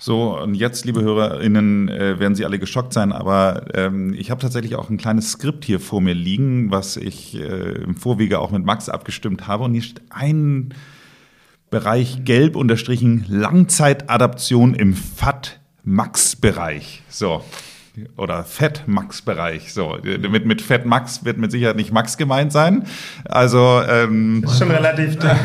So, 0.01 0.37
und 0.37 0.55
jetzt, 0.55 0.85
liebe 0.85 1.01
HörerInnen, 1.01 1.89
äh, 1.89 2.19
werden 2.19 2.35
Sie 2.35 2.45
alle 2.45 2.59
geschockt 2.59 2.93
sein, 2.93 3.13
aber 3.13 3.67
ähm, 3.73 4.15
ich 4.15 4.33
habe 4.33 4.41
tatsächlich 4.41 4.75
auch 4.75 4.91
ein 4.91 4.97
kleines 4.97 5.31
Skript 5.31 5.65
hier 5.65 5.79
vor 5.79 6.01
mir 6.01 6.15
liegen, 6.15 6.73
was 6.73 6.97
ich 6.97 7.37
äh, 7.37 7.83
im 7.85 7.95
Vorwege 7.95 8.41
auch 8.41 8.51
mit 8.51 8.65
Max 8.65 8.89
abgestimmt 8.89 9.47
habe. 9.47 9.63
Und 9.63 9.75
hier 9.75 9.83
steht 9.83 10.03
ein 10.11 10.75
Bereich 11.75 12.25
gelb 12.25 12.55
unterstrichen 12.55 13.25
Langzeitadaption 13.27 14.75
im 14.75 14.95
FAT-Max-Bereich. 14.95 17.03
So, 17.09 17.43
oder 18.17 18.45
Fett-Max-Bereich. 18.45 19.75
So, 19.75 19.99
mit, 20.05 20.47
mit 20.47 20.63
Fett-Max 20.63 21.25
wird 21.25 21.39
mit 21.39 21.51
Sicherheit 21.51 21.75
nicht 21.75 21.93
Max 21.93 22.17
gemeint 22.17 22.53
sein. 22.53 22.87
Also 23.25 23.83
ähm, 23.89 24.43
das 24.43 24.53
ist 24.53 24.59
schon 24.61 24.71
relativ 24.71 25.19
dick. 25.19 25.33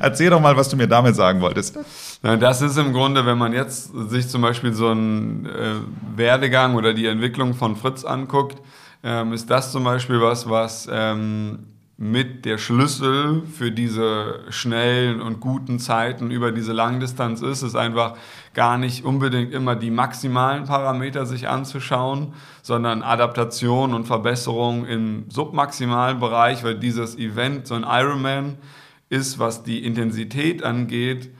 Erzähl 0.00 0.28
doch 0.28 0.42
mal, 0.42 0.58
was 0.58 0.68
du 0.68 0.76
mir 0.76 0.88
damit 0.88 1.16
sagen 1.16 1.40
wolltest. 1.40 1.78
Das 2.20 2.60
ist 2.60 2.76
im 2.76 2.92
Grunde, 2.92 3.24
wenn 3.24 3.38
man 3.38 3.54
jetzt 3.54 3.92
sich 4.10 4.28
zum 4.28 4.42
Beispiel 4.42 4.74
so 4.74 4.90
einen 4.90 5.46
äh, 5.46 5.76
Werdegang 6.16 6.74
oder 6.74 6.92
die 6.92 7.06
Entwicklung 7.06 7.54
von 7.54 7.76
Fritz 7.76 8.04
anguckt, 8.04 8.60
ähm, 9.02 9.32
ist 9.32 9.48
das 9.48 9.72
zum 9.72 9.84
Beispiel 9.84 10.20
was, 10.20 10.50
was 10.50 10.86
ähm, 10.92 11.60
mit 11.98 12.44
der 12.44 12.58
Schlüssel 12.58 13.42
für 13.46 13.72
diese 13.72 14.40
schnellen 14.50 15.22
und 15.22 15.40
guten 15.40 15.78
Zeiten 15.78 16.30
über 16.30 16.52
diese 16.52 16.74
Langdistanz 16.74 17.40
ist, 17.40 17.62
ist 17.62 17.74
einfach 17.74 18.18
gar 18.52 18.76
nicht 18.76 19.04
unbedingt 19.04 19.54
immer 19.54 19.76
die 19.76 19.90
maximalen 19.90 20.64
Parameter 20.64 21.24
sich 21.24 21.48
anzuschauen, 21.48 22.34
sondern 22.62 23.02
Adaptation 23.02 23.94
und 23.94 24.04
Verbesserung 24.04 24.84
im 24.84 25.24
submaximalen 25.30 26.20
Bereich, 26.20 26.62
weil 26.64 26.74
dieses 26.78 27.16
Event, 27.16 27.66
so 27.66 27.74
ein 27.74 27.84
Ironman, 27.84 28.58
ist, 29.08 29.38
was 29.38 29.62
die 29.62 29.84
Intensität 29.84 30.62
angeht, 30.62 31.30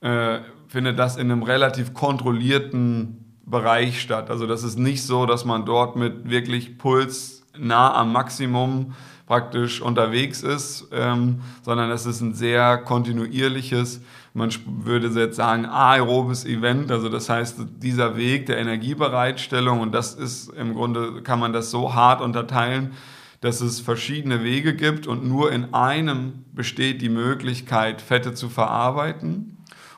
äh, 0.00 0.38
findet 0.68 0.98
das 0.98 1.16
in 1.16 1.30
einem 1.30 1.42
relativ 1.42 1.92
kontrollierten 1.92 3.36
Bereich 3.44 4.00
statt. 4.00 4.30
Also 4.30 4.46
das 4.46 4.62
ist 4.62 4.78
nicht 4.78 5.02
so, 5.02 5.26
dass 5.26 5.44
man 5.44 5.66
dort 5.66 5.94
mit 5.96 6.30
wirklich 6.30 6.78
Puls 6.78 7.44
nah 7.58 7.94
am 7.94 8.12
Maximum 8.12 8.94
praktisch 9.26 9.80
unterwegs 9.82 10.42
ist, 10.42 10.88
ähm, 10.92 11.40
sondern 11.62 11.90
es 11.90 12.06
ist 12.06 12.20
ein 12.20 12.34
sehr 12.34 12.78
kontinuierliches, 12.78 14.00
man 14.34 14.50
würde 14.66 15.08
jetzt 15.08 15.36
sagen, 15.36 15.66
aerobes 15.66 16.44
Event. 16.44 16.92
Also 16.92 17.08
das 17.08 17.28
heißt, 17.28 17.58
dieser 17.78 18.16
Weg 18.16 18.46
der 18.46 18.58
Energiebereitstellung 18.58 19.80
und 19.80 19.92
das 19.92 20.14
ist 20.14 20.50
im 20.50 20.74
Grunde, 20.74 21.22
kann 21.22 21.40
man 21.40 21.52
das 21.52 21.70
so 21.70 21.94
hart 21.94 22.20
unterteilen, 22.20 22.92
dass 23.40 23.60
es 23.60 23.80
verschiedene 23.80 24.44
Wege 24.44 24.74
gibt 24.74 25.06
und 25.06 25.26
nur 25.26 25.52
in 25.52 25.74
einem 25.74 26.44
besteht 26.52 27.02
die 27.02 27.08
Möglichkeit, 27.08 28.00
Fette 28.00 28.34
zu 28.34 28.48
verarbeiten. 28.48 29.52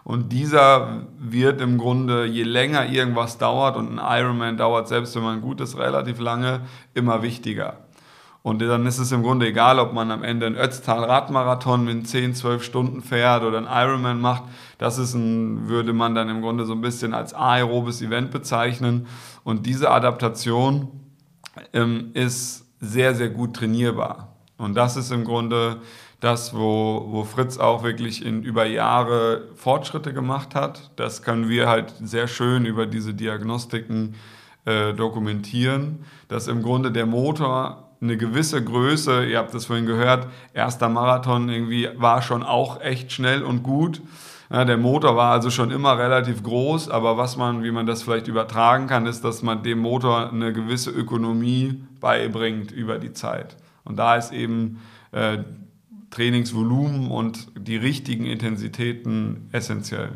Und 0.04 0.32
dieser 0.32 1.06
wird 1.18 1.60
im 1.60 1.76
Grunde, 1.76 2.24
je 2.24 2.42
länger 2.42 2.88
irgendwas 2.88 3.36
dauert, 3.36 3.76
und 3.76 3.98
ein 3.98 4.20
Ironman 4.20 4.56
dauert, 4.56 4.88
selbst 4.88 5.14
wenn 5.16 5.22
man 5.22 5.42
gut 5.42 5.60
ist, 5.60 5.76
relativ 5.76 6.18
lange, 6.18 6.62
immer 6.94 7.22
wichtiger. 7.22 7.87
Und 8.48 8.60
dann 8.60 8.86
ist 8.86 8.98
es 8.98 9.12
im 9.12 9.22
Grunde 9.22 9.46
egal, 9.46 9.78
ob 9.78 9.92
man 9.92 10.10
am 10.10 10.24
Ende 10.24 10.46
einen 10.46 10.56
Ötztal-Radmarathon 10.56 11.86
in 11.86 12.06
10, 12.06 12.34
12 12.34 12.62
Stunden 12.62 13.02
fährt 13.02 13.42
oder 13.42 13.58
einen 13.58 13.66
Ironman 13.66 14.22
macht. 14.22 14.44
Das 14.78 14.96
ist 14.96 15.12
ein, 15.12 15.68
würde 15.68 15.92
man 15.92 16.14
dann 16.14 16.30
im 16.30 16.40
Grunde 16.40 16.64
so 16.64 16.72
ein 16.72 16.80
bisschen 16.80 17.12
als 17.12 17.34
aerobes 17.34 18.00
Event 18.00 18.30
bezeichnen. 18.30 19.06
Und 19.44 19.66
diese 19.66 19.90
Adaptation 19.90 20.88
ähm, 21.74 22.12
ist 22.14 22.64
sehr, 22.80 23.14
sehr 23.14 23.28
gut 23.28 23.54
trainierbar. 23.54 24.34
Und 24.56 24.76
das 24.76 24.96
ist 24.96 25.12
im 25.12 25.24
Grunde 25.24 25.82
das, 26.20 26.54
wo, 26.54 27.06
wo 27.10 27.24
Fritz 27.24 27.58
auch 27.58 27.82
wirklich 27.82 28.24
in 28.24 28.42
über 28.42 28.64
Jahre 28.64 29.42
Fortschritte 29.56 30.14
gemacht 30.14 30.54
hat. 30.54 30.90
Das 30.96 31.22
können 31.22 31.50
wir 31.50 31.68
halt 31.68 31.92
sehr 32.02 32.28
schön 32.28 32.64
über 32.64 32.86
diese 32.86 33.12
Diagnostiken 33.12 34.14
äh, 34.64 34.94
dokumentieren, 34.94 36.06
dass 36.28 36.48
im 36.48 36.62
Grunde 36.62 36.90
der 36.90 37.04
Motor 37.04 37.87
eine 38.00 38.16
gewisse 38.16 38.62
Größe, 38.62 39.26
ihr 39.26 39.38
habt 39.38 39.52
das 39.54 39.66
vorhin 39.66 39.86
gehört, 39.86 40.28
erster 40.54 40.88
Marathon 40.88 41.48
irgendwie 41.48 41.88
war 41.96 42.22
schon 42.22 42.42
auch 42.42 42.80
echt 42.80 43.12
schnell 43.12 43.42
und 43.42 43.62
gut. 43.62 44.00
Ja, 44.50 44.64
der 44.64 44.78
Motor 44.78 45.14
war 45.16 45.32
also 45.32 45.50
schon 45.50 45.70
immer 45.70 45.98
relativ 45.98 46.42
groß, 46.42 46.88
aber 46.88 47.18
was 47.18 47.36
man, 47.36 47.62
wie 47.62 47.70
man 47.70 47.86
das 47.86 48.02
vielleicht 48.02 48.28
übertragen 48.28 48.86
kann, 48.86 49.04
ist, 49.06 49.22
dass 49.22 49.42
man 49.42 49.62
dem 49.62 49.78
Motor 49.78 50.32
eine 50.32 50.52
gewisse 50.52 50.90
Ökonomie 50.90 51.82
beibringt 52.00 52.72
über 52.72 52.98
die 52.98 53.12
Zeit. 53.12 53.56
Und 53.84 53.98
da 53.98 54.16
ist 54.16 54.32
eben 54.32 54.80
äh, 55.12 55.38
Trainingsvolumen 56.10 57.10
und 57.10 57.48
die 57.58 57.76
richtigen 57.76 58.24
Intensitäten 58.24 59.48
essentiell. 59.52 60.12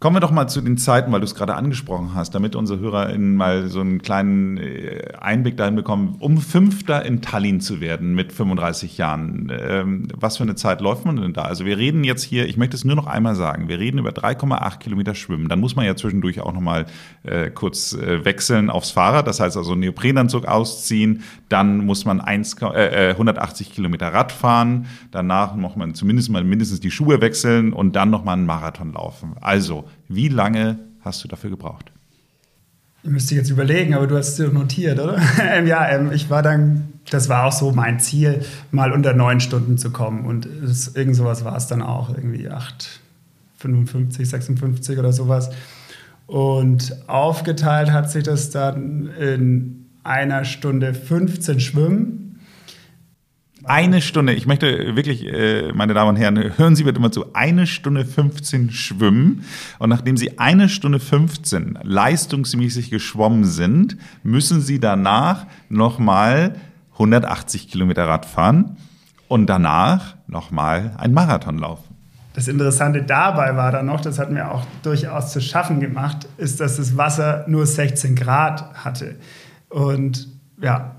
Kommen 0.00 0.14
wir 0.14 0.20
doch 0.20 0.30
mal 0.30 0.46
zu 0.46 0.60
den 0.60 0.78
Zeiten, 0.78 1.10
weil 1.10 1.18
du 1.18 1.24
es 1.24 1.34
gerade 1.34 1.56
angesprochen 1.56 2.12
hast, 2.14 2.32
damit 2.32 2.54
unsere 2.54 2.78
HörerInnen 2.78 3.34
mal 3.34 3.66
so 3.66 3.80
einen 3.80 4.00
kleinen 4.00 4.56
äh, 4.56 5.14
Einblick 5.18 5.56
dahin 5.56 5.74
bekommen, 5.74 6.14
um 6.20 6.38
Fünfter 6.38 7.04
in 7.04 7.20
Tallinn 7.20 7.60
zu 7.60 7.80
werden 7.80 8.14
mit 8.14 8.32
35 8.32 8.96
Jahren. 8.96 9.50
Ähm, 9.50 10.06
was 10.14 10.36
für 10.36 10.44
eine 10.44 10.54
Zeit 10.54 10.80
läuft 10.80 11.04
man 11.04 11.16
denn 11.16 11.32
da? 11.32 11.42
Also 11.42 11.64
wir 11.64 11.78
reden 11.78 12.04
jetzt 12.04 12.22
hier, 12.22 12.46
ich 12.46 12.56
möchte 12.56 12.76
es 12.76 12.84
nur 12.84 12.94
noch 12.94 13.08
einmal 13.08 13.34
sagen, 13.34 13.66
wir 13.66 13.80
reden 13.80 13.98
über 13.98 14.10
3,8 14.10 14.78
Kilometer 14.78 15.16
Schwimmen. 15.16 15.48
Dann 15.48 15.58
muss 15.58 15.74
man 15.74 15.84
ja 15.84 15.96
zwischendurch 15.96 16.42
auch 16.42 16.52
noch 16.52 16.60
mal 16.60 16.86
äh, 17.24 17.50
kurz 17.50 17.92
äh, 17.92 18.24
wechseln 18.24 18.70
aufs 18.70 18.92
Fahrrad, 18.92 19.26
das 19.26 19.40
heißt 19.40 19.56
also 19.56 19.74
Neoprenanzug 19.74 20.46
ausziehen. 20.46 21.24
Dann 21.48 21.84
muss 21.84 22.04
man 22.04 22.20
1, 22.20 22.62
äh, 22.62 23.10
180 23.10 23.72
Kilometer 23.72 24.14
Rad 24.14 24.30
fahren. 24.30 24.86
Danach 25.10 25.56
muss 25.56 25.74
man 25.74 25.94
zumindest 25.94 26.30
mal 26.30 26.44
mindestens 26.44 26.78
die 26.78 26.92
Schuhe 26.92 27.20
wechseln 27.20 27.72
und 27.72 27.96
dann 27.96 28.10
noch 28.10 28.22
mal 28.22 28.34
einen 28.34 28.46
Marathon 28.46 28.92
laufen. 28.92 29.34
Also 29.40 29.87
wie 30.08 30.28
lange 30.28 30.78
hast 31.00 31.22
du 31.24 31.28
dafür 31.28 31.50
gebraucht? 31.50 31.92
Ich 33.02 33.10
müsste 33.10 33.34
jetzt 33.36 33.50
überlegen, 33.50 33.94
aber 33.94 34.06
du 34.06 34.16
hast 34.16 34.38
es 34.38 34.52
notiert, 34.52 34.98
oder? 34.98 35.20
Ähm, 35.40 35.66
ja, 35.66 35.88
ähm, 35.88 36.12
ich 36.12 36.30
war 36.30 36.42
dann, 36.42 36.92
das 37.10 37.28
war 37.28 37.44
auch 37.44 37.52
so 37.52 37.72
mein 37.72 38.00
Ziel, 38.00 38.42
mal 38.70 38.92
unter 38.92 39.14
neun 39.14 39.40
Stunden 39.40 39.78
zu 39.78 39.90
kommen. 39.90 40.24
Und 40.24 40.46
es, 40.46 40.94
irgend 40.96 41.16
sowas 41.16 41.44
war 41.44 41.56
es 41.56 41.68
dann 41.68 41.80
auch, 41.80 42.10
irgendwie 42.10 42.48
8, 42.48 43.00
55, 43.58 44.28
56 44.28 44.98
oder 44.98 45.12
sowas. 45.12 45.50
Und 46.26 46.96
aufgeteilt 47.08 47.92
hat 47.92 48.10
sich 48.10 48.24
das 48.24 48.50
dann 48.50 49.08
in 49.18 49.86
einer 50.04 50.44
Stunde 50.44 50.92
15 50.92 51.60
Schwimmen, 51.60 52.27
eine 53.68 54.00
Stunde, 54.00 54.32
ich 54.32 54.46
möchte 54.46 54.96
wirklich, 54.96 55.26
äh, 55.26 55.72
meine 55.72 55.94
Damen 55.94 56.10
und 56.10 56.16
Herren, 56.16 56.56
hören 56.56 56.76
Sie 56.76 56.84
bitte 56.84 57.00
mal 57.00 57.10
zu, 57.10 57.34
eine 57.34 57.66
Stunde 57.66 58.04
15 58.04 58.70
schwimmen. 58.70 59.44
Und 59.78 59.90
nachdem 59.90 60.16
Sie 60.16 60.38
eine 60.38 60.68
Stunde 60.68 61.00
15 61.00 61.78
leistungsmäßig 61.82 62.90
geschwommen 62.90 63.44
sind, 63.44 63.96
müssen 64.22 64.60
Sie 64.60 64.80
danach 64.80 65.46
nochmal 65.68 66.56
180 66.94 67.68
Kilometer 67.68 68.06
Rad 68.06 68.26
fahren 68.26 68.76
und 69.28 69.46
danach 69.46 70.16
nochmal 70.26 70.94
ein 70.98 71.12
Marathon 71.12 71.58
laufen. 71.58 71.84
Das 72.34 72.48
Interessante 72.48 73.02
dabei 73.02 73.56
war 73.56 73.72
dann 73.72 73.86
noch, 73.86 74.00
das 74.00 74.18
hat 74.18 74.30
mir 74.30 74.50
auch 74.50 74.64
durchaus 74.82 75.32
zu 75.32 75.40
schaffen 75.40 75.80
gemacht, 75.80 76.28
ist, 76.36 76.60
dass 76.60 76.76
das 76.76 76.96
Wasser 76.96 77.44
nur 77.48 77.66
16 77.66 78.14
Grad 78.14 78.84
hatte. 78.84 79.16
Und 79.68 80.28
ja, 80.60 80.97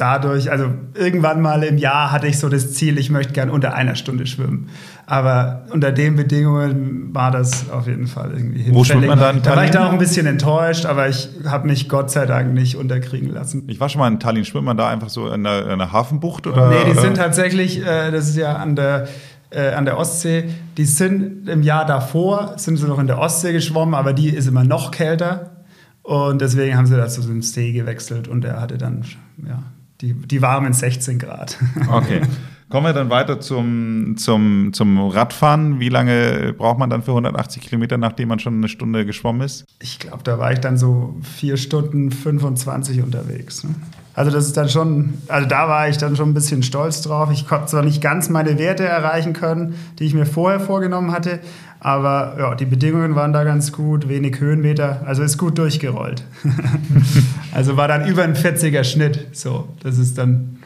dadurch, 0.00 0.50
also 0.50 0.72
irgendwann 0.94 1.40
mal 1.40 1.62
im 1.62 1.78
Jahr 1.78 2.10
hatte 2.12 2.26
ich 2.26 2.38
so 2.38 2.48
das 2.48 2.72
Ziel, 2.72 2.98
ich 2.98 3.10
möchte 3.10 3.32
gern 3.32 3.50
unter 3.50 3.74
einer 3.74 3.94
Stunde 3.94 4.26
schwimmen. 4.26 4.68
Aber 5.06 5.66
unter 5.70 5.92
den 5.92 6.16
Bedingungen 6.16 7.12
war 7.12 7.30
das 7.30 7.68
auf 7.70 7.86
jeden 7.86 8.06
Fall 8.06 8.30
irgendwie 8.30 8.62
hinfällig. 8.62 8.74
Wo 8.74 8.84
schwimmt 8.84 9.06
man 9.06 9.18
dann? 9.18 9.42
Da 9.42 9.56
war 9.56 9.64
ich 9.64 9.70
da 9.70 9.86
auch 9.86 9.92
ein 9.92 9.98
bisschen 9.98 10.26
enttäuscht, 10.26 10.86
aber 10.86 11.08
ich 11.08 11.28
habe 11.44 11.66
mich 11.66 11.88
Gott 11.88 12.10
sei 12.10 12.26
Dank 12.26 12.54
nicht 12.54 12.76
unterkriegen 12.76 13.28
lassen. 13.30 13.64
Ich 13.66 13.80
war 13.80 13.88
schon 13.88 13.98
mal 13.98 14.08
in 14.08 14.20
Tallinn. 14.20 14.44
Schwimmt 14.44 14.66
man 14.66 14.76
da 14.76 14.88
einfach 14.88 15.08
so 15.08 15.28
in 15.28 15.44
der, 15.44 15.68
in 15.68 15.78
der 15.78 15.92
Hafenbucht? 15.92 16.46
Oder? 16.46 16.68
Nee, 16.68 16.92
die 16.92 16.98
sind 16.98 17.16
tatsächlich, 17.16 17.84
äh, 17.84 18.10
das 18.10 18.28
ist 18.28 18.36
ja 18.36 18.54
an 18.56 18.76
der 18.76 19.08
äh, 19.50 19.70
an 19.70 19.84
der 19.84 19.98
Ostsee, 19.98 20.44
die 20.76 20.84
sind 20.84 21.48
im 21.48 21.62
Jahr 21.62 21.84
davor, 21.84 22.54
sind 22.56 22.76
sie 22.76 22.86
noch 22.86 23.00
in 23.00 23.08
der 23.08 23.18
Ostsee 23.18 23.52
geschwommen, 23.52 23.94
aber 23.94 24.12
die 24.12 24.28
ist 24.28 24.46
immer 24.46 24.64
noch 24.64 24.92
kälter. 24.92 25.64
Und 26.02 26.40
deswegen 26.40 26.76
haben 26.76 26.86
sie 26.86 26.96
da 26.96 27.08
zu 27.08 27.20
einem 27.22 27.42
See 27.42 27.72
gewechselt 27.72 28.26
und 28.26 28.44
er 28.44 28.60
hatte 28.60 28.78
dann 28.78 29.04
ja, 29.46 29.62
die, 30.00 30.14
die 30.14 30.42
warmen 30.42 30.72
16 30.72 31.18
Grad. 31.18 31.58
Okay. 31.90 32.22
Kommen 32.68 32.86
wir 32.86 32.92
dann 32.92 33.10
weiter 33.10 33.40
zum, 33.40 34.16
zum, 34.16 34.72
zum 34.72 35.08
Radfahren. 35.08 35.80
Wie 35.80 35.88
lange 35.88 36.54
braucht 36.56 36.78
man 36.78 36.88
dann 36.88 37.02
für 37.02 37.10
180 37.10 37.62
Kilometer, 37.62 37.98
nachdem 37.98 38.28
man 38.28 38.38
schon 38.38 38.54
eine 38.54 38.68
Stunde 38.68 39.04
geschwommen 39.04 39.42
ist? 39.42 39.64
Ich 39.80 39.98
glaube, 39.98 40.22
da 40.22 40.38
war 40.38 40.52
ich 40.52 40.60
dann 40.60 40.78
so 40.78 41.16
vier 41.20 41.56
Stunden 41.56 42.12
25 42.12 43.02
unterwegs. 43.02 43.64
Ne? 43.64 43.74
Also 44.20 44.30
das 44.30 44.44
ist 44.44 44.58
dann 44.58 44.68
schon, 44.68 45.14
also 45.28 45.48
da 45.48 45.66
war 45.66 45.88
ich 45.88 45.96
dann 45.96 46.14
schon 46.14 46.28
ein 46.28 46.34
bisschen 46.34 46.62
stolz 46.62 47.00
drauf. 47.00 47.30
Ich 47.32 47.48
konnte 47.48 47.68
zwar 47.68 47.82
nicht 47.82 48.02
ganz 48.02 48.28
meine 48.28 48.58
Werte 48.58 48.84
erreichen 48.84 49.32
können, 49.32 49.76
die 49.98 50.04
ich 50.04 50.12
mir 50.12 50.26
vorher 50.26 50.60
vorgenommen 50.60 51.10
hatte, 51.10 51.38
aber 51.80 52.36
ja, 52.38 52.54
die 52.54 52.66
Bedingungen 52.66 53.14
waren 53.14 53.32
da 53.32 53.44
ganz 53.44 53.72
gut, 53.72 54.10
wenig 54.10 54.38
Höhenmeter, 54.38 55.04
also 55.06 55.22
ist 55.22 55.38
gut 55.38 55.56
durchgerollt. 55.56 56.22
also 57.54 57.78
war 57.78 57.88
dann 57.88 58.06
über 58.06 58.22
ein 58.22 58.34
40er 58.34 58.84
Schnitt. 58.84 59.28
So, 59.32 59.70
das 59.82 59.96
ist 59.96 60.18
dann 60.18 60.58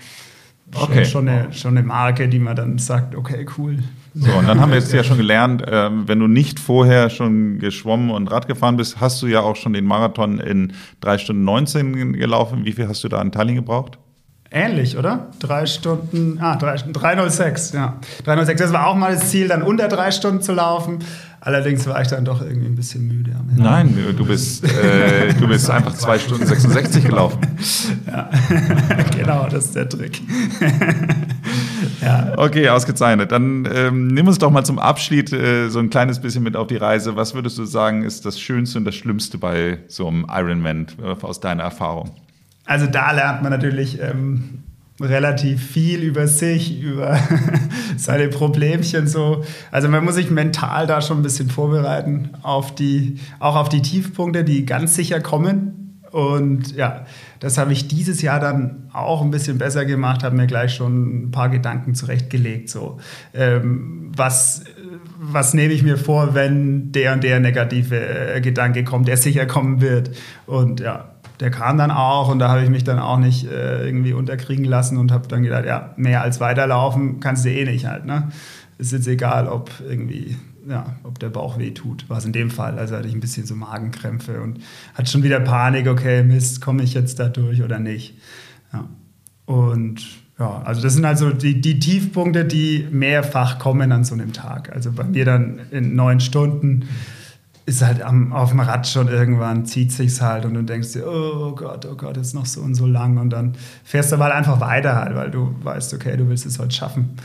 okay. 0.75 1.05
schon, 1.05 1.29
eine, 1.29 1.53
schon 1.53 1.77
eine 1.77 1.87
Marke, 1.87 2.29
die 2.29 2.39
man 2.39 2.57
dann 2.57 2.79
sagt, 2.79 3.15
okay, 3.15 3.47
cool. 3.59 3.79
So, 4.15 4.33
und 4.33 4.47
dann 4.47 4.61
haben 4.61 4.71
wir 4.71 4.79
jetzt 4.79 4.93
ja 4.93 5.03
schon 5.03 5.17
gelernt, 5.17 5.65
ähm, 5.67 6.07
wenn 6.07 6.21
du 6.21 6.29
nicht 6.29 6.61
vorher 6.61 7.11
schon 7.11 7.59
geschwommen 7.59 8.11
und 8.11 8.31
Rad 8.31 8.47
gefahren 8.47 8.77
bist, 8.77 9.01
hast 9.01 9.21
du 9.23 9.27
ja 9.27 9.41
auch 9.41 9.57
schon 9.57 9.73
den 9.73 9.85
Marathon 9.85 10.39
in 10.39 10.73
3 11.01 11.19
Stunden 11.19 11.45
19 11.45 12.13
gelaufen. 12.13 12.65
Wie 12.65 12.73
viel 12.73 12.89
hast 12.89 13.03
du 13.03 13.09
da 13.09 13.19
an 13.19 13.33
Tallinn 13.33 13.57
gebraucht? 13.57 13.99
Ähnlich, 14.57 14.97
oder? 14.97 15.31
Drei 15.41 15.67
Stunden, 15.67 16.39
ah, 16.41 16.55
306, 16.55 17.73
ja. 17.73 17.99
306, 18.25 18.61
das 18.61 18.73
war 18.73 18.87
auch 18.87 18.95
mal 18.95 19.15
das 19.15 19.31
Ziel, 19.31 19.49
dann 19.49 19.63
unter 19.63 19.89
drei 19.89 20.13
Stunden 20.13 20.43
zu 20.43 20.53
laufen. 20.53 21.01
Allerdings 21.45 21.87
war 21.87 22.01
ich 22.01 22.09
dann 22.09 22.25
doch 22.25 22.41
irgendwie 22.41 22.69
ein 22.69 22.75
bisschen 22.75 23.07
müde. 23.07 23.33
Nein, 23.55 23.95
du 24.17 24.25
bist, 24.25 24.65
äh, 24.65 25.35
du 25.35 25.47
bist 25.47 25.69
einfach 25.71 25.93
2 25.93 26.19
Stunden 26.19 26.47
66 26.47 27.05
gelaufen. 27.05 27.39
Ja, 28.07 28.31
genau, 29.17 29.49
das 29.49 29.67
ist 29.67 29.77
der 29.77 29.89
Trick. 29.89 30.21
ja. 32.03 32.33
Okay, 32.37 32.69
ausgezeichnet. 32.69 33.33
Dann 33.33 33.69
ähm, 33.73 34.09
nimm 34.09 34.29
uns 34.29 34.39
doch 34.39 34.51
mal 34.51 34.65
zum 34.65 34.79
Abschied 34.79 35.33
äh, 35.33 35.69
so 35.69 35.81
ein 35.81 35.91
kleines 35.91 36.21
bisschen 36.21 36.43
mit 36.43 36.55
auf 36.57 36.69
die 36.69 36.77
Reise. 36.77 37.17
Was 37.17 37.35
würdest 37.35 37.59
du 37.59 37.65
sagen, 37.65 38.05
ist 38.05 38.25
das 38.25 38.39
Schönste 38.39 38.79
und 38.79 38.85
das 38.85 38.95
Schlimmste 38.95 39.39
bei 39.39 39.79
so 39.89 40.07
einem 40.07 40.27
Ironman 40.31 40.87
äh, 41.03 41.25
aus 41.25 41.41
deiner 41.41 41.65
Erfahrung? 41.65 42.11
Also 42.67 42.87
da 42.87 43.13
lernt 43.13 43.43
man 43.43 43.51
natürlich 43.51 44.01
ähm, 44.01 44.64
relativ 45.01 45.63
viel 45.63 46.03
über 46.03 46.29
sich, 46.29 46.81
über 46.81 47.19
seine 47.97 48.29
Problemchen 48.29 49.09
so. 49.09 49.45
Also 49.71 49.89
man 49.89 50.05
muss 50.05 50.15
sich 50.15 50.31
mental 50.31 50.87
da 50.87 51.01
schon 51.01 51.19
ein 51.19 51.23
bisschen 51.23 51.51
vorbereiten 51.51 52.31
auf 52.43 52.75
die, 52.75 53.19
auch 53.41 53.57
auf 53.57 53.69
die 53.69 53.83
Tiefpunkte, 53.83 54.45
die 54.45 54.65
ganz 54.65 54.95
sicher 54.95 55.21
kommen. 55.21 56.01
Und 56.13 56.77
ja, 56.77 57.07
das 57.41 57.59
habe 57.59 57.73
ich 57.73 57.89
dieses 57.89 58.23
Jahr 58.23 58.39
dann 58.39 58.89
auch 58.93 59.21
ein 59.21 59.33
bisschen 59.33 59.59
besser 59.59 59.85
gemacht, 59.85 60.23
habe 60.23 60.37
mir 60.37 60.47
gleich 60.47 60.73
schon 60.73 61.25
ein 61.25 61.31
paar 61.33 61.49
Gedanken 61.49 61.97
zurechtgelegt. 61.97 62.71
So, 62.71 63.01
ähm, 63.35 64.13
was, 64.17 64.63
was 65.19 65.55
nehme 65.55 65.73
ich 65.73 65.83
mir 65.83 65.97
vor, 65.97 66.35
wenn 66.35 66.93
der 66.93 67.15
und 67.15 67.25
der 67.25 67.41
negative 67.41 68.37
äh, 68.37 68.41
Gedanke 68.41 68.85
kommt, 68.85 69.09
der 69.09 69.17
sicher 69.17 69.47
kommen 69.47 69.81
wird? 69.81 70.13
Und 70.47 70.79
ja, 70.79 71.14
der 71.41 71.51
kam 71.51 71.79
dann 71.79 71.91
auch 71.91 72.31
und 72.31 72.39
da 72.39 72.49
habe 72.49 72.63
ich 72.63 72.71
mich 72.71 72.85
dann 72.85 72.99
auch 72.99 73.19
nicht 73.19 73.51
äh, 73.51 73.87
irgendwie 73.87 74.13
unterkriegen 74.13 74.65
lassen 74.65 74.97
und 74.97 75.11
habe 75.11 75.29
dann 75.29 75.43
gedacht, 75.43 75.65
ja, 75.65 75.93
mehr 75.97 76.23
als 76.23 76.41
weiterlaufen 76.41 77.21
kannst 77.21 77.45
du 77.45 77.51
eh 77.51 77.65
nicht 77.65 77.87
halt. 77.87 78.07
Ne? 78.07 78.29
Ist 78.79 78.93
jetzt 78.93 79.09
egal, 79.09 79.49
ob 79.49 79.71
irgendwie, 79.89 80.37
ja, 80.69 80.97
ob 81.03 81.19
der 81.19 81.31
Bauch 81.31 81.59
weh 81.59 81.73
tut. 81.73 82.09
War 82.09 82.19
es 82.19 82.25
in 82.25 82.33
dem 82.33 82.51
Fall. 82.51 82.79
Also 82.79 82.97
hatte 82.97 83.09
ich 83.09 83.15
ein 83.15 83.21
bisschen 83.21 83.47
so 83.47 83.57
Magenkrämpfe 83.57 84.41
und 84.41 84.61
hatte 84.95 85.11
schon 85.11 85.23
wieder 85.23 85.41
Panik, 85.41 85.89
okay, 85.89 86.23
Mist, 86.23 86.61
komme 86.61 86.83
ich 86.83 86.95
jetzt 86.95 87.19
da 87.19 87.29
durch 87.29 87.63
oder 87.63 87.79
nicht? 87.79 88.17
Ja. 88.73 88.89
Und 89.47 90.05
ja, 90.39 90.63
also 90.65 90.83
das 90.83 90.95
sind 90.95 91.05
also 91.05 91.31
die, 91.31 91.61
die 91.61 91.79
Tiefpunkte, 91.79 92.45
die 92.45 92.87
mehrfach 92.91 93.59
kommen 93.59 93.93
an 93.93 94.05
so 94.05 94.15
einem 94.15 94.33
Tag. 94.33 94.73
Also 94.73 94.93
bei 94.93 95.05
mir 95.05 95.25
dann 95.25 95.61
in 95.71 95.95
neun 95.95 96.21
Stunden 96.21 96.89
ist 97.67 97.83
halt 97.83 98.03
am, 98.03 98.33
auf 98.33 98.51
dem 98.51 98.61
Rad 98.61 98.87
schon 98.87 99.09
irgendwann, 99.09 99.65
zieht 99.65 99.91
sich's 99.93 100.21
halt 100.21 100.45
und 100.45 100.55
du 100.55 100.63
denkst 100.63 100.93
dir, 100.93 101.07
oh 101.07 101.55
Gott, 101.55 101.87
oh 101.91 101.95
Gott, 101.95 102.17
ist 102.17 102.35
noch 102.35 102.47
so 102.47 102.61
und 102.61 102.75
so 102.75 102.87
lang 102.87 103.17
und 103.17 103.31
dann 103.31 103.55
fährst 103.85 104.13
du 104.13 104.17
mal 104.17 104.27
halt 104.27 104.35
einfach 104.35 104.61
weiter 104.61 104.97
halt, 104.97 105.15
weil 105.17 105.31
du 105.31 105.55
weißt, 105.63 105.95
okay, 105.95 106.17
du 106.17 106.29
willst 106.29 106.45
es 106.45 106.59
heute 106.59 106.75
schaffen. 106.75 107.17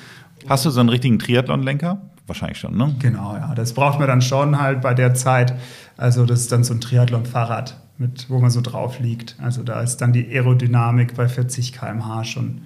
Hast 0.47 0.65
du 0.65 0.69
so 0.69 0.79
einen 0.79 0.89
richtigen 0.89 1.19
Triathlon-Lenker? 1.19 2.01
Wahrscheinlich 2.25 2.59
schon, 2.59 2.77
ne? 2.77 2.95
Genau, 2.99 3.35
ja. 3.35 3.53
Das 3.55 3.73
braucht 3.73 3.99
man 3.99 4.07
dann 4.07 4.21
schon 4.21 4.61
halt 4.61 4.81
bei 4.81 4.93
der 4.93 5.13
Zeit. 5.13 5.55
Also 5.97 6.25
das 6.25 6.41
ist 6.41 6.51
dann 6.51 6.63
so 6.63 6.73
ein 6.73 6.79
Triathlon-Fahrrad, 6.79 7.75
mit, 7.97 8.29
wo 8.29 8.39
man 8.39 8.51
so 8.51 8.61
drauf 8.61 8.99
liegt. 8.99 9.35
Also 9.41 9.63
da 9.63 9.81
ist 9.81 9.97
dann 9.97 10.13
die 10.13 10.25
Aerodynamik 10.27 11.15
bei 11.15 11.27
40 11.27 11.73
km/h 11.73 12.23
schon, 12.23 12.61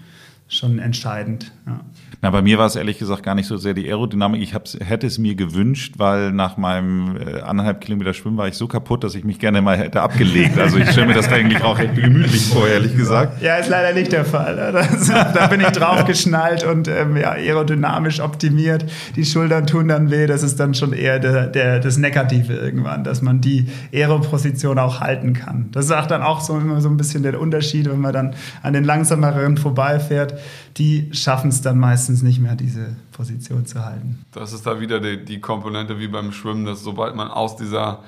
schon 0.54 0.80
entscheidend. 0.80 1.52
Ja. 1.66 1.80
Na, 2.22 2.30
bei 2.30 2.42
mir 2.42 2.58
war 2.58 2.68
es 2.68 2.78
ehrlich 2.78 3.00
gesagt 3.00 3.22
gar 3.24 3.36
nicht 3.36 3.48
so 3.48 3.58
sehr 3.58 3.74
die 3.74 3.86
Aerodynamik. 3.86 4.42
Ich 4.42 4.54
hätte 4.54 5.08
es 5.08 5.18
mir 5.18 5.36
gewünscht, 5.36 5.96
weil 5.98 6.32
nach 6.32 6.56
meinem 6.56 7.18
äh, 7.18 7.42
anderthalb 7.42 7.82
Kilometer 7.82 8.14
Schwimmen 8.14 8.38
war 8.38 8.48
ich 8.48 8.54
so 8.54 8.66
kaputt, 8.66 9.04
dass 9.04 9.14
ich 9.16 9.26
mich 9.26 9.40
gerne 9.40 9.62
mal 9.62 9.78
hätte 9.78 10.02
abgelegt. 10.02 10.58
Also 10.58 10.78
ich 10.78 10.90
stelle 10.90 11.08
mir 11.08 11.16
das 11.16 11.28
eigentlich 11.28 11.62
auch 11.64 11.78
recht 11.78 11.96
gemütlich 11.96 12.46
vor, 12.46 12.66
ehrlich 12.66 12.96
gesagt. 12.96 13.42
Ja, 13.42 13.58
ist 13.58 13.70
leider 13.70 13.94
nicht 13.94 14.14
der 14.14 14.24
Fall. 14.24 14.56
Das, 14.72 15.08
da 15.10 15.48
bin 15.48 15.60
ich 15.60 15.68
draufgeschnallt 15.68 16.64
und 16.64 16.88
ähm, 16.88 17.18
ja, 17.18 17.32
aerodynamisch 17.32 18.22
optimiert. 18.22 18.86
Die 19.18 19.26
Schultern 19.26 19.68
tun 19.68 19.90
dann 19.90 20.10
weh. 20.10 20.26
Das 20.26 20.44
ist 20.44 20.60
dann 20.62 20.74
schon 20.76 20.94
eher 20.94 21.20
der, 21.20 21.48
der, 21.48 21.82
das 21.82 21.98
Negative 21.98 22.54
irgendwann, 22.54 23.04
dass 23.04 23.22
man 23.22 23.42
die 23.42 23.66
Aeroposition 23.92 24.80
auch 24.80 25.02
halten 25.02 25.34
kann. 25.34 25.72
Das 25.72 25.88
sagt 25.88 26.12
dann 26.12 26.22
auch 26.22 26.40
so 26.40 26.58
immer 26.58 26.80
so 26.80 26.88
ein 26.88 26.96
bisschen 26.96 27.24
der 27.24 27.38
Unterschied, 27.38 27.90
wenn 27.90 28.00
man 28.00 28.14
dann 28.14 28.36
an 28.62 28.72
den 28.72 28.86
langsameren 28.86 29.58
vorbeifährt. 29.58 30.36
Die 30.78 31.10
schaffen 31.14 31.50
es 31.50 31.62
dann 31.62 31.80
meistens 31.80 32.22
nicht 32.22 32.40
mehr 32.40 32.56
diese 32.56 32.96
Position 33.12 33.66
zu 33.66 33.84
halten. 33.84 34.26
Das 34.32 34.54
ist 34.54 34.66
da 34.66 34.80
wieder 34.80 35.00
die, 35.00 35.24
die 35.24 35.40
Komponente 35.40 36.00
wie 36.00 36.08
beim 36.08 36.32
Schwimmen, 36.32 36.66
dass 36.66 36.84
sobald 36.84 37.16
man 37.16 37.30
aus 37.30 37.56
dieser 37.56 38.04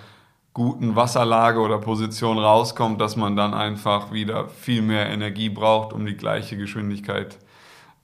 guten 0.54 0.96
Wasserlage 0.96 1.60
oder 1.60 1.80
Position 1.80 2.40
rauskommt, 2.40 3.02
dass 3.02 3.18
man 3.18 3.36
dann 3.36 3.54
einfach 3.54 4.14
wieder 4.14 4.48
viel 4.48 4.82
mehr 4.82 5.10
Energie 5.10 5.50
braucht, 5.50 5.92
um 5.92 6.06
die 6.06 6.16
gleiche 6.16 6.56
Geschwindigkeit 6.56 7.38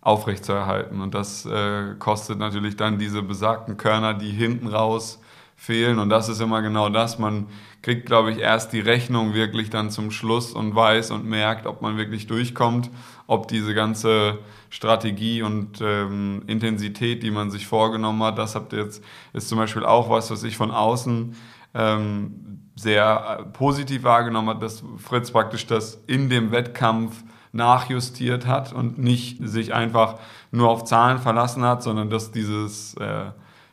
aufrechtzuerhalten. 0.02 1.00
Und 1.00 1.14
das 1.14 1.46
äh, 1.46 1.96
kostet 1.98 2.40
natürlich 2.40 2.76
dann 2.76 3.00
diese 3.00 3.22
besagten 3.22 3.78
Körner, 3.78 4.14
die 4.14 4.32
hinten 4.32 4.68
raus 4.68 5.20
fehlen. 5.56 6.00
Und 6.00 6.10
das 6.10 6.28
ist 6.28 6.42
immer 6.42 6.62
genau 6.62 6.90
das. 6.90 7.20
Man 7.20 7.48
kriegt, 7.84 8.08
glaube 8.08 8.32
ich, 8.32 8.40
erst 8.40 8.74
die 8.74 8.80
Rechnung 8.80 9.34
wirklich 9.34 9.70
dann 9.70 9.92
zum 9.92 10.12
Schluss 10.12 10.52
und 10.52 10.76
weiß 10.76 11.12
und 11.12 11.26
merkt, 11.26 11.68
ob 11.68 11.82
man 11.82 11.98
wirklich 11.98 12.28
durchkommt, 12.28 12.90
ob 13.32 13.48
diese 13.48 13.74
ganze 13.74 14.40
Strategie 14.70 15.42
und 15.42 15.80
ähm, 15.80 16.44
Intensität, 16.48 17.24
die 17.24 17.32
man 17.32 17.50
sich 17.50 17.66
vorgenommen 17.66 18.22
hat, 18.24 18.38
das 18.38 18.56
habt 18.56 18.74
ihr 18.74 18.80
jetzt, 18.80 19.02
ist 19.32 19.48
zum 19.48 19.58
Beispiel 19.58 19.86
auch 19.86 20.10
was, 20.10 20.30
was 20.32 20.44
ich 20.44 20.58
von 20.58 20.70
außen 20.70 21.34
ähm, 21.74 22.60
sehr 22.76 23.38
äh, 23.40 23.44
positiv 23.46 24.04
wahrgenommen 24.04 24.50
habe, 24.50 24.60
dass 24.60 24.84
Fritz 24.98 25.32
praktisch 25.32 25.66
das 25.66 26.04
in 26.08 26.30
dem 26.30 26.52
Wettkampf 26.52 27.24
nachjustiert 27.54 28.48
hat 28.48 28.74
und 28.74 28.98
nicht 28.98 29.38
sich 29.42 29.74
einfach 29.74 30.20
nur 30.52 30.70
auf 30.70 30.84
Zahlen 30.84 31.20
verlassen 31.20 31.64
hat, 31.64 31.84
sondern 31.84 32.10
dass 32.10 32.32
dieses 32.32 32.96
äh, 32.96 33.32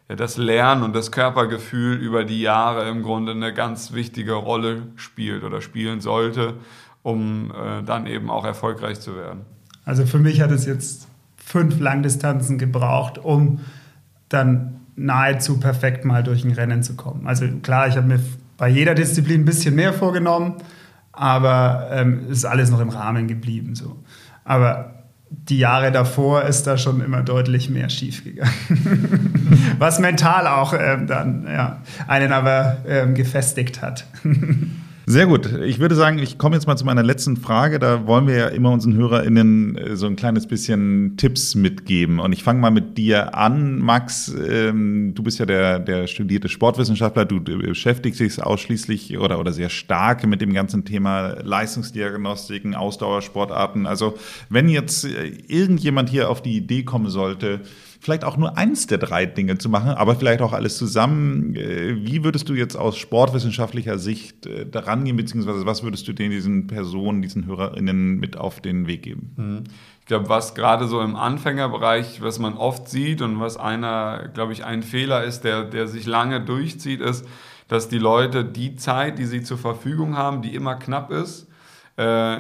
ja, 0.09 0.15
das 0.15 0.37
Lernen 0.37 0.85
und 0.85 0.95
das 0.95 1.11
Körpergefühl 1.11 1.97
über 1.97 2.23
die 2.23 2.43
Jahre 2.43 2.89
im 2.89 3.03
Grunde 3.03 3.33
eine 3.33 3.53
ganz 3.53 3.93
wichtige 3.93 4.35
Rolle 4.35 4.87
spielt 4.95 5.43
oder 5.43 5.61
spielen 5.61 6.01
sollte, 6.01 6.55
um 7.09 7.51
äh, 7.51 7.83
dann 7.83 8.07
eben 8.07 8.29
auch 8.29 8.45
erfolgreich 8.45 9.01
zu 9.01 9.17
werden. 9.17 9.41
Also 9.87 10.05
für 10.05 10.19
mich 10.19 10.43
hat 10.43 10.51
es 10.51 10.67
jetzt 10.67 11.09
fünf 11.37 11.81
Langdistanzen 11.81 12.59
gebraucht, 12.59 13.17
um 13.17 13.61
dann 14.29 14.81
nahezu 14.95 15.59
perfekt 15.59 16.05
mal 16.05 16.23
durch 16.23 16.45
ein 16.45 16.53
Rennen 16.53 16.83
zu 16.83 16.97
kommen. 16.97 17.27
Also 17.27 17.47
klar, 17.63 17.89
ich 17.89 17.97
habe 17.97 18.07
mir 18.07 18.21
bei 18.59 18.69
jeder 18.69 18.95
Disziplin 18.95 19.41
ein 19.41 19.45
bisschen 19.47 19.75
mehr 19.75 19.95
vorgenommen, 19.95 20.57
aber 21.13 21.89
ähm, 21.93 22.29
ist 22.29 22.45
alles 22.45 22.71
noch 22.71 22.81
im 22.81 22.91
Rahmen 22.91 23.27
geblieben. 23.27 23.75
So. 23.75 23.97
Aber 24.45 24.93
die 25.31 25.59
Jahre 25.59 25.91
davor 25.91 26.43
ist 26.43 26.67
da 26.67 26.77
schon 26.77 27.01
immer 27.01 27.23
deutlich 27.23 27.71
mehr 27.71 27.89
schiefgegangen. 27.89 28.53
Was 29.79 29.99
mental 29.99 30.47
auch 30.47 30.75
ähm, 30.79 31.07
dann 31.07 31.45
ja, 31.45 31.79
einen 32.07 32.33
aber 32.33 32.79
ähm, 32.87 33.15
gefestigt 33.15 33.81
hat. 33.81 34.05
Sehr 35.09 35.25
gut. 35.25 35.51
Ich 35.65 35.79
würde 35.79 35.95
sagen, 35.95 36.19
ich 36.19 36.37
komme 36.37 36.55
jetzt 36.55 36.67
mal 36.67 36.77
zu 36.77 36.85
meiner 36.85 37.03
letzten 37.03 37.39
Frage. 37.39 37.79
Da 37.79 38.07
wollen 38.07 38.27
wir 38.27 38.37
ja 38.37 38.49
immer 38.49 38.73
unseren 38.73 38.95
HörerInnen 38.95 39.79
äh, 39.79 39.97
so 39.97 40.07
ein 40.07 40.17
kleines 40.17 40.47
bisschen 40.47 41.17
Tipps 41.17 41.55
mitgeben. 41.55 42.21
Und 42.21 42.35
ich 42.35 42.45
fange 42.45 42.61
mal 42.61 42.71
mit 42.71 42.99
dir 42.99 43.35
an. 43.35 43.79
Max, 43.79 44.31
ähm, 44.47 45.15
du 45.15 45.23
bist 45.23 45.39
ja 45.39 45.47
der, 45.47 45.79
der 45.79 46.09
studierte 46.09 46.51
Sportwissenschaftler. 46.51 47.25
Du 47.25 47.41
beschäftigst 47.41 48.21
dich 48.21 48.43
ausschließlich 48.43 49.17
oder, 49.19 49.41
oder 49.41 49.55
sehr 49.55 49.71
stark 49.71 50.27
mit 50.27 50.43
dem 50.43 50.53
ganzen 50.53 50.85
Thema 50.85 51.39
Leistungsdiagnostiken, 51.43 52.75
Ausdauersportarten. 52.75 53.87
Also 53.87 54.19
wenn 54.51 54.69
jetzt 54.69 55.07
äh, 55.07 55.33
irgendjemand 55.47 56.11
hier 56.11 56.29
auf 56.29 56.43
die 56.43 56.55
Idee 56.55 56.83
kommen 56.83 57.09
sollte, 57.09 57.63
vielleicht 58.01 58.25
auch 58.25 58.37
nur 58.37 58.57
eins 58.57 58.87
der 58.87 58.99
drei 58.99 59.27
Dinge 59.27 59.59
zu 59.59 59.69
machen, 59.69 59.91
aber 59.91 60.15
vielleicht 60.15 60.41
auch 60.41 60.53
alles 60.53 60.77
zusammen. 60.77 61.55
Äh, 61.57 61.97
wie 62.07 62.25
würdest 62.25 62.49
du 62.49 62.55
jetzt 62.55 62.77
aus 62.77 62.97
sportwissenschaftlicher 62.97 63.99
Sicht 63.99 64.47
äh, 64.47 64.67
daran 64.67 65.05
gehen, 65.05 65.17
beziehungsweise 65.17 65.67
was 65.67 65.83
würdest 65.83 66.07
du 66.09 66.13
den, 66.13 66.31
diesen 66.31 66.67
Personen, 66.67 67.23
diesen 67.23 67.47
HörerInnen 67.47 68.19
mit 68.19 68.37
auf 68.37 68.61
den 68.61 68.87
Weg 68.87 69.03
geben? 69.03 69.33
Mhm. 69.37 69.65
Ich 70.01 70.07
glaube, 70.07 70.29
was 70.29 70.55
gerade 70.55 70.87
so 70.87 71.01
im 71.03 71.17
Anfängerbereich, 71.17 72.23
was 72.23 72.39
man 72.39 72.55
oft 72.55 72.89
sieht 72.89 73.21
und 73.21 73.41
was 73.41 73.57
einer, 73.57 74.29
glaube 74.33 74.53
ich, 74.53 74.65
ein 74.65 74.83
Fehler 74.83 75.25
ist, 75.25 75.43
der, 75.43 75.65
der 75.65 75.87
sich 75.87 76.07
lange 76.07 76.41
durchzieht, 76.41 77.01
ist, 77.01 77.27
dass 77.69 77.89
die 77.89 77.99
Leute 77.99 78.45
die 78.45 78.77
Zeit, 78.77 79.19
die 79.19 79.27
sie 79.27 79.43
zur 79.43 79.59
Verfügung 79.59 80.17
haben, 80.17 80.41
die 80.41 80.55
immer 80.55 80.77
knapp 80.77 81.11
ist, 81.11 81.47
äh, 81.97 82.39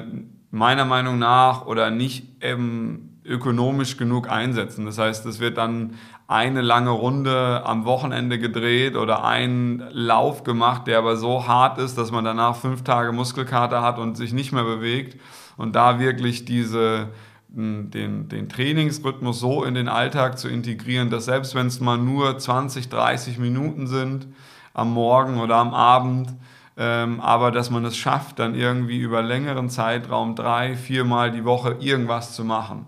meiner 0.50 0.86
Meinung 0.86 1.18
nach 1.18 1.66
oder 1.66 1.90
nicht 1.90 2.26
ähm, 2.40 3.07
ökonomisch 3.28 3.96
genug 3.96 4.30
einsetzen. 4.30 4.86
Das 4.86 4.98
heißt, 4.98 5.26
es 5.26 5.40
wird 5.40 5.58
dann 5.58 5.94
eine 6.26 6.60
lange 6.60 6.90
Runde 6.90 7.62
am 7.64 7.84
Wochenende 7.84 8.38
gedreht 8.38 8.96
oder 8.96 9.24
ein 9.24 9.82
Lauf 9.90 10.44
gemacht, 10.44 10.86
der 10.86 10.98
aber 10.98 11.16
so 11.16 11.46
hart 11.46 11.78
ist, 11.78 11.96
dass 11.96 12.10
man 12.10 12.24
danach 12.24 12.56
fünf 12.56 12.82
Tage 12.84 13.12
Muskelkater 13.12 13.82
hat 13.82 13.98
und 13.98 14.16
sich 14.16 14.32
nicht 14.32 14.52
mehr 14.52 14.64
bewegt. 14.64 15.20
Und 15.56 15.74
da 15.74 15.98
wirklich 15.98 16.44
diese, 16.44 17.08
den, 17.48 18.28
den 18.28 18.48
Trainingsrhythmus 18.48 19.40
so 19.40 19.64
in 19.64 19.74
den 19.74 19.88
Alltag 19.88 20.38
zu 20.38 20.48
integrieren, 20.48 21.10
dass 21.10 21.24
selbst 21.26 21.54
wenn 21.54 21.66
es 21.66 21.80
mal 21.80 21.98
nur 21.98 22.38
20, 22.38 22.88
30 22.88 23.38
Minuten 23.38 23.86
sind 23.86 24.26
am 24.74 24.92
Morgen 24.92 25.40
oder 25.40 25.56
am 25.56 25.74
Abend, 25.74 26.34
ähm, 26.76 27.20
aber 27.20 27.50
dass 27.50 27.70
man 27.70 27.84
es 27.84 27.96
schafft, 27.96 28.38
dann 28.38 28.54
irgendwie 28.54 28.98
über 28.98 29.22
längeren 29.22 29.68
Zeitraum 29.68 30.36
drei, 30.36 30.76
viermal 30.76 31.32
die 31.32 31.44
Woche 31.44 31.76
irgendwas 31.80 32.34
zu 32.34 32.44
machen. 32.44 32.86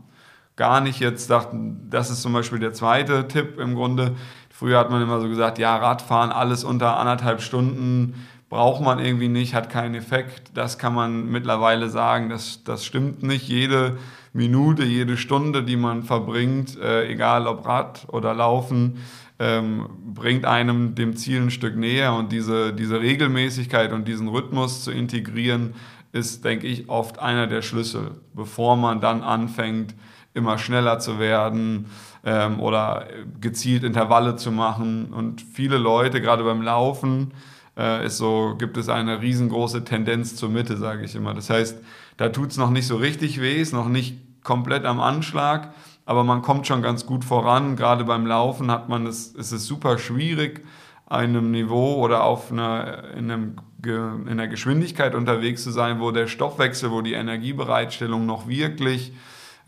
Gar 0.60 0.82
nicht 0.82 1.00
jetzt 1.00 1.30
dachten, 1.30 1.86
das 1.88 2.10
ist 2.10 2.20
zum 2.20 2.34
Beispiel 2.34 2.58
der 2.58 2.74
zweite 2.74 3.26
Tipp 3.26 3.58
im 3.58 3.74
Grunde. 3.74 4.14
Früher 4.50 4.78
hat 4.78 4.90
man 4.90 5.00
immer 5.00 5.18
so 5.18 5.26
gesagt, 5.26 5.58
ja, 5.58 5.74
Radfahren, 5.74 6.30
alles 6.32 6.64
unter 6.64 6.98
anderthalb 6.98 7.40
Stunden 7.40 8.26
braucht 8.50 8.82
man 8.82 8.98
irgendwie 8.98 9.28
nicht, 9.28 9.54
hat 9.54 9.70
keinen 9.70 9.94
Effekt. 9.94 10.50
Das 10.52 10.76
kann 10.76 10.92
man 10.92 11.30
mittlerweile 11.30 11.88
sagen, 11.88 12.28
das, 12.28 12.62
das 12.62 12.84
stimmt 12.84 13.22
nicht. 13.22 13.48
Jede 13.48 13.96
Minute, 14.34 14.84
jede 14.84 15.16
Stunde, 15.16 15.62
die 15.62 15.78
man 15.78 16.02
verbringt, 16.02 16.78
äh, 16.78 17.08
egal 17.08 17.46
ob 17.46 17.64
Rad 17.64 18.06
oder 18.08 18.34
Laufen, 18.34 18.98
ähm, 19.38 19.88
bringt 20.12 20.44
einem 20.44 20.94
dem 20.94 21.16
Ziel 21.16 21.40
ein 21.40 21.50
Stück 21.50 21.74
näher 21.74 22.12
und 22.12 22.32
diese, 22.32 22.74
diese 22.74 23.00
Regelmäßigkeit 23.00 23.94
und 23.94 24.06
diesen 24.06 24.28
Rhythmus 24.28 24.84
zu 24.84 24.90
integrieren, 24.90 25.72
ist, 26.12 26.44
denke 26.44 26.66
ich, 26.66 26.90
oft 26.90 27.18
einer 27.18 27.46
der 27.46 27.62
Schlüssel, 27.62 28.10
bevor 28.34 28.76
man 28.76 29.00
dann 29.00 29.22
anfängt, 29.22 29.94
immer 30.34 30.58
schneller 30.58 30.98
zu 30.98 31.18
werden 31.18 31.86
ähm, 32.24 32.60
oder 32.60 33.06
gezielt 33.40 33.84
Intervalle 33.84 34.36
zu 34.36 34.50
machen. 34.50 35.12
Und 35.12 35.40
viele 35.40 35.78
Leute, 35.78 36.20
gerade 36.20 36.44
beim 36.44 36.62
Laufen, 36.62 37.32
äh, 37.76 38.06
ist 38.06 38.18
so, 38.18 38.54
gibt 38.58 38.76
es 38.76 38.88
eine 38.88 39.20
riesengroße 39.22 39.84
Tendenz 39.84 40.36
zur 40.36 40.50
Mitte, 40.50 40.76
sage 40.76 41.04
ich 41.04 41.14
immer. 41.14 41.34
Das 41.34 41.50
heißt, 41.50 41.78
da 42.16 42.28
tut 42.28 42.50
es 42.50 42.56
noch 42.56 42.70
nicht 42.70 42.86
so 42.86 42.96
richtig 42.96 43.40
weh, 43.40 43.60
ist 43.60 43.72
noch 43.72 43.88
nicht 43.88 44.18
komplett 44.44 44.84
am 44.84 45.00
Anschlag, 45.00 45.72
aber 46.06 46.24
man 46.24 46.42
kommt 46.42 46.66
schon 46.66 46.82
ganz 46.82 47.06
gut 47.06 47.24
voran. 47.24 47.76
Gerade 47.76 48.04
beim 48.04 48.26
Laufen 48.26 48.70
hat 48.70 48.88
man 48.88 49.06
es, 49.06 49.28
ist 49.28 49.52
es 49.52 49.66
super 49.66 49.98
schwierig, 49.98 50.64
einem 51.06 51.50
Niveau 51.50 51.96
oder 51.96 52.24
auf 52.24 52.52
einer, 52.52 53.10
in, 53.16 53.30
einem, 53.30 53.56
in 53.84 54.28
einer 54.28 54.48
Geschwindigkeit 54.48 55.14
unterwegs 55.14 55.64
zu 55.64 55.70
sein, 55.70 56.00
wo 56.00 56.12
der 56.12 56.28
Stoffwechsel, 56.28 56.90
wo 56.90 57.00
die 57.00 57.14
Energiebereitstellung 57.14 58.26
noch 58.26 58.46
wirklich 58.46 59.12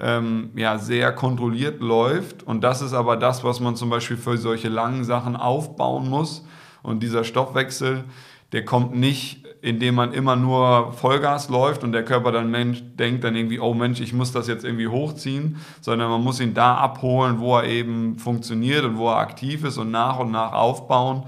ähm, 0.03 0.51
ja, 0.57 0.79
sehr 0.79 1.13
kontrolliert 1.13 1.81
läuft. 1.81 2.43
Und 2.43 2.63
das 2.63 2.83
ist 2.83 2.93
aber 2.93 3.17
das, 3.17 3.45
was 3.45 3.61
man 3.61 3.77
zum 3.77 3.89
Beispiel 3.89 4.17
für 4.17 4.37
solche 4.37 4.69
langen 4.69 5.05
Sachen 5.05 5.37
aufbauen 5.37 6.11
muss. 6.11 6.45
Und 6.83 7.03
dieser 7.03 7.23
Stoffwechsel, 7.23 8.05
der 8.51 8.65
kommt 8.65 8.97
nicht, 8.97 9.47
indem 9.63 9.95
man 9.95 10.13
immer 10.13 10.35
nur 10.35 10.93
Vollgas 10.93 11.49
läuft 11.49 11.85
und 11.85 11.93
der 11.93 12.05
Körper 12.05 12.33
dann 12.33 12.51
Mensch, 12.51 12.83
denkt 12.99 13.23
dann 13.23 13.37
irgendwie, 13.37 13.61
oh 13.61 13.75
Mensch, 13.75 14.01
ich 14.01 14.13
muss 14.13 14.33
das 14.33 14.49
jetzt 14.49 14.65
irgendwie 14.65 14.89
hochziehen, 14.89 15.57
sondern 15.81 16.11
man 16.11 16.21
muss 16.21 16.41
ihn 16.41 16.53
da 16.53 16.75
abholen, 16.75 17.39
wo 17.39 17.57
er 17.57 17.65
eben 17.65 18.19
funktioniert 18.19 18.85
und 18.85 18.99
wo 18.99 19.09
er 19.09 19.19
aktiv 19.19 19.63
ist 19.63 19.79
und 19.79 19.93
nach 19.93 20.19
und 20.19 20.33
nach 20.33 20.53
aufbauen. 20.53 21.23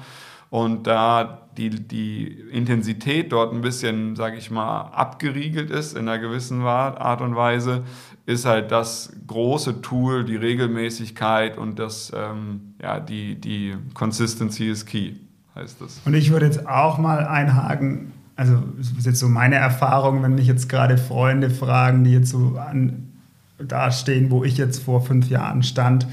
Und 0.51 0.89
da 0.89 1.43
die, 1.57 1.71
die 1.71 2.27
Intensität 2.51 3.33
dort 3.33 3.53
ein 3.53 3.61
bisschen, 3.61 4.17
sage 4.17 4.37
ich 4.37 4.51
mal, 4.51 4.83
abgeriegelt 4.93 5.71
ist 5.71 5.97
in 5.97 6.09
einer 6.09 6.19
gewissen 6.19 6.63
Art 6.63 7.21
und 7.21 7.37
Weise, 7.37 7.85
ist 8.27 8.47
halt 8.47 8.71
das 8.71 9.13
große 9.27 9.83
Tool, 9.83 10.25
die 10.25 10.37
Regelmäßigkeit 10.37 11.59
und 11.59 11.79
das, 11.79 12.11
ähm, 12.15 12.75
ja, 12.81 13.01
die, 13.01 13.35
die 13.35 13.75
Consistency 13.93 14.71
is 14.71 14.87
key 14.87 15.15
heißt 15.55 15.81
das. 15.81 16.01
Und 16.05 16.15
ich 16.15 16.31
würde 16.31 16.47
jetzt 16.47 16.67
auch 16.67 16.99
mal 16.99 17.27
einhaken, 17.27 18.13
also 18.37 18.63
das 18.77 18.91
ist 18.91 19.07
jetzt 19.07 19.21
so 19.21 19.29
meine 19.29 19.57
Erfahrung, 19.57 20.23
wenn 20.23 20.35
mich 20.35 20.47
jetzt 20.47 20.69
gerade 20.69 20.99
Freunde 20.99 21.51
fragen, 21.51 22.03
die 22.05 22.13
jetzt 22.13 22.31
so 22.31 22.57
an, 22.59 23.11
da 23.59 23.91
wo 24.29 24.43
ich 24.43 24.57
jetzt 24.57 24.83
vor 24.83 25.03
fünf 25.03 25.29
Jahren 25.29 25.63
stand 25.63 26.09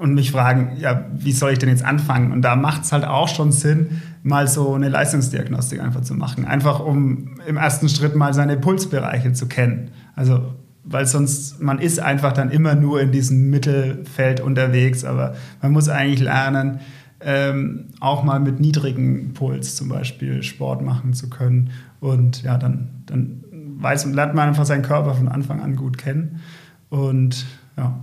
und 0.00 0.14
mich 0.14 0.32
fragen, 0.32 0.76
ja, 0.78 1.06
wie 1.12 1.32
soll 1.32 1.52
ich 1.52 1.58
denn 1.58 1.68
jetzt 1.68 1.84
anfangen? 1.84 2.32
Und 2.32 2.42
da 2.42 2.56
macht 2.56 2.82
es 2.82 2.92
halt 2.92 3.04
auch 3.04 3.28
schon 3.28 3.52
Sinn, 3.52 4.02
mal 4.22 4.48
so 4.48 4.74
eine 4.74 4.88
Leistungsdiagnostik 4.88 5.80
einfach 5.80 6.02
zu 6.02 6.14
machen. 6.14 6.44
Einfach 6.44 6.80
um 6.80 7.40
im 7.46 7.56
ersten 7.56 7.88
Schritt 7.88 8.16
mal 8.16 8.34
seine 8.34 8.56
Pulsbereiche 8.56 9.32
zu 9.32 9.46
kennen. 9.46 9.92
Also 10.16 10.54
weil 10.86 11.04
sonst, 11.04 11.60
man 11.60 11.78
ist 11.80 11.98
einfach 11.98 12.32
dann 12.32 12.50
immer 12.50 12.74
nur 12.76 13.00
in 13.00 13.10
diesem 13.10 13.50
Mittelfeld 13.50 14.40
unterwegs, 14.40 15.04
aber 15.04 15.34
man 15.60 15.72
muss 15.72 15.88
eigentlich 15.88 16.20
lernen, 16.20 16.80
ähm, 17.20 17.86
auch 18.00 18.22
mal 18.22 18.38
mit 18.38 18.60
niedrigem 18.60 19.34
Puls 19.34 19.74
zum 19.74 19.88
Beispiel 19.88 20.42
Sport 20.42 20.82
machen 20.82 21.12
zu 21.12 21.28
können. 21.28 21.70
Und 21.98 22.42
ja, 22.42 22.56
dann, 22.56 22.88
dann 23.06 23.44
weiß 23.78 24.06
und 24.06 24.14
lernt 24.14 24.34
man 24.34 24.48
einfach 24.48 24.64
seinen 24.64 24.82
Körper 24.82 25.14
von 25.14 25.28
Anfang 25.28 25.60
an 25.60 25.76
gut 25.76 25.98
kennen. 25.98 26.40
Und 26.88 27.46
ja. 27.76 27.98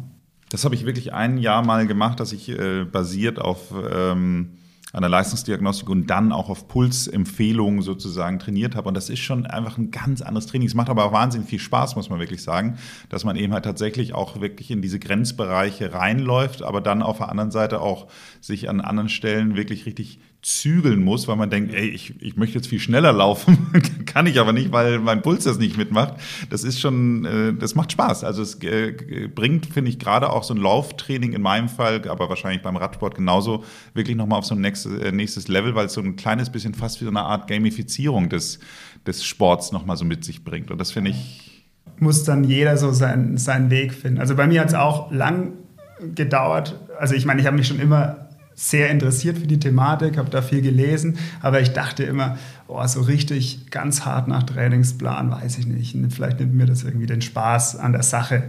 Das 0.49 0.65
habe 0.65 0.75
ich 0.75 0.85
wirklich 0.85 1.13
ein 1.13 1.37
Jahr 1.37 1.65
mal 1.65 1.87
gemacht, 1.87 2.19
dass 2.19 2.33
ich 2.33 2.49
äh, 2.49 2.83
basiert 2.83 3.39
auf 3.39 3.73
ähm, 3.91 4.49
an 4.93 5.01
der 5.01 5.09
Leistungsdiagnostik 5.09 5.89
und 5.89 6.07
dann 6.07 6.31
auch 6.31 6.49
auf 6.49 6.67
Pulsempfehlungen 6.67 7.81
sozusagen 7.81 8.37
trainiert 8.37 8.75
habe. 8.75 8.87
Und 8.87 8.93
das 8.93 9.09
ist 9.09 9.19
schon 9.19 9.47
einfach 9.47 9.79
ein 9.79 9.89
ganz 9.89 10.21
anderes 10.21 10.45
Training. 10.45 10.67
Es 10.67 10.75
macht 10.75 10.89
aber 10.89 11.05
auch 11.05 11.11
wahnsinnig 11.11 11.49
viel 11.49 11.59
Spaß, 11.59 11.95
muss 11.95 12.11
man 12.11 12.19
wirklich 12.19 12.43
sagen, 12.43 12.77
dass 13.09 13.25
man 13.25 13.35
eben 13.35 13.53
halt 13.53 13.65
tatsächlich 13.65 14.13
auch 14.13 14.39
wirklich 14.39 14.69
in 14.69 14.83
diese 14.83 14.99
Grenzbereiche 14.99 15.93
reinläuft, 15.93 16.61
aber 16.61 16.79
dann 16.79 17.01
auf 17.01 17.17
der 17.17 17.29
anderen 17.29 17.49
Seite 17.49 17.81
auch 17.81 18.07
sich 18.39 18.69
an 18.69 18.81
anderen 18.81 19.09
Stellen 19.09 19.55
wirklich 19.55 19.87
richtig 19.87 20.19
zügeln 20.43 21.01
muss, 21.01 21.29
weil 21.29 21.37
man 21.37 21.49
denkt, 21.49 21.73
ey, 21.73 21.87
ich, 21.87 22.21
ich 22.21 22.35
möchte 22.35 22.55
jetzt 22.55 22.67
viel 22.67 22.79
schneller 22.79 23.13
laufen, 23.13 23.69
kann 24.05 24.27
ich 24.27 24.41
aber 24.41 24.51
nicht, 24.51 24.73
weil 24.73 24.99
mein 24.99 25.21
Puls 25.21 25.45
das 25.45 25.57
nicht 25.57 25.77
mitmacht. 25.77 26.15
Das 26.49 26.65
ist 26.65 26.81
schon, 26.81 27.23
äh, 27.23 27.53
das 27.53 27.75
macht 27.75 27.93
Spaß. 27.93 28.25
Also 28.25 28.41
es 28.41 28.61
äh, 28.61 29.29
bringt, 29.33 29.67
finde 29.67 29.89
ich, 29.89 29.99
gerade 29.99 30.29
auch 30.29 30.43
so 30.43 30.53
ein 30.53 30.57
Lauftraining 30.57 31.31
in 31.31 31.41
meinem 31.41 31.69
Fall, 31.69 32.07
aber 32.09 32.27
wahrscheinlich 32.27 32.61
beim 32.61 32.75
Radsport 32.75 33.15
genauso, 33.15 33.63
wirklich 33.93 34.17
nochmal 34.17 34.39
auf 34.39 34.45
so 34.45 34.53
ein 34.53 34.59
nächstes, 34.59 34.99
äh, 34.99 35.13
nächstes 35.13 35.47
Level, 35.47 35.75
weil 35.75 35.85
es 35.85 35.93
so 35.93 36.01
ein 36.01 36.17
kleines 36.17 36.49
bisschen 36.49 36.73
fast 36.73 36.99
wie 36.99 37.05
so 37.05 37.11
eine 37.11 37.21
Art 37.21 37.47
Gamifizierung 37.47 38.27
des, 38.27 38.59
des 39.07 39.23
Sports 39.23 39.71
nochmal 39.71 39.95
so 39.95 40.03
mit 40.03 40.25
sich 40.25 40.43
bringt. 40.43 40.71
Und 40.71 40.77
das 40.77 40.91
finde 40.91 41.11
ich. 41.11 41.63
Muss 41.99 42.25
dann 42.25 42.43
jeder 42.43 42.75
so 42.75 42.91
sein, 42.91 43.37
seinen 43.37 43.69
Weg 43.69 43.93
finden. 43.93 44.19
Also 44.19 44.35
bei 44.35 44.45
mir 44.47 44.59
hat 44.59 44.67
es 44.67 44.73
auch 44.73 45.09
lang 45.09 45.53
gedauert. 46.15 46.77
Also 46.99 47.15
ich 47.15 47.25
meine, 47.25 47.39
ich 47.39 47.47
habe 47.47 47.55
mich 47.55 47.67
schon 47.67 47.79
immer 47.79 48.27
sehr 48.55 48.89
interessiert 48.89 49.37
für 49.37 49.47
die 49.47 49.59
Thematik, 49.59 50.17
habe 50.17 50.29
da 50.29 50.41
viel 50.41 50.61
gelesen, 50.61 51.17
aber 51.41 51.61
ich 51.61 51.73
dachte 51.73 52.03
immer, 52.03 52.37
oh, 52.67 52.85
so 52.85 53.01
richtig 53.01 53.71
ganz 53.71 54.05
hart 54.05 54.27
nach 54.27 54.43
Trainingsplan, 54.43 55.31
weiß 55.31 55.57
ich 55.57 55.67
nicht. 55.67 55.97
Vielleicht 56.09 56.39
nimmt 56.39 56.53
mir 56.53 56.65
das 56.65 56.83
irgendwie 56.83 57.07
den 57.07 57.21
Spaß 57.21 57.77
an 57.77 57.93
der 57.93 58.03
Sache. 58.03 58.43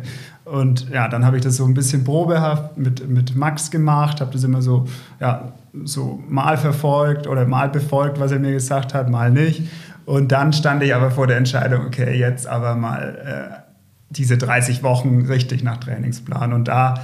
Und 0.44 0.90
ja, 0.90 1.08
dann 1.08 1.24
habe 1.24 1.36
ich 1.36 1.42
das 1.42 1.56
so 1.56 1.64
ein 1.64 1.74
bisschen 1.74 2.04
probehaft 2.04 2.76
mit, 2.76 3.08
mit 3.08 3.34
Max 3.34 3.70
gemacht, 3.70 4.20
habe 4.20 4.32
das 4.32 4.44
immer 4.44 4.60
so, 4.60 4.86
ja, 5.20 5.52
so 5.84 6.22
mal 6.28 6.56
verfolgt 6.58 7.26
oder 7.26 7.46
mal 7.46 7.68
befolgt, 7.68 8.20
was 8.20 8.30
er 8.30 8.38
mir 8.38 8.52
gesagt 8.52 8.94
hat, 8.94 9.08
mal 9.08 9.30
nicht. 9.30 9.62
Und 10.04 10.32
dann 10.32 10.52
stand 10.52 10.82
ich 10.82 10.94
aber 10.94 11.10
vor 11.10 11.26
der 11.26 11.38
Entscheidung, 11.38 11.86
okay, 11.86 12.18
jetzt 12.18 12.46
aber 12.46 12.76
mal 12.76 13.18
äh, 13.24 13.64
diese 14.10 14.36
30 14.36 14.82
Wochen 14.82 15.26
richtig 15.26 15.64
nach 15.64 15.78
Trainingsplan. 15.78 16.52
Und 16.52 16.68
da 16.68 17.00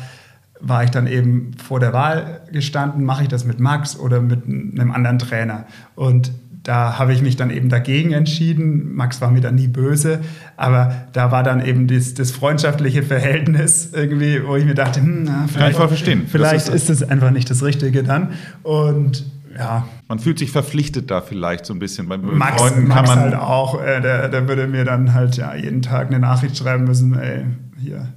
war 0.60 0.84
ich 0.84 0.90
dann 0.90 1.06
eben 1.06 1.52
vor 1.62 1.80
der 1.80 1.92
Wahl 1.92 2.42
gestanden, 2.52 3.04
mache 3.04 3.22
ich 3.22 3.28
das 3.28 3.44
mit 3.44 3.60
Max 3.60 3.98
oder 3.98 4.20
mit 4.20 4.44
einem 4.44 4.92
anderen 4.92 5.18
Trainer. 5.18 5.66
Und 5.94 6.32
da 6.62 6.98
habe 6.98 7.12
ich 7.12 7.22
mich 7.22 7.36
dann 7.36 7.50
eben 7.50 7.68
dagegen 7.68 8.12
entschieden. 8.12 8.94
Max 8.94 9.20
war 9.20 9.30
mir 9.30 9.40
dann 9.40 9.54
nie 9.54 9.68
böse, 9.68 10.20
aber 10.56 11.06
da 11.12 11.32
war 11.32 11.42
dann 11.42 11.64
eben 11.64 11.86
das, 11.86 12.14
das 12.14 12.30
freundschaftliche 12.30 13.02
Verhältnis 13.02 13.90
irgendwie, 13.92 14.46
wo 14.46 14.56
ich 14.56 14.64
mir 14.64 14.74
dachte, 14.74 15.00
hm, 15.00 15.24
na, 15.24 15.46
vielleicht, 15.48 15.76
Kann 15.76 15.84
ich 15.84 15.88
verstehen. 15.88 16.24
vielleicht 16.28 16.68
ist 16.68 16.90
es 16.90 17.02
einfach 17.02 17.30
nicht 17.30 17.48
das 17.48 17.62
Richtige 17.62 18.02
dann. 18.02 18.30
Und 18.62 19.24
ja. 19.58 19.88
Man 20.08 20.18
fühlt 20.18 20.38
sich 20.38 20.50
verpflichtet 20.50 21.10
da 21.10 21.22
vielleicht 21.22 21.66
so 21.66 21.72
ein 21.74 21.78
bisschen. 21.78 22.08
Bei 22.08 22.18
Max, 22.18 22.60
Freunden 22.60 22.88
Max 22.88 22.94
kann 22.94 23.06
man 23.06 23.18
halt 23.18 23.34
auch, 23.34 23.82
äh, 23.82 24.00
der, 24.00 24.28
der 24.28 24.48
würde 24.48 24.66
mir 24.66 24.84
dann 24.84 25.14
halt 25.14 25.36
ja 25.36 25.54
jeden 25.54 25.82
Tag 25.82 26.08
eine 26.08 26.18
Nachricht 26.18 26.56
schreiben 26.56 26.84
müssen, 26.84 27.18
ey, 27.18 27.44
hier, 27.78 28.08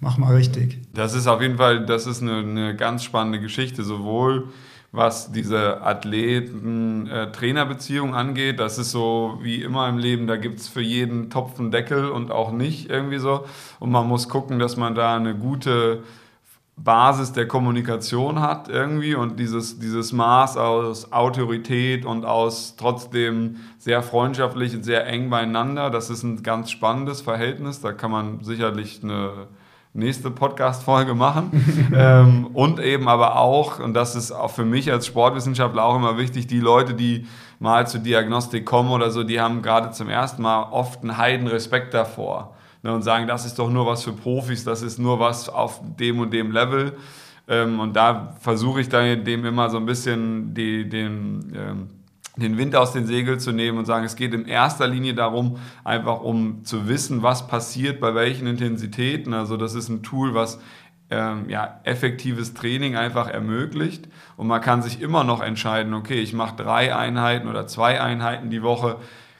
mach 0.00 0.18
mal 0.18 0.34
richtig. 0.34 0.78
Das 0.94 1.14
ist 1.14 1.26
auf 1.26 1.40
jeden 1.40 1.56
Fall, 1.56 1.86
das 1.86 2.06
ist 2.06 2.20
eine, 2.22 2.36
eine 2.38 2.76
ganz 2.76 3.02
spannende 3.04 3.40
Geschichte, 3.40 3.84
sowohl 3.84 4.48
was 4.92 5.32
diese 5.32 5.82
Athleten-Trainer-Beziehung 5.82 8.14
angeht. 8.14 8.60
Das 8.60 8.78
ist 8.78 8.92
so 8.92 9.38
wie 9.42 9.62
immer 9.62 9.88
im 9.88 9.98
Leben, 9.98 10.26
da 10.26 10.36
gibt 10.36 10.60
es 10.60 10.68
für 10.68 10.80
jeden 10.80 11.28
Topf 11.28 11.60
einen 11.60 11.70
Deckel 11.70 12.08
und 12.08 12.30
auch 12.30 12.50
nicht 12.50 12.88
irgendwie 12.88 13.18
so. 13.18 13.44
Und 13.78 13.90
man 13.90 14.08
muss 14.08 14.30
gucken, 14.30 14.58
dass 14.58 14.78
man 14.78 14.94
da 14.94 15.16
eine 15.16 15.34
gute 15.34 16.02
Basis 16.78 17.32
der 17.32 17.48
Kommunikation 17.48 18.40
hat 18.40 18.68
irgendwie 18.68 19.14
und 19.14 19.40
dieses, 19.40 19.78
dieses 19.78 20.12
Maß 20.12 20.58
aus 20.58 21.10
Autorität 21.10 22.04
und 22.04 22.26
aus 22.26 22.76
trotzdem 22.76 23.56
sehr 23.78 24.02
freundschaftlich 24.02 24.74
und 24.74 24.82
sehr 24.82 25.06
eng 25.06 25.30
beieinander, 25.30 25.88
das 25.88 26.10
ist 26.10 26.22
ein 26.22 26.42
ganz 26.42 26.70
spannendes 26.70 27.22
Verhältnis. 27.22 27.80
Da 27.80 27.92
kann 27.92 28.10
man 28.10 28.44
sicherlich 28.44 29.00
eine 29.02 29.46
nächste 29.96 30.30
Podcast-Folge 30.30 31.14
machen. 31.14 31.92
ähm, 31.94 32.48
und 32.52 32.80
eben 32.80 33.08
aber 33.08 33.36
auch, 33.36 33.78
und 33.80 33.94
das 33.94 34.14
ist 34.14 34.32
auch 34.32 34.50
für 34.50 34.64
mich 34.64 34.92
als 34.92 35.06
Sportwissenschaftler 35.06 35.84
auch 35.84 35.96
immer 35.96 36.18
wichtig, 36.18 36.46
die 36.46 36.60
Leute, 36.60 36.94
die 36.94 37.26
mal 37.58 37.86
zur 37.86 38.00
Diagnostik 38.00 38.64
kommen 38.64 38.90
oder 38.90 39.10
so, 39.10 39.24
die 39.24 39.40
haben 39.40 39.62
gerade 39.62 39.90
zum 39.90 40.08
ersten 40.08 40.42
Mal 40.42 40.64
oft 40.70 41.02
einen 41.02 41.16
heiden 41.16 41.46
Respekt 41.46 41.94
davor 41.94 42.54
ne, 42.82 42.94
und 42.94 43.02
sagen, 43.02 43.26
das 43.26 43.46
ist 43.46 43.58
doch 43.58 43.70
nur 43.70 43.86
was 43.86 44.04
für 44.04 44.12
Profis, 44.12 44.64
das 44.64 44.82
ist 44.82 44.98
nur 44.98 45.18
was 45.18 45.48
auf 45.48 45.80
dem 45.98 46.20
und 46.20 46.32
dem 46.32 46.52
Level. 46.52 46.92
Ähm, 47.48 47.80
und 47.80 47.94
da 47.94 48.34
versuche 48.40 48.80
ich 48.80 48.88
dann 48.88 49.24
dem 49.24 49.44
immer 49.44 49.70
so 49.70 49.76
ein 49.76 49.86
bisschen 49.86 50.52
die, 50.54 50.88
den, 50.88 51.52
ähm, 51.54 51.88
den 52.36 52.58
Wind 52.58 52.76
aus 52.76 52.92
den 52.92 53.06
Segeln 53.06 53.40
zu 53.40 53.52
nehmen 53.52 53.78
und 53.78 53.86
sagen, 53.86 54.04
es 54.04 54.16
geht 54.16 54.34
in 54.34 54.46
erster 54.46 54.86
Linie 54.86 55.14
darum, 55.14 55.58
einfach 55.84 56.20
um 56.20 56.64
zu 56.64 56.86
wissen, 56.86 57.22
was 57.22 57.48
passiert 57.48 58.00
bei 58.00 58.14
welchen 58.14 58.46
Intensitäten. 58.46 59.32
Also 59.32 59.56
das 59.56 59.74
ist 59.74 59.88
ein 59.88 60.02
Tool, 60.02 60.34
was 60.34 60.60
ähm, 61.10 61.48
ja, 61.48 61.80
effektives 61.84 62.52
Training 62.52 62.96
einfach 62.96 63.28
ermöglicht. 63.28 64.08
Und 64.36 64.48
man 64.48 64.60
kann 64.60 64.82
sich 64.82 65.00
immer 65.00 65.24
noch 65.24 65.40
entscheiden, 65.40 65.94
okay, 65.94 66.20
ich 66.20 66.34
mache 66.34 66.56
drei 66.56 66.94
Einheiten 66.94 67.48
oder 67.48 67.66
zwei 67.66 68.00
Einheiten 68.00 68.50
die 68.50 68.62
Woche 68.62 68.96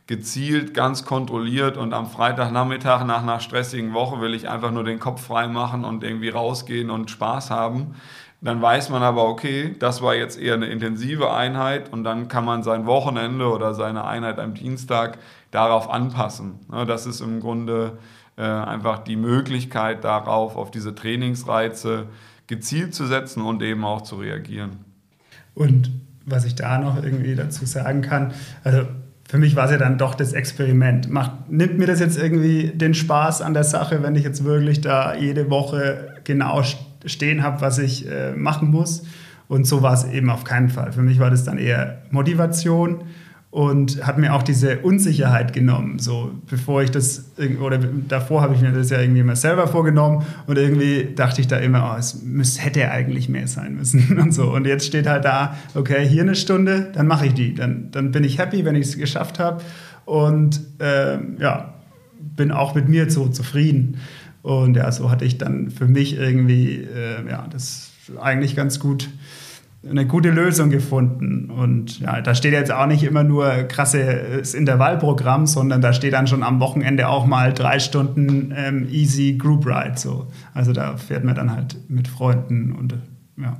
gezielt, 0.07 0.73
ganz 0.73 1.05
kontrolliert 1.05 1.77
und 1.77 1.93
am 1.93 2.07
Freitagnachmittag 2.07 3.05
nach 3.05 3.23
einer 3.23 3.41
stressigen 3.41 3.93
Woche 3.93 4.21
will 4.21 4.35
ich 4.35 4.49
einfach 4.49 4.71
nur 4.71 4.85
den 4.85 5.01
Kopf 5.01 5.27
frei 5.27 5.49
machen 5.49 5.85
und 5.85 6.05
irgendwie 6.05 6.29
rausgehen 6.29 6.91
und 6.91 7.11
Spaß 7.11 7.51
haben. 7.51 7.97
Dann 8.41 8.61
weiß 8.61 8.91
man 8.91 9.03
aber, 9.03 9.25
okay, 9.29 9.75
das 9.79 10.03
war 10.03 10.15
jetzt 10.15 10.39
eher 10.39 10.55
eine 10.55 10.67
intensive 10.67 11.33
Einheit 11.33 11.93
und 11.93 12.05
dann 12.05 12.29
kann 12.29 12.45
man 12.45 12.63
sein 12.63 12.87
Wochenende 12.87 13.51
oder 13.51 13.75
seine 13.75 14.05
Einheit 14.05 14.39
am 14.39 14.55
Dienstag 14.55 15.19
darauf 15.51 15.91
anpassen. 15.91 16.61
Das 16.87 17.07
ist 17.07 17.21
im 17.21 17.41
Grunde 17.41 17.99
äh, 18.37 18.43
einfach 18.43 18.99
die 18.99 19.17
Möglichkeit 19.17 20.05
darauf, 20.05 20.57
auf 20.57 20.71
diese 20.71 20.95
Trainingsreize 20.95 22.07
gezielt 22.47 22.95
zu 22.95 23.07
setzen 23.07 23.43
und 23.43 23.63
eben 23.63 23.85
auch 23.85 24.03
zu 24.03 24.17
reagieren. 24.17 24.85
Und 25.55 25.91
was 26.27 26.45
ich 26.45 26.55
da 26.55 26.79
noch 26.79 27.03
irgendwie 27.03 27.35
dazu 27.35 27.65
sagen 27.65 28.03
kann, 28.03 28.35
also 28.63 28.83
für 29.29 29.39
mich 29.39 29.57
war 29.57 29.65
es 29.65 29.73
ja 29.73 29.79
dann 29.79 29.99
doch 29.99 30.15
das 30.15 30.35
Experiment. 30.35 31.11
Macht, 31.11 31.51
nimmt 31.51 31.79
mir 31.79 31.87
das 31.87 31.99
jetzt 31.99 32.17
irgendwie 32.17 32.69
den 32.69 32.95
Spaß 32.95 33.43
an 33.43 33.55
der 33.55 33.65
Sache, 33.65 34.03
wenn 34.03 34.15
ich 34.15 34.23
jetzt 34.23 34.45
wirklich 34.45 34.83
da 34.83 35.17
jede 35.17 35.51
Woche 35.51 36.15
genau 36.25 36.63
stehen 37.07 37.43
habe, 37.43 37.61
was 37.61 37.79
ich 37.79 38.11
äh, 38.11 38.33
machen 38.33 38.71
muss? 38.71 39.05
Und 39.49 39.67
so 39.67 39.83
war 39.83 39.95
es 39.95 40.05
eben 40.05 40.31
auf 40.31 40.45
keinen 40.45 40.69
Fall. 40.69 40.93
Für 40.93 41.03
mich 41.03 41.19
war 41.19 41.31
das 41.31 41.45
dann 41.45 41.59
eher 41.59 42.03
Motivation 42.11 43.05
und 43.57 44.07
hat 44.07 44.19
mir 44.19 44.35
auch 44.35 44.43
diese 44.43 44.81
Unsicherheit 44.81 45.53
genommen. 45.53 45.99
So 45.99 46.31
bevor 46.51 46.83
ich 46.83 46.91
das 46.91 47.31
oder 47.61 47.79
davor 47.79 48.43
habe 48.43 48.55
ich 48.55 48.61
mir 48.61 48.73
das 48.73 48.91
ja 48.91 49.01
irgendwie 49.01 49.21
immer 49.21 49.37
selber 49.37 49.67
vorgenommen 49.67 50.27
und 50.47 50.59
irgendwie 50.59 51.15
dachte 51.15 51.41
ich 51.41 51.47
da 51.47 51.57
immer, 51.57 51.93
oh, 51.95 51.99
es 51.99 52.23
müß, 52.23 52.63
hätte 52.63 52.91
eigentlich 52.91 53.29
mehr 53.29 53.49
sein 53.49 53.77
müssen 53.77 54.19
und 54.21 54.35
so. 54.35 54.53
Und 54.53 54.67
jetzt 54.67 54.85
steht 54.85 55.07
halt 55.07 55.25
da, 55.25 55.57
okay, 55.75 56.07
hier 56.07 56.21
eine 56.21 56.35
Stunde, 56.35 56.91
dann 56.93 57.07
mache 57.07 57.27
ich 57.27 57.35
die, 57.35 57.55
dann, 57.55 57.91
dann 57.93 58.11
bin 58.11 58.25
ich 58.25 58.39
happy, 58.39 58.65
wenn 58.65 58.75
ich 58.75 58.89
es 58.89 58.99
geschafft 58.99 59.39
habe 59.39 59.63
und 60.05 60.61
äh, 60.79 61.19
ja, 61.39 61.73
bin 62.37 62.51
auch 62.51 62.75
mit 62.75 62.91
mir 62.91 63.11
so 63.11 63.29
zufrieden. 63.29 63.97
Und 64.47 64.77
ja, 64.77 64.93
so 64.93 65.11
hatte 65.11 65.25
ich 65.25 65.39
dann 65.39 65.71
für 65.71 65.89
mich 65.89 66.17
irgendwie 66.17 66.77
äh, 66.77 67.29
ja 67.29 67.49
das 67.51 67.91
eigentlich 68.23 68.55
ganz 68.55 68.79
gut 68.79 69.09
eine 69.91 70.07
gute 70.07 70.31
Lösung 70.31 70.71
gefunden. 70.71 71.51
Und 71.51 71.99
ja, 71.99 72.21
da 72.21 72.33
steht 72.37 72.53
jetzt 72.53 72.71
auch 72.71 72.87
nicht 72.87 73.03
immer 73.03 73.25
nur 73.25 73.51
krasses 73.65 74.55
Intervallprogramm, 74.55 75.49
sondern 75.49 75.81
da 75.81 75.93
steht 75.93 76.13
dann 76.13 76.29
schon 76.29 76.45
am 76.45 76.61
Wochenende 76.61 77.09
auch 77.09 77.27
mal 77.27 77.53
drei 77.53 77.81
Stunden 77.81 78.55
ähm, 78.57 78.87
Easy 78.89 79.33
Group 79.37 79.67
Ride. 79.67 79.99
So. 79.99 80.29
Also 80.55 80.73
da 80.73 80.97
fährt 80.97 81.25
man 81.25 81.35
dann 81.35 81.51
halt 81.51 81.77
mit 81.89 82.07
Freunden 82.07 82.71
und 82.71 82.95
ja, 83.37 83.59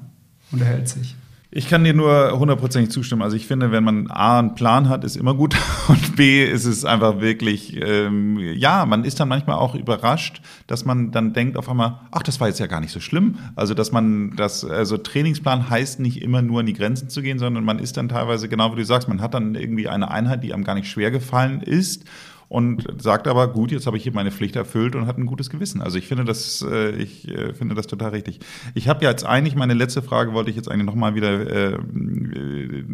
unterhält 0.53 0.89
sich. 0.89 1.17
Ich 1.57 1.71
kann 1.71 1.85
dir 1.85 1.95
nur 1.95 2.39
hundertprozentig 2.39 2.91
zustimmen. 2.91 3.23
Also 3.23 3.35
ich 3.35 3.47
finde, 3.47 3.73
wenn 3.73 3.83
man 3.83 4.11
A, 4.11 4.41
einen 4.41 4.55
Plan 4.55 4.91
hat, 4.91 5.05
ist 5.05 5.17
immer 5.17 5.33
gut 5.33 5.57
und 5.89 6.15
B, 6.15 6.45
ist 6.45 6.67
es 6.67 6.85
einfach 6.85 7.23
wirklich, 7.23 7.81
ähm, 7.83 8.39
ja, 8.39 8.85
man 8.85 9.05
ist 9.05 9.21
dann 9.21 9.31
manchmal 9.31 9.57
auch 9.57 9.75
überrascht, 9.75 10.43
dass 10.67 10.85
man 10.85 11.13
dann 11.13 11.33
denkt 11.33 11.57
auf 11.57 11.71
einmal, 11.71 12.01
ach, 12.11 12.23
das 12.23 12.41
war 12.41 12.49
jetzt 12.49 12.61
ja 12.61 12.67
gar 12.67 12.83
nicht 12.83 12.93
so 12.93 13.01
schlimm. 13.01 13.39
Also 13.55 13.73
dass 13.73 13.91
man 13.91 14.37
das, 14.37 14.67
also 14.67 14.99
Trainingsplan 14.99 15.71
heißt 15.71 15.99
nicht 15.99 16.21
immer 16.21 16.43
nur 16.43 16.61
an 16.61 16.67
die 16.67 16.75
Grenzen 16.75 17.09
zu 17.09 17.23
gehen, 17.23 17.39
sondern 17.39 17.65
man 17.65 17.79
ist 17.79 17.97
dann 17.97 18.11
teilweise, 18.11 18.51
genau 18.51 18.73
wie 18.73 18.77
du 18.77 18.85
sagst, 18.85 19.09
man 19.09 19.23
hat 19.23 19.33
dann 19.33 19.55
irgendwie 19.55 19.89
eine 19.89 20.11
Einheit, 20.11 20.45
die 20.45 20.53
einem 20.53 20.65
gar 20.65 20.75
nicht 20.75 20.91
schwer 20.91 21.11
gefallen 21.11 21.63
ist 21.63 22.05
und 22.49 22.87
sagt 23.03 23.27
aber, 23.27 23.49
gut, 23.49 23.73
jetzt 23.73 23.87
habe 23.87 23.97
ich 23.97 24.05
hier 24.05 24.13
meine 24.13 24.31
Pflicht 24.31 24.55
erfüllt 24.55 24.95
und 24.95 25.07
hat 25.07 25.19
ein 25.19 25.27
gutes 25.27 25.51
Gewissen. 25.51 25.83
Also 25.83 25.99
ich 25.99 26.07
finde 26.07 26.25
das, 26.25 26.65
äh, 26.69 26.91
ich 26.91 27.27
äh, 27.29 27.55
finde 27.55 27.75
das 27.75 27.89
total 27.89 28.11
richtig. 28.11 28.39
Ich 28.75 28.89
habe 28.89 29.05
ja 29.05 29.11
jetzt 29.11 29.27
eigentlich, 29.27 29.57
meine 29.57 29.75
letzte 29.75 30.01
Frage 30.01 30.33
wollte 30.33 30.51
ich 30.51 30.57
jetzt 30.57 30.71
eigentlich 30.71 30.87
nochmal 30.87 31.17
wieder 31.17 31.41
äh, 31.51 31.73
äh, 31.73 32.85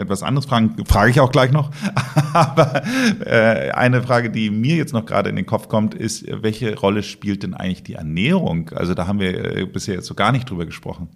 etwas 0.00 0.22
anderes 0.22 0.46
fragen, 0.46 0.76
frage 0.86 1.10
ich 1.10 1.18
auch 1.20 1.32
gleich 1.32 1.50
noch. 1.50 1.72
aber 2.32 2.82
äh, 3.26 3.72
eine 3.72 4.02
Frage, 4.02 4.30
die 4.30 4.50
mir 4.50 4.76
jetzt 4.76 4.92
noch 4.92 5.06
gerade 5.06 5.28
in 5.28 5.36
den 5.36 5.46
Kopf 5.46 5.68
kommt, 5.68 5.94
ist, 5.94 6.24
welche 6.42 6.78
Rolle 6.78 7.02
spielt 7.02 7.42
denn 7.42 7.54
eigentlich 7.54 7.82
die 7.82 7.94
Ernährung? 7.94 8.70
Also 8.74 8.94
da 8.94 9.08
haben 9.08 9.18
wir 9.18 9.56
äh, 9.56 9.66
bisher 9.66 9.96
jetzt 9.96 10.06
so 10.06 10.14
gar 10.14 10.30
nicht 10.30 10.48
drüber 10.48 10.66
gesprochen. 10.66 11.08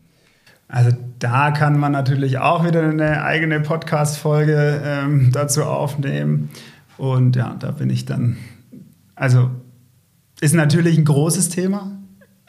Also 0.67 0.91
da 1.19 1.53
kann 1.53 1.79
man 1.79 1.93
natürlich 1.93 2.39
auch 2.39 2.67
wieder 2.67 2.83
eine 2.83 3.23
eigene 3.23 3.61
Podcast-Folge 3.61 4.83
ähm, 4.85 5.31
dazu 5.33 5.65
aufnehmen. 5.65 6.51
Und 6.99 7.37
ja, 7.37 7.57
da 7.59 7.71
bin 7.71 7.89
ich 7.91 8.05
dann, 8.05 8.37
also 9.15 9.51
ist 10.41 10.55
natürlich 10.55 10.99
ein 10.99 11.05
großes 11.05 11.49
Thema. 11.49 11.93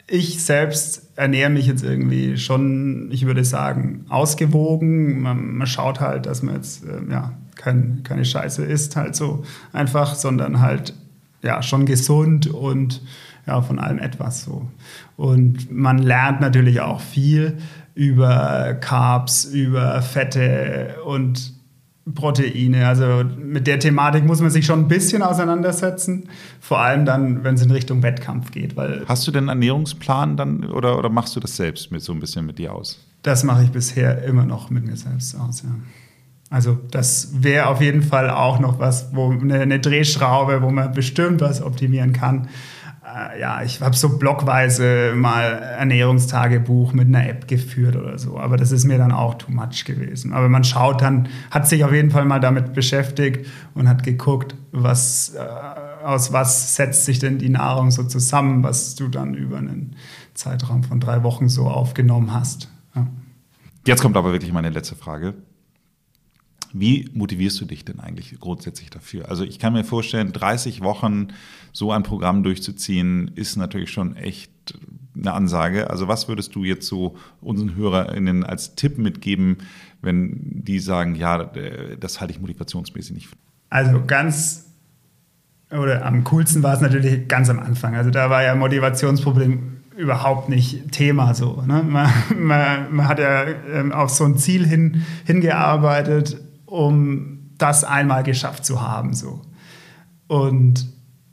Ich 0.06 0.42
selbst 0.42 1.12
ernähre 1.16 1.50
mich 1.50 1.66
jetzt 1.66 1.84
irgendwie 1.84 2.36
schon, 2.36 3.10
ich 3.12 3.26
würde 3.26 3.44
sagen, 3.44 4.04
ausgewogen. 4.08 5.22
Man, 5.22 5.56
man 5.56 5.66
schaut 5.66 6.00
halt, 6.00 6.26
dass 6.26 6.42
man 6.42 6.56
jetzt 6.56 6.84
äh, 6.84 7.00
ja, 7.10 7.38
kein, 7.54 8.02
keine 8.02 8.24
Scheiße 8.24 8.64
isst, 8.64 8.96
halt 8.96 9.14
so 9.14 9.44
einfach, 9.72 10.14
sondern 10.14 10.60
halt 10.60 10.94
ja, 11.42 11.62
schon 11.62 11.86
gesund 11.86 12.48
und 12.48 13.02
ja, 13.46 13.62
von 13.62 13.78
allem 13.78 13.98
etwas 13.98 14.44
so. 14.44 14.68
Und 15.16 15.70
man 15.70 15.98
lernt 15.98 16.40
natürlich 16.40 16.80
auch 16.80 17.00
viel 17.00 17.58
über 17.94 18.74
Carbs, 18.74 19.44
über 19.44 20.00
Fette 20.02 20.96
und 21.04 21.59
Proteine. 22.14 22.86
Also 22.86 23.24
mit 23.38 23.66
der 23.66 23.78
Thematik 23.78 24.24
muss 24.24 24.40
man 24.40 24.50
sich 24.50 24.66
schon 24.66 24.80
ein 24.80 24.88
bisschen 24.88 25.22
auseinandersetzen, 25.22 26.28
vor 26.60 26.80
allem 26.80 27.04
dann, 27.04 27.44
wenn 27.44 27.54
es 27.54 27.62
in 27.62 27.70
Richtung 27.70 28.02
Wettkampf 28.02 28.50
geht. 28.50 28.76
Weil 28.76 29.04
Hast 29.06 29.26
du 29.26 29.30
denn 29.30 29.48
einen 29.48 29.60
Ernährungsplan 29.60 30.36
dann 30.36 30.64
oder, 30.64 30.98
oder 30.98 31.08
machst 31.08 31.36
du 31.36 31.40
das 31.40 31.56
selbst 31.56 31.90
mit 31.92 32.02
so 32.02 32.12
ein 32.12 32.20
bisschen 32.20 32.46
mit 32.46 32.58
dir 32.58 32.74
aus? 32.74 33.04
Das 33.22 33.44
mache 33.44 33.64
ich 33.64 33.70
bisher 33.70 34.22
immer 34.24 34.44
noch 34.44 34.70
mit 34.70 34.86
mir 34.86 34.96
selbst 34.96 35.34
aus, 35.38 35.62
ja. 35.62 35.70
Also 36.52 36.80
das 36.90 37.44
wäre 37.44 37.68
auf 37.68 37.80
jeden 37.80 38.02
Fall 38.02 38.28
auch 38.28 38.58
noch 38.58 38.80
was, 38.80 39.14
wo 39.14 39.30
eine, 39.30 39.60
eine 39.60 39.78
Drehschraube, 39.78 40.62
wo 40.62 40.70
man 40.70 40.90
bestimmt 40.90 41.40
was 41.40 41.62
optimieren 41.62 42.12
kann 42.12 42.48
ja, 43.38 43.62
ich 43.62 43.80
habe 43.80 43.96
so 43.96 44.18
blockweise 44.18 45.12
mal 45.16 45.44
Ernährungstagebuch 45.44 46.92
mit 46.92 47.08
einer 47.08 47.28
App 47.28 47.48
geführt 47.48 47.96
oder 47.96 48.18
so, 48.18 48.38
aber 48.38 48.56
das 48.56 48.72
ist 48.72 48.84
mir 48.84 48.98
dann 48.98 49.12
auch 49.12 49.34
too 49.34 49.50
much 49.50 49.84
gewesen. 49.84 50.32
Aber 50.32 50.48
man 50.48 50.64
schaut 50.64 51.02
dann, 51.02 51.28
hat 51.50 51.68
sich 51.68 51.84
auf 51.84 51.92
jeden 51.92 52.10
Fall 52.10 52.24
mal 52.24 52.40
damit 52.40 52.72
beschäftigt 52.74 53.46
und 53.74 53.88
hat 53.88 54.02
geguckt, 54.02 54.54
was, 54.72 55.34
äh, 55.34 56.04
aus 56.04 56.32
was 56.32 56.76
setzt 56.76 57.04
sich 57.04 57.18
denn 57.18 57.38
die 57.38 57.48
Nahrung 57.48 57.90
so 57.90 58.04
zusammen, 58.04 58.62
was 58.62 58.94
du 58.94 59.08
dann 59.08 59.34
über 59.34 59.58
einen 59.58 59.96
Zeitraum 60.34 60.84
von 60.84 61.00
drei 61.00 61.22
Wochen 61.22 61.48
so 61.48 61.68
aufgenommen 61.68 62.32
hast. 62.32 62.68
Ja. 62.94 63.06
Jetzt 63.86 64.02
kommt 64.02 64.16
aber 64.16 64.32
wirklich 64.32 64.52
meine 64.52 64.70
letzte 64.70 64.94
Frage. 64.94 65.34
Wie 66.72 67.08
motivierst 67.12 67.60
du 67.60 67.64
dich 67.64 67.84
denn 67.84 67.98
eigentlich 67.98 68.38
grundsätzlich 68.38 68.90
dafür? 68.90 69.28
Also 69.28 69.44
ich 69.44 69.58
kann 69.58 69.72
mir 69.72 69.84
vorstellen, 69.84 70.32
30 70.32 70.82
Wochen 70.82 71.28
so 71.72 71.92
ein 71.92 72.02
Programm 72.02 72.42
durchzuziehen, 72.42 73.30
ist 73.34 73.56
natürlich 73.56 73.90
schon 73.90 74.16
echt 74.16 74.50
eine 75.16 75.32
Ansage. 75.32 75.90
Also 75.90 76.08
was 76.08 76.28
würdest 76.28 76.54
du 76.54 76.64
jetzt 76.64 76.86
so 76.86 77.16
unseren 77.40 77.74
HörerInnen 77.74 78.44
als 78.44 78.74
Tipp 78.74 78.98
mitgeben, 78.98 79.58
wenn 80.02 80.62
die 80.64 80.78
sagen, 80.78 81.14
ja, 81.14 81.50
das 81.98 82.20
halte 82.20 82.32
ich 82.32 82.40
motivationsmäßig 82.40 83.14
nicht? 83.14 83.28
Also 83.68 84.02
ganz 84.06 84.66
oder 85.70 86.04
am 86.04 86.24
coolsten 86.24 86.62
war 86.62 86.74
es 86.74 86.80
natürlich 86.80 87.28
ganz 87.28 87.48
am 87.48 87.60
Anfang. 87.60 87.94
Also 87.94 88.10
da 88.10 88.28
war 88.28 88.42
ja 88.42 88.54
Motivationsproblem 88.54 89.80
überhaupt 89.96 90.48
nicht 90.48 90.90
Thema 90.92 91.34
so. 91.34 91.62
Ne? 91.62 91.82
Man, 91.82 92.10
man, 92.36 92.94
man, 92.94 93.08
hat 93.08 93.18
ja 93.18 93.44
ähm, 93.72 93.92
auf 93.92 94.10
so 94.10 94.24
ein 94.24 94.36
Ziel 94.36 94.66
hin, 94.66 95.04
hingearbeitet, 95.24 96.40
um 96.66 97.50
das 97.58 97.84
einmal 97.84 98.22
geschafft 98.22 98.64
zu 98.64 98.80
haben. 98.80 99.14
So. 99.14 99.42
Und 100.26 100.86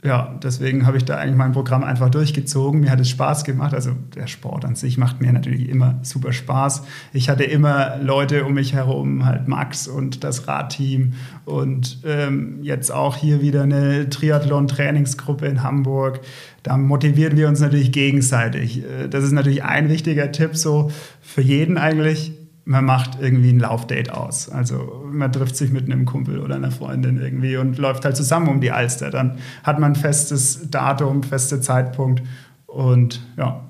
ja, 0.08 0.39
deswegen 0.41 0.86
habe 0.86 0.95
ich 0.95 1.03
da 1.03 1.18
eigentlich 1.18 1.36
mein 1.36 1.51
Programm 1.51 1.84
einfach 1.84 2.10
durchgezogen. 2.10 2.80
Mir 2.80 2.91
hat 2.91 3.01
es 3.01 3.10
Spaß 3.10 3.43
gemacht. 3.43 3.74
Also 3.74 3.91
der 4.16 4.28
Sport 4.28 4.64
an 4.64 4.76
sich 4.76 4.97
macht 4.97 5.20
mir 5.20 5.34
natürlich 5.34 5.68
immer 5.68 5.99
super 6.01 6.32
Spaß. 6.32 6.84
Ich 7.12 7.28
hatte 7.30 7.43
immer 7.43 7.97
Leute 7.97 8.45
um 8.45 8.53
mich 8.53 8.72
herum, 8.72 9.26
halt 9.26 9.49
Max 9.49 9.86
und 9.86 10.24
das 10.24 10.47
Radteam 10.47 11.14
und 11.43 11.99
ähm, 12.05 12.60
jetzt 12.62 12.89
auch 12.89 13.18
hier 13.18 13.41
wieder 13.41 13.64
eine 13.64 14.10
Triathlon-Trainingsgruppe 14.10 15.45
in 15.45 15.62
Hamburg. 15.62 16.22
Da 16.64 16.78
motivieren 16.78 17.36
wir 17.36 17.49
uns 17.49 17.60
natürlich 17.60 17.91
gegenseitig. 17.91 18.86
Äh, 18.86 19.10
das 19.10 19.26
ist 19.26 19.34
natürlich 19.34 19.66
ein 19.66 19.89
wichtiger 19.89 20.32
Tipp 20.32 20.55
so 20.55 20.89
für 21.22 21.41
jeden 21.41 21.78
eigentlich 21.78 22.32
man 22.68 22.84
macht 22.84 23.18
irgendwie 23.22 23.53
ein 23.53 23.59
Laufdate 23.59 24.15
aus. 24.15 24.49
Also 24.49 25.05
man 25.09 25.32
trifft 25.32 25.55
sich 25.55 25.72
mit 25.72 25.86
einem 25.86 26.03
Kumpel 26.05 26.39
oder 26.39 26.55
einer 26.55 26.72
Freundin 26.72 27.18
irgendwie 27.18 27.55
und 27.55 27.78
läuft 27.78 28.03
halt 28.03 28.18
zusammen 28.18 28.49
um 28.49 28.59
die 28.59 28.72
Alster. 28.72 29.09
Dann 29.09 29.38
hat 29.63 29.80
man 29.80 29.93
ein 29.93 29.95
festes 29.95 30.70
Datum, 30.70 31.24
feste 31.24 31.61
Zeitpunkt 31.61 32.24
und 32.65 33.22
ja, 33.38 33.63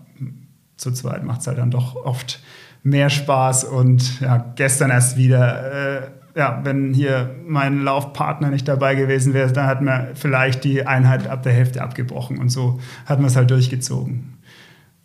zu 0.77 0.91
zweit 0.91 1.23
macht 1.23 1.41
es 1.41 1.47
halt 1.47 1.59
dann 1.59 1.69
doch 1.69 1.95
oft 1.95 2.41
mehr 2.81 3.11
Spaß. 3.11 3.65
Und 3.65 4.19
ja, 4.19 4.51
gestern 4.55 4.89
erst 4.89 5.15
wieder, 5.15 5.97
äh, 5.97 6.01
ja, 6.35 6.61
wenn 6.63 6.91
hier 6.95 7.35
mein 7.45 7.83
Laufpartner 7.83 8.49
nicht 8.49 8.67
dabei 8.67 8.95
gewesen 8.95 9.35
wäre, 9.35 9.51
dann 9.51 9.67
hat 9.67 9.81
man 9.83 10.15
vielleicht 10.15 10.63
die 10.63 10.87
Einheit 10.87 11.27
ab 11.27 11.43
der 11.43 11.53
Hälfte 11.53 11.83
abgebrochen 11.83 12.39
und 12.39 12.49
so 12.49 12.79
hat 13.05 13.19
man 13.19 13.27
es 13.27 13.35
halt 13.35 13.51
durchgezogen. 13.51 14.36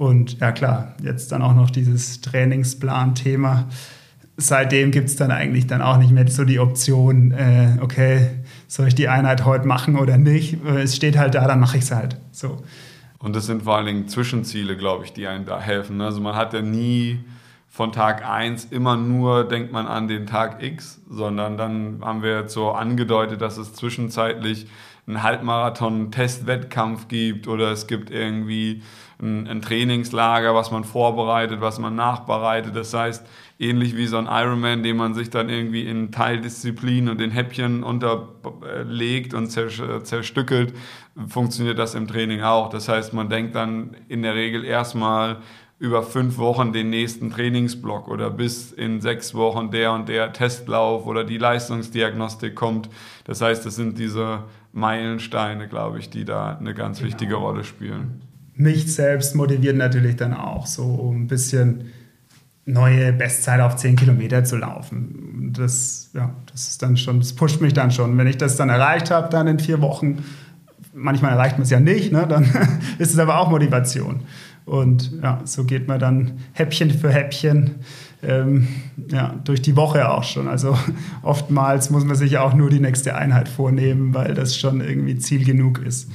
Und 0.02 0.40
ja 0.40 0.50
klar, 0.50 0.96
jetzt 1.00 1.30
dann 1.30 1.42
auch 1.42 1.54
noch 1.54 1.70
dieses 1.70 2.20
Trainingsplan-Thema. 2.22 3.68
Seitdem 4.36 4.90
gibt 4.90 5.08
es 5.08 5.14
dann 5.14 5.30
eigentlich 5.30 5.68
dann 5.68 5.80
auch 5.80 5.96
nicht 5.96 6.10
mehr 6.10 6.26
so 6.26 6.44
die 6.44 6.58
Option, 6.58 7.30
äh, 7.30 7.78
okay, 7.80 8.30
soll 8.66 8.88
ich 8.88 8.96
die 8.96 9.06
Einheit 9.06 9.44
heute 9.44 9.64
machen 9.64 9.96
oder 9.96 10.18
nicht? 10.18 10.60
Es 10.64 10.96
steht 10.96 11.16
halt 11.16 11.36
da, 11.36 11.46
dann 11.46 11.60
mache 11.60 11.76
ich 11.76 11.84
es 11.84 11.92
halt. 11.92 12.16
So. 12.32 12.64
Und 13.20 13.36
das 13.36 13.46
sind 13.46 13.62
vor 13.62 13.76
allen 13.76 13.86
Dingen 13.86 14.08
Zwischenziele, 14.08 14.76
glaube 14.76 15.04
ich, 15.04 15.12
die 15.12 15.28
einem 15.28 15.44
da 15.44 15.60
helfen. 15.60 16.00
Also 16.00 16.20
man 16.20 16.34
hat 16.34 16.52
ja 16.52 16.62
nie 16.62 17.20
von 17.68 17.92
Tag 17.92 18.28
1 18.28 18.64
immer 18.72 18.96
nur, 18.96 19.46
denkt 19.46 19.70
man 19.70 19.86
an 19.86 20.08
den 20.08 20.26
Tag 20.26 20.64
X, 20.64 21.00
sondern 21.08 21.56
dann 21.56 22.00
haben 22.00 22.24
wir 22.24 22.40
jetzt 22.40 22.54
so 22.54 22.72
angedeutet, 22.72 23.40
dass 23.40 23.56
es 23.56 23.72
zwischenzeitlich 23.74 24.66
einen 25.06 25.22
Halbmarathon-Testwettkampf 25.22 27.06
gibt 27.06 27.46
oder 27.46 27.70
es 27.70 27.86
gibt 27.86 28.10
irgendwie 28.10 28.82
ein, 29.22 29.46
ein, 29.46 29.62
Trainingslager, 29.62 30.54
was 30.54 30.70
man 30.70 30.84
vorbereitet, 30.84 31.60
was 31.60 31.78
man 31.78 31.94
nachbereitet. 31.94 32.74
Das 32.74 32.92
heißt, 32.92 33.24
ähnlich 33.58 33.96
wie 33.96 34.06
so 34.06 34.18
ein 34.18 34.26
Ironman, 34.26 34.82
den 34.82 34.96
man 34.96 35.14
sich 35.14 35.30
dann 35.30 35.48
irgendwie 35.48 35.86
in 35.86 36.10
Teildisziplinen 36.10 37.08
und 37.08 37.20
in 37.20 37.30
Häppchen 37.30 37.84
unterlegt 37.84 39.32
und 39.32 39.48
zerstückelt, 39.48 40.74
funktioniert 41.28 41.78
das 41.78 41.94
im 41.94 42.08
Training 42.08 42.42
auch. 42.42 42.68
Das 42.68 42.88
heißt, 42.88 43.14
man 43.14 43.28
denkt 43.28 43.54
dann 43.54 43.96
in 44.08 44.22
der 44.22 44.34
Regel 44.34 44.64
erstmal 44.64 45.38
über 45.78 46.02
fünf 46.02 46.38
Wochen 46.38 46.72
den 46.72 46.90
nächsten 46.90 47.30
Trainingsblock 47.30 48.08
oder 48.08 48.30
bis 48.30 48.70
in 48.70 49.00
sechs 49.00 49.34
Wochen 49.34 49.70
der 49.70 49.92
und 49.92 50.08
der 50.08 50.32
Testlauf 50.32 51.06
oder 51.06 51.24
die 51.24 51.38
Leistungsdiagnostik 51.38 52.54
kommt. 52.54 52.88
Das 53.24 53.40
heißt, 53.40 53.66
es 53.66 53.76
sind 53.76 53.98
diese 53.98 54.44
Meilensteine, 54.72 55.68
glaube 55.68 55.98
ich, 55.98 56.08
die 56.08 56.24
da 56.24 56.56
eine 56.56 56.74
ganz 56.74 56.98
genau. 56.98 57.08
wichtige 57.08 57.34
Rolle 57.34 57.64
spielen 57.64 58.31
mich 58.54 58.92
selbst 58.94 59.34
motiviert 59.34 59.76
natürlich 59.76 60.16
dann 60.16 60.34
auch 60.34 60.66
so 60.66 61.12
ein 61.12 61.26
bisschen 61.26 61.86
neue 62.64 63.12
Bestzeit 63.12 63.60
auf 63.60 63.76
10 63.76 63.96
Kilometer 63.96 64.44
zu 64.44 64.56
laufen. 64.56 65.52
Das, 65.56 66.10
ja, 66.14 66.30
das 66.50 66.68
ist 66.68 66.82
dann 66.82 66.96
schon, 66.96 67.20
das 67.20 67.32
pusht 67.32 67.60
mich 67.60 67.72
dann 67.72 67.90
schon. 67.90 68.16
Wenn 68.16 68.26
ich 68.26 68.38
das 68.38 68.56
dann 68.56 68.68
erreicht 68.68 69.10
habe, 69.10 69.28
dann 69.30 69.46
in 69.48 69.58
vier 69.58 69.80
Wochen, 69.80 70.22
manchmal 70.94 71.32
erreicht 71.32 71.56
man 71.56 71.62
es 71.62 71.70
ja 71.70 71.80
nicht, 71.80 72.12
ne, 72.12 72.26
dann 72.28 72.44
ist 72.98 73.12
es 73.12 73.18
aber 73.18 73.38
auch 73.38 73.50
Motivation. 73.50 74.20
Und 74.64 75.12
ja, 75.20 75.40
so 75.44 75.64
geht 75.64 75.88
man 75.88 75.98
dann 75.98 76.38
Häppchen 76.52 76.90
für 76.90 77.10
Häppchen 77.10 77.76
ähm, 78.22 78.68
ja, 79.10 79.34
durch 79.42 79.60
die 79.60 79.74
Woche 79.74 80.08
auch 80.08 80.22
schon. 80.22 80.46
Also 80.46 80.78
oftmals 81.22 81.90
muss 81.90 82.04
man 82.04 82.14
sich 82.14 82.38
auch 82.38 82.54
nur 82.54 82.70
die 82.70 82.78
nächste 82.78 83.16
Einheit 83.16 83.48
vornehmen, 83.48 84.14
weil 84.14 84.34
das 84.34 84.56
schon 84.56 84.80
irgendwie 84.80 85.18
Ziel 85.18 85.44
genug 85.44 85.80
ist. 85.84 86.10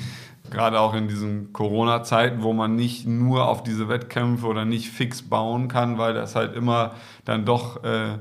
Gerade 0.51 0.79
auch 0.79 0.93
in 0.93 1.07
diesen 1.07 1.53
Corona-Zeiten, 1.53 2.43
wo 2.43 2.53
man 2.53 2.75
nicht 2.75 3.07
nur 3.07 3.47
auf 3.47 3.63
diese 3.63 3.89
Wettkämpfe 3.89 4.45
oder 4.47 4.65
nicht 4.65 4.89
fix 4.89 5.21
bauen 5.21 5.67
kann, 5.67 5.97
weil 5.97 6.13
das 6.13 6.35
halt 6.35 6.55
immer 6.55 6.91
dann 7.25 7.45
doch 7.45 7.83
äh, 7.83 8.17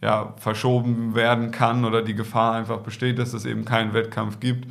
ja, 0.00 0.34
verschoben 0.36 1.14
werden 1.14 1.50
kann 1.50 1.84
oder 1.84 2.02
die 2.02 2.14
Gefahr 2.14 2.54
einfach 2.54 2.78
besteht, 2.78 3.18
dass 3.18 3.32
es 3.32 3.44
eben 3.44 3.64
keinen 3.64 3.94
Wettkampf 3.94 4.40
gibt, 4.40 4.68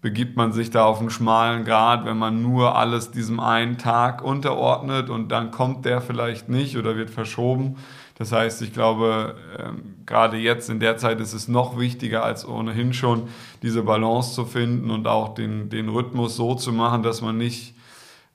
begibt 0.00 0.36
man 0.36 0.52
sich 0.52 0.70
da 0.70 0.84
auf 0.84 1.00
einen 1.00 1.10
schmalen 1.10 1.64
Grad, 1.64 2.04
wenn 2.04 2.16
man 2.16 2.40
nur 2.40 2.76
alles 2.76 3.10
diesem 3.10 3.40
einen 3.40 3.78
Tag 3.78 4.22
unterordnet 4.22 5.10
und 5.10 5.32
dann 5.32 5.50
kommt 5.50 5.84
der 5.84 6.00
vielleicht 6.00 6.48
nicht 6.48 6.76
oder 6.76 6.96
wird 6.96 7.10
verschoben 7.10 7.76
das 8.18 8.32
heißt, 8.32 8.62
ich 8.62 8.72
glaube, 8.72 9.36
ähm, 9.58 9.94
gerade 10.04 10.36
jetzt 10.36 10.68
in 10.70 10.80
der 10.80 10.96
Zeit 10.96 11.20
ist 11.20 11.34
es 11.34 11.46
noch 11.46 11.78
wichtiger 11.78 12.24
als 12.24 12.46
ohnehin 12.46 12.92
schon, 12.92 13.28
diese 13.62 13.82
Balance 13.82 14.34
zu 14.34 14.44
finden 14.44 14.90
und 14.90 15.06
auch 15.06 15.34
den, 15.34 15.70
den 15.70 15.88
Rhythmus 15.88 16.36
so 16.36 16.54
zu 16.54 16.72
machen, 16.72 17.04
dass 17.04 17.22
man 17.22 17.38
nicht 17.38 17.74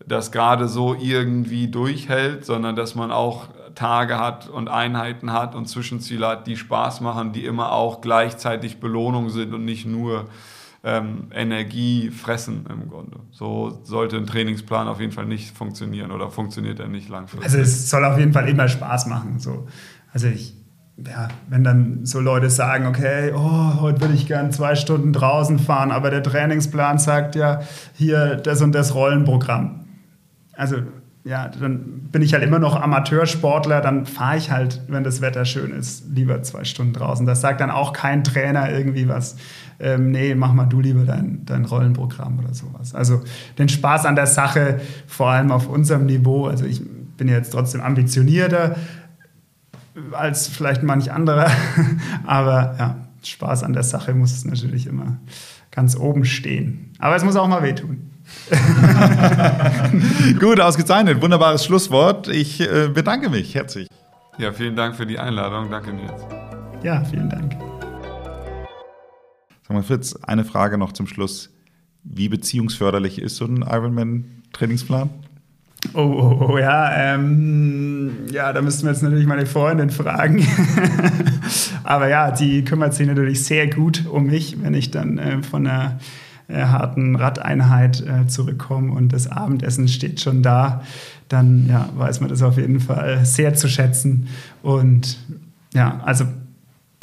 das 0.06 0.32
gerade 0.32 0.68
so 0.68 0.96
irgendwie 0.96 1.68
durchhält, 1.68 2.46
sondern 2.46 2.76
dass 2.76 2.96
man 2.96 3.12
auch 3.12 3.48
Tage 3.76 4.20
hat 4.20 4.48
und 4.48 4.70
Einheiten 4.70 5.34
hat 5.34 5.56
und 5.56 5.68
Zwischenziele 5.68 6.28
hat, 6.28 6.48
die 6.48 6.58
Spaß 6.58 7.02
machen, 7.02 7.34
die 7.34 7.46
immer 7.46 7.74
auch 7.74 8.02
gleichzeitig 8.02 8.80
Belohnung 8.80 9.30
sind 9.30 9.54
und 9.54 9.66
nicht 9.66 9.86
nur 9.86 10.26
ähm, 10.84 11.30
Energie 11.34 12.12
fressen 12.12 12.66
im 12.70 12.90
Grunde. 12.90 13.20
So 13.32 13.80
sollte 13.84 14.18
ein 14.18 14.26
Trainingsplan 14.26 14.88
auf 14.88 15.00
jeden 15.00 15.14
Fall 15.14 15.26
nicht 15.26 15.56
funktionieren 15.56 16.12
oder 16.12 16.30
funktioniert 16.30 16.80
er 16.80 16.90
nicht 16.90 17.10
langfristig. 17.10 17.46
Also 17.46 17.60
es 17.60 17.90
soll 17.90 18.04
auf 18.04 18.20
jeden 18.20 18.34
Fall 18.34 18.50
immer 18.50 18.68
Spaß 18.68 19.08
machen. 19.08 19.40
So. 19.40 19.68
Also 20.12 20.28
ich, 20.28 20.56
ja, 20.98 21.30
wenn 21.48 21.64
dann 21.64 22.06
so 22.06 22.20
Leute 22.20 22.50
sagen, 22.50 22.86
okay, 22.86 23.32
oh, 23.34 23.80
heute 23.80 24.02
würde 24.02 24.14
ich 24.14 24.28
gern 24.28 24.52
zwei 24.52 24.76
Stunden 24.76 25.14
draußen 25.14 25.58
fahren, 25.58 25.92
aber 25.92 26.10
der 26.10 26.22
Trainingsplan 26.22 27.00
sagt 27.00 27.36
ja 27.36 27.62
hier 27.94 28.36
das 28.36 28.62
und 28.62 28.74
das 28.74 28.94
Rollenprogramm. 28.94 29.86
Also 30.52 30.78
ja, 31.26 31.48
dann 31.48 32.10
bin 32.12 32.22
ich 32.22 32.34
halt 32.34 32.44
immer 32.44 32.60
noch 32.60 32.76
Amateursportler, 32.76 33.80
dann 33.82 34.06
fahre 34.06 34.38
ich 34.38 34.52
halt, 34.52 34.82
wenn 34.88 35.04
das 35.04 35.22
Wetter 35.22 35.46
schön 35.46 35.72
ist, 35.72 36.06
lieber 36.14 36.42
zwei 36.44 36.66
Stunden 36.66 36.94
draußen. 36.94 37.26
Das 37.26 37.42
sagt 37.42 37.62
dann 37.62 37.72
auch 37.72 37.94
kein 37.94 38.24
Trainer 38.24 38.72
irgendwie 38.72 39.08
was 39.08 39.38
ähm, 39.80 40.12
nee, 40.12 40.34
mach 40.36 40.54
mal 40.54 40.66
du 40.66 40.80
lieber 40.80 41.04
dein, 41.04 41.46
dein 41.46 41.66
Rollenprogramm 41.66 42.40
oder 42.40 42.54
sowas. 42.54 42.96
Also 42.96 43.22
den 43.58 43.70
Spaß 43.70 44.06
an 44.06 44.16
der 44.16 44.28
Sache, 44.28 44.80
vor 45.08 45.30
allem 45.30 45.52
auf 45.52 45.68
unserem 45.68 46.06
Niveau, 46.06 46.48
also 46.48 46.66
ich 46.66 46.82
bin 47.18 47.28
jetzt 47.28 47.52
trotzdem 47.52 47.82
ambitionierter 47.82 48.76
als 50.14 50.48
vielleicht 50.48 50.84
manch 50.84 51.12
anderer, 51.12 51.52
aber 52.26 52.76
ja, 52.80 52.96
Spaß 53.24 53.64
an 53.64 53.74
der 53.74 53.84
Sache 53.84 54.14
muss 54.14 54.32
es 54.32 54.46
natürlich 54.46 54.88
immer 54.88 55.18
ganz 55.72 55.96
oben 55.96 56.26
stehen. 56.26 56.92
Aber 57.00 57.16
es 57.16 57.24
muss 57.24 57.36
auch 57.36 57.48
mal 57.48 57.64
wehtun. 57.64 58.10
Gut, 60.40 60.60
ausgezeichnet. 60.60 61.22
Wunderbares 61.22 61.66
Schlusswort. 61.66 62.28
Ich 62.28 62.62
äh, 62.62 62.90
bedanke 62.94 63.30
mich 63.30 63.56
herzlich. 63.56 63.88
Ja, 64.38 64.52
vielen 64.52 64.76
Dank 64.76 64.96
für 64.96 65.06
die 65.06 65.20
Einladung. 65.20 65.70
Danke, 65.70 65.94
Nils. 65.94 66.22
Ja, 66.84 67.04
vielen 67.04 67.30
Dank. 67.30 67.56
Sag 69.68 69.76
mal, 69.76 69.84
Fritz, 69.84 70.16
eine 70.24 70.44
Frage 70.44 70.78
noch 70.78 70.92
zum 70.92 71.08
Schluss. 71.08 71.50
Wie 72.04 72.28
beziehungsförderlich 72.28 73.20
ist 73.22 73.38
so 73.38 73.46
ein 73.46 73.62
Ironman-Trainingsplan? 73.62 75.10
Oh, 75.94 76.00
oh, 76.00 76.46
oh, 76.50 76.58
ja, 76.58 77.14
ähm, 77.14 78.12
ja, 78.32 78.54
da 78.54 78.62
müssten 78.62 78.84
wir 78.84 78.92
jetzt 78.92 79.04
natürlich 79.04 79.28
meine 79.28 79.46
Freundin 79.46 79.90
fragen. 79.90 80.46
Aber 81.84 82.08
ja, 82.08 82.32
die 82.32 82.64
kümmert 82.64 82.94
sich 82.94 83.06
natürlich 83.06 83.44
sehr 83.44 83.70
gut 83.70 84.06
um 84.10 84.28
mich, 84.28 84.62
wenn 84.62 84.74
ich 84.74 84.92
dann 84.92 85.18
äh, 85.18 85.44
von 85.44 85.68
einer 85.68 86.00
äh, 86.00 86.04
harten 86.56 87.16
Radeinheit 87.16 88.02
äh, 88.02 88.28
zurückkomme 88.28 88.92
und 88.92 89.14
das 89.14 89.32
Abendessen 89.32 89.88
steht 89.88 90.22
schon 90.22 90.44
da. 90.44 90.84
Dann 91.30 91.68
ja, 91.68 91.90
weiß 91.96 92.20
man 92.22 92.30
das 92.30 92.42
auf 92.42 92.58
jeden 92.58 92.80
Fall 92.80 93.26
sehr 93.26 93.54
zu 93.56 93.68
schätzen. 93.68 94.28
Und 94.62 95.18
ja, 95.74 96.02
also 96.04 96.26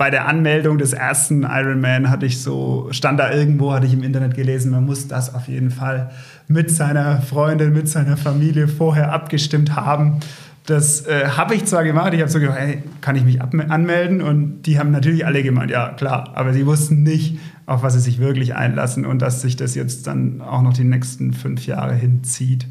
bei 0.00 0.08
der 0.08 0.26
Anmeldung 0.26 0.78
des 0.78 0.94
ersten 0.94 1.42
Ironman 1.42 2.08
hatte 2.08 2.24
ich 2.24 2.40
so, 2.40 2.88
stand 2.90 3.20
da 3.20 3.30
irgendwo, 3.30 3.72
hatte 3.74 3.86
ich 3.86 3.92
im 3.92 4.02
Internet 4.02 4.34
gelesen, 4.34 4.70
man 4.70 4.86
muss 4.86 5.08
das 5.08 5.34
auf 5.34 5.46
jeden 5.46 5.70
Fall 5.70 6.10
mit 6.48 6.70
seiner 6.70 7.20
Freundin, 7.20 7.74
mit 7.74 7.86
seiner 7.86 8.16
Familie 8.16 8.66
vorher 8.66 9.12
abgestimmt 9.12 9.76
haben. 9.76 10.20
Das 10.66 11.06
äh, 11.06 11.26
habe 11.36 11.54
ich 11.54 11.64
zwar 11.64 11.84
gemacht, 11.84 12.12
ich 12.12 12.20
habe 12.20 12.30
so 12.30 12.38
gesagt, 12.38 12.58
hey, 12.58 12.82
kann 13.00 13.16
ich 13.16 13.24
mich 13.24 13.40
anmelden? 13.40 14.20
Und 14.20 14.62
die 14.62 14.78
haben 14.78 14.90
natürlich 14.90 15.26
alle 15.26 15.42
gemeint, 15.42 15.70
ja 15.70 15.90
klar, 15.90 16.30
aber 16.34 16.52
sie 16.52 16.66
wussten 16.66 17.02
nicht, 17.02 17.38
auf 17.66 17.82
was 17.82 17.94
sie 17.94 18.00
sich 18.00 18.18
wirklich 18.18 18.54
einlassen 18.54 19.06
und 19.06 19.20
dass 19.22 19.40
sich 19.40 19.56
das 19.56 19.74
jetzt 19.74 20.06
dann 20.06 20.40
auch 20.42 20.62
noch 20.62 20.72
die 20.72 20.84
nächsten 20.84 21.32
fünf 21.32 21.66
Jahre 21.66 21.94
hinzieht. 21.94 22.66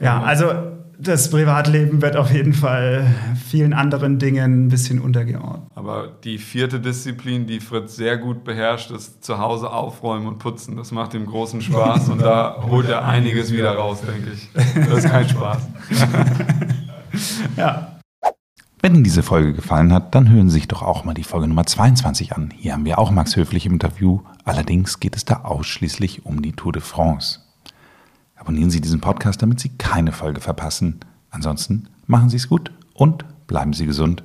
Ja, 0.00 0.22
also 0.22 0.52
das 1.02 1.30
Privatleben 1.30 2.00
wird 2.00 2.16
auf 2.16 2.32
jeden 2.32 2.52
Fall 2.52 3.06
vielen 3.48 3.72
anderen 3.72 4.18
Dingen 4.18 4.66
ein 4.66 4.68
bisschen 4.68 5.00
untergeordnet. 5.00 5.70
Aber 5.74 6.08
die 6.22 6.38
vierte 6.38 6.80
Disziplin, 6.80 7.46
die 7.46 7.60
Fritz 7.60 7.96
sehr 7.96 8.18
gut 8.18 8.44
beherrscht, 8.44 8.90
ist 8.90 9.24
zu 9.24 9.38
Hause 9.38 9.70
aufräumen 9.70 10.26
und 10.26 10.38
putzen. 10.38 10.76
Das 10.76 10.92
macht 10.92 11.14
ihm 11.14 11.26
großen 11.26 11.60
Spaß 11.60 12.08
und 12.10 12.22
da 12.22 12.62
holt 12.68 12.88
er 12.88 13.06
einiges 13.06 13.52
wieder 13.52 13.74
raus, 13.74 14.00
denke 14.02 14.30
ich. 14.32 14.48
Das 14.74 15.04
ist 15.04 15.10
kein 15.10 15.28
Spaß. 15.28 15.68
ja. 17.56 17.88
Wenn 18.80 18.94
Ihnen 18.96 19.04
diese 19.04 19.22
Folge 19.22 19.52
gefallen 19.52 19.92
hat, 19.92 20.14
dann 20.14 20.28
hören 20.28 20.48
Sie 20.48 20.54
sich 20.54 20.68
doch 20.68 20.82
auch 20.82 21.04
mal 21.04 21.14
die 21.14 21.22
Folge 21.22 21.46
Nummer 21.46 21.64
22 21.64 22.32
an. 22.32 22.52
Hier 22.56 22.72
haben 22.72 22.84
wir 22.84 22.98
auch 22.98 23.10
Max 23.12 23.36
Höflich 23.36 23.66
im 23.66 23.74
Interview. 23.74 24.20
Allerdings 24.44 24.98
geht 24.98 25.14
es 25.14 25.24
da 25.24 25.42
ausschließlich 25.42 26.26
um 26.26 26.42
die 26.42 26.52
Tour 26.52 26.72
de 26.72 26.82
France. 26.82 27.40
Abonnieren 28.42 28.70
Sie 28.70 28.80
diesen 28.80 29.00
Podcast, 29.00 29.40
damit 29.40 29.60
Sie 29.60 29.68
keine 29.68 30.10
Folge 30.10 30.40
verpassen. 30.40 30.98
Ansonsten 31.30 31.84
machen 32.08 32.28
Sie 32.28 32.38
es 32.38 32.48
gut 32.48 32.72
und 32.92 33.24
bleiben 33.46 33.72
Sie 33.72 33.86
gesund. 33.86 34.24